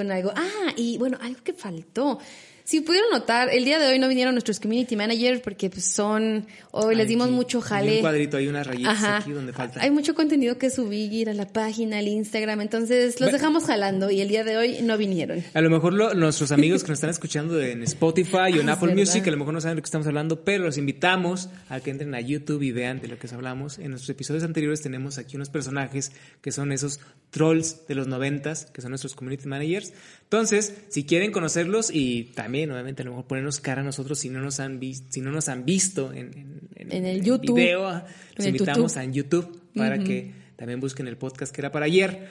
con 0.00 0.10
algo. 0.10 0.32
Ah, 0.34 0.72
y 0.76 0.96
bueno, 0.96 1.18
algo 1.20 1.40
que 1.44 1.52
faltó. 1.52 2.18
Si 2.64 2.80
pudieron 2.82 3.10
notar, 3.10 3.48
el 3.52 3.64
día 3.64 3.80
de 3.80 3.88
hoy 3.88 3.98
no 3.98 4.06
vinieron 4.06 4.32
nuestros 4.32 4.60
community 4.60 4.94
managers 4.94 5.40
porque 5.40 5.70
pues, 5.70 5.86
son, 5.86 6.46
hoy 6.70 6.94
les 6.94 7.08
dimos 7.08 7.28
mucho 7.28 7.60
jale. 7.60 7.90
Hay 7.90 7.96
un 7.96 8.02
cuadrito, 8.02 8.36
hay 8.36 8.46
unas 8.46 8.66
rayitas 8.66 9.02
aquí 9.02 9.32
donde 9.32 9.52
falta. 9.52 9.82
Hay 9.82 9.90
mucho 9.90 10.14
contenido 10.14 10.56
que 10.56 10.70
subir 10.70 11.28
a 11.28 11.34
la 11.34 11.48
página, 11.48 11.98
al 11.98 12.06
Instagram, 12.06 12.60
entonces 12.60 13.20
los 13.20 13.32
dejamos 13.32 13.64
jalando 13.64 14.10
y 14.10 14.20
el 14.20 14.28
día 14.28 14.44
de 14.44 14.56
hoy 14.56 14.82
no 14.82 14.96
vinieron. 14.96 15.42
A 15.52 15.60
lo 15.60 15.68
mejor 15.68 16.14
nuestros 16.14 16.52
amigos 16.52 16.84
que 16.84 16.90
nos 16.90 16.98
están 16.98 17.10
escuchando 17.10 17.60
en 17.60 17.82
Spotify 17.82 18.56
o 18.56 18.56
en 18.60 18.68
ah, 18.68 18.74
Apple 18.74 18.94
Music, 18.94 19.26
a 19.26 19.32
lo 19.32 19.38
mejor 19.38 19.52
no 19.52 19.60
saben 19.60 19.74
de 19.74 19.80
lo 19.80 19.82
que 19.82 19.88
estamos 19.88 20.06
hablando, 20.06 20.44
pero 20.44 20.62
los 20.62 20.78
invitamos 20.78 21.48
a 21.68 21.80
que 21.80 21.90
entren 21.90 22.14
a 22.14 22.20
YouTube 22.20 22.62
y 22.62 22.70
vean 22.70 23.00
de 23.00 23.08
lo 23.08 23.18
que 23.18 23.28
hablamos. 23.34 23.80
En 23.80 23.90
nuestros 23.90 24.10
episodios 24.10 24.44
anteriores 24.44 24.80
tenemos 24.80 25.18
aquí 25.18 25.34
unos 25.34 25.50
personajes 25.50 26.12
que 26.40 26.52
son 26.52 26.70
esos 26.70 27.00
trolls 27.30 27.86
de 27.86 27.94
los 27.94 28.06
noventas, 28.06 28.66
que 28.66 28.82
son 28.82 28.90
nuestros 28.90 29.14
community 29.14 29.46
managers. 29.46 29.92
Entonces, 30.24 30.74
si 30.88 31.04
quieren 31.04 31.32
conocerlos 31.32 31.90
y 31.92 32.24
también, 32.34 32.70
obviamente, 32.70 33.02
a 33.02 33.04
lo 33.04 33.12
mejor 33.12 33.26
ponernos 33.26 33.60
cara 33.60 33.80
a 33.80 33.84
nosotros 33.84 34.18
si 34.18 34.28
no 34.28 34.40
nos 34.40 34.60
han, 34.60 34.80
visto 34.80 35.06
si 35.10 35.20
no 35.20 35.30
nos 35.30 35.48
han 35.48 35.64
visto 35.64 36.12
en, 36.12 36.68
el 36.74 37.22
YouTube. 37.22 37.56
video, 37.56 38.02
los 38.36 38.46
invitamos 38.46 38.96
a 38.96 39.04
YouTube 39.04 39.60
para 39.74 39.98
que 39.98 40.32
también 40.56 40.80
busquen 40.80 41.06
el 41.06 41.16
podcast 41.16 41.54
que 41.54 41.60
era 41.60 41.72
para 41.72 41.86
ayer 41.86 42.28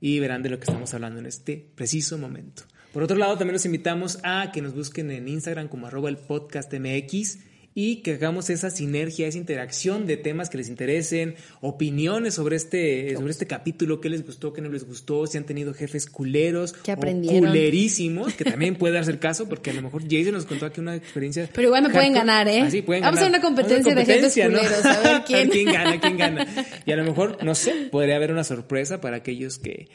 y 0.00 0.18
verán 0.18 0.42
de 0.42 0.50
lo 0.50 0.58
que 0.58 0.64
estamos 0.64 0.92
hablando 0.94 1.20
en 1.20 1.26
este 1.26 1.64
preciso 1.74 2.18
momento. 2.18 2.64
Por 2.92 3.04
otro 3.04 3.16
lado, 3.16 3.38
también 3.38 3.52
los 3.52 3.64
invitamos 3.64 4.18
a 4.24 4.50
que 4.52 4.62
nos 4.62 4.74
busquen 4.74 5.10
en 5.12 5.28
Instagram 5.28 5.68
como 5.68 5.86
arroba 5.86 6.08
el 6.08 6.16
podcast 6.16 6.72
MX 6.72 7.38
y 7.80 7.96
que 8.02 8.12
hagamos 8.12 8.50
esa 8.50 8.68
sinergia, 8.68 9.26
esa 9.26 9.38
interacción 9.38 10.06
de 10.06 10.18
temas 10.18 10.50
que 10.50 10.58
les 10.58 10.68
interesen, 10.68 11.36
opiniones 11.62 12.34
sobre 12.34 12.56
este, 12.56 13.14
sobre 13.16 13.30
este 13.30 13.46
capítulo, 13.46 14.02
qué 14.02 14.10
les 14.10 14.26
gustó, 14.26 14.52
qué 14.52 14.60
no 14.60 14.68
les 14.68 14.86
gustó, 14.86 15.26
si 15.26 15.38
han 15.38 15.44
tenido 15.44 15.72
jefes 15.72 16.04
culeros 16.04 16.74
que 16.74 16.92
aprendieron. 16.92 17.48
culerísimos, 17.48 18.34
que 18.34 18.44
también 18.44 18.76
puede 18.76 18.96
darse 18.96 19.10
el 19.10 19.18
caso, 19.18 19.48
porque 19.48 19.70
a 19.70 19.72
lo 19.72 19.80
mejor 19.80 20.02
Jason 20.02 20.34
nos 20.34 20.44
contó 20.44 20.66
aquí 20.66 20.78
una 20.78 20.94
experiencia. 20.94 21.48
Pero 21.54 21.68
igual 21.68 21.84
me 21.84 21.88
pueden 21.88 22.12
ganar, 22.12 22.48
¿eh? 22.48 22.60
Así, 22.60 22.82
pueden 22.82 23.02
Vamos 23.02 23.20
a 23.20 23.26
una 23.26 23.40
competencia, 23.40 23.94
de 23.94 24.04
jefes 24.04 24.34
culeros, 24.34 24.84
a 24.84 25.00
ver 25.00 25.22
quién. 25.26 25.48
quién 25.50 25.72
gana, 25.72 25.98
quién 25.98 26.18
gana. 26.18 26.46
Y 26.84 26.92
a 26.92 26.96
lo 26.96 27.04
mejor, 27.04 27.42
no 27.42 27.54
sé, 27.54 27.88
podría 27.90 28.16
haber 28.16 28.30
una 28.30 28.44
sorpresa 28.44 29.00
para 29.00 29.16
aquellos 29.16 29.58
que 29.58 29.88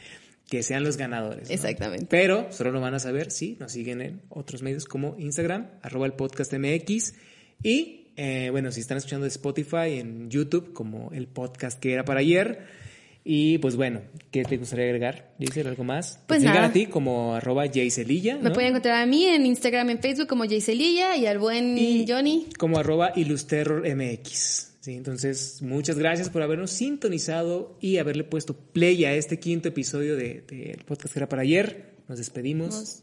que 0.48 0.62
sean 0.62 0.84
los 0.84 0.96
ganadores. 0.96 1.50
Exactamente. 1.50 2.06
Pero 2.08 2.52
solo 2.52 2.70
lo 2.70 2.80
van 2.80 2.94
a 2.94 3.00
saber 3.00 3.32
si 3.32 3.56
nos 3.58 3.72
siguen 3.72 4.00
en 4.00 4.22
otros 4.28 4.62
medios 4.62 4.84
como 4.84 5.16
Instagram, 5.18 5.70
arroba 5.82 6.06
el 6.06 6.12
podcast 6.12 6.52
MX 6.52 7.14
y 7.62 8.06
eh, 8.16 8.48
bueno, 8.50 8.72
si 8.72 8.80
están 8.80 8.96
escuchando 8.96 9.24
de 9.24 9.28
Spotify, 9.28 9.98
en 9.98 10.30
YouTube, 10.30 10.72
como 10.72 11.10
el 11.12 11.26
podcast 11.28 11.78
que 11.78 11.92
era 11.92 12.04
para 12.04 12.20
ayer. 12.20 12.86
Y 13.28 13.58
pues 13.58 13.74
bueno, 13.74 14.02
¿qué 14.30 14.44
te 14.44 14.56
gustaría 14.56 14.84
agregar? 14.84 15.34
¿Dice 15.36 15.60
algo 15.62 15.82
más? 15.82 16.20
Pues 16.28 16.44
nada. 16.44 16.66
a 16.66 16.72
ti 16.72 16.86
como 16.86 17.34
arroba 17.34 17.64
Jaycelilla. 17.66 18.38
Me 18.38 18.52
pueden 18.52 18.70
encontrar 18.70 19.02
a 19.02 19.06
mí 19.06 19.24
en 19.24 19.44
Instagram, 19.44 19.90
en 19.90 19.98
Facebook 19.98 20.28
como 20.28 20.44
Jaycelilla 20.44 21.16
y 21.16 21.26
al 21.26 21.38
buen 21.38 21.76
Johnny. 22.06 22.46
Como 22.56 22.78
arroba 22.78 23.12
MX. 23.16 24.74
Sí, 24.80 24.94
entonces, 24.94 25.60
muchas 25.62 25.98
gracias 25.98 26.30
por 26.30 26.42
habernos 26.42 26.70
sintonizado 26.70 27.76
y 27.80 27.96
haberle 27.96 28.22
puesto 28.22 28.54
play 28.54 29.04
a 29.04 29.14
este 29.14 29.40
quinto 29.40 29.68
episodio 29.68 30.14
del 30.14 30.46
de, 30.46 30.78
podcast 30.86 31.12
que 31.12 31.18
era 31.18 31.28
para 31.28 31.42
ayer. 31.42 31.96
Nos 32.06 32.18
despedimos. 32.18 33.02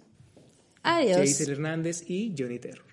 Adiós. 0.83 1.17
Jaisel 1.17 1.51
Hernández 1.51 2.09
y 2.09 2.33
Johnny 2.37 2.59
Terror. 2.59 2.92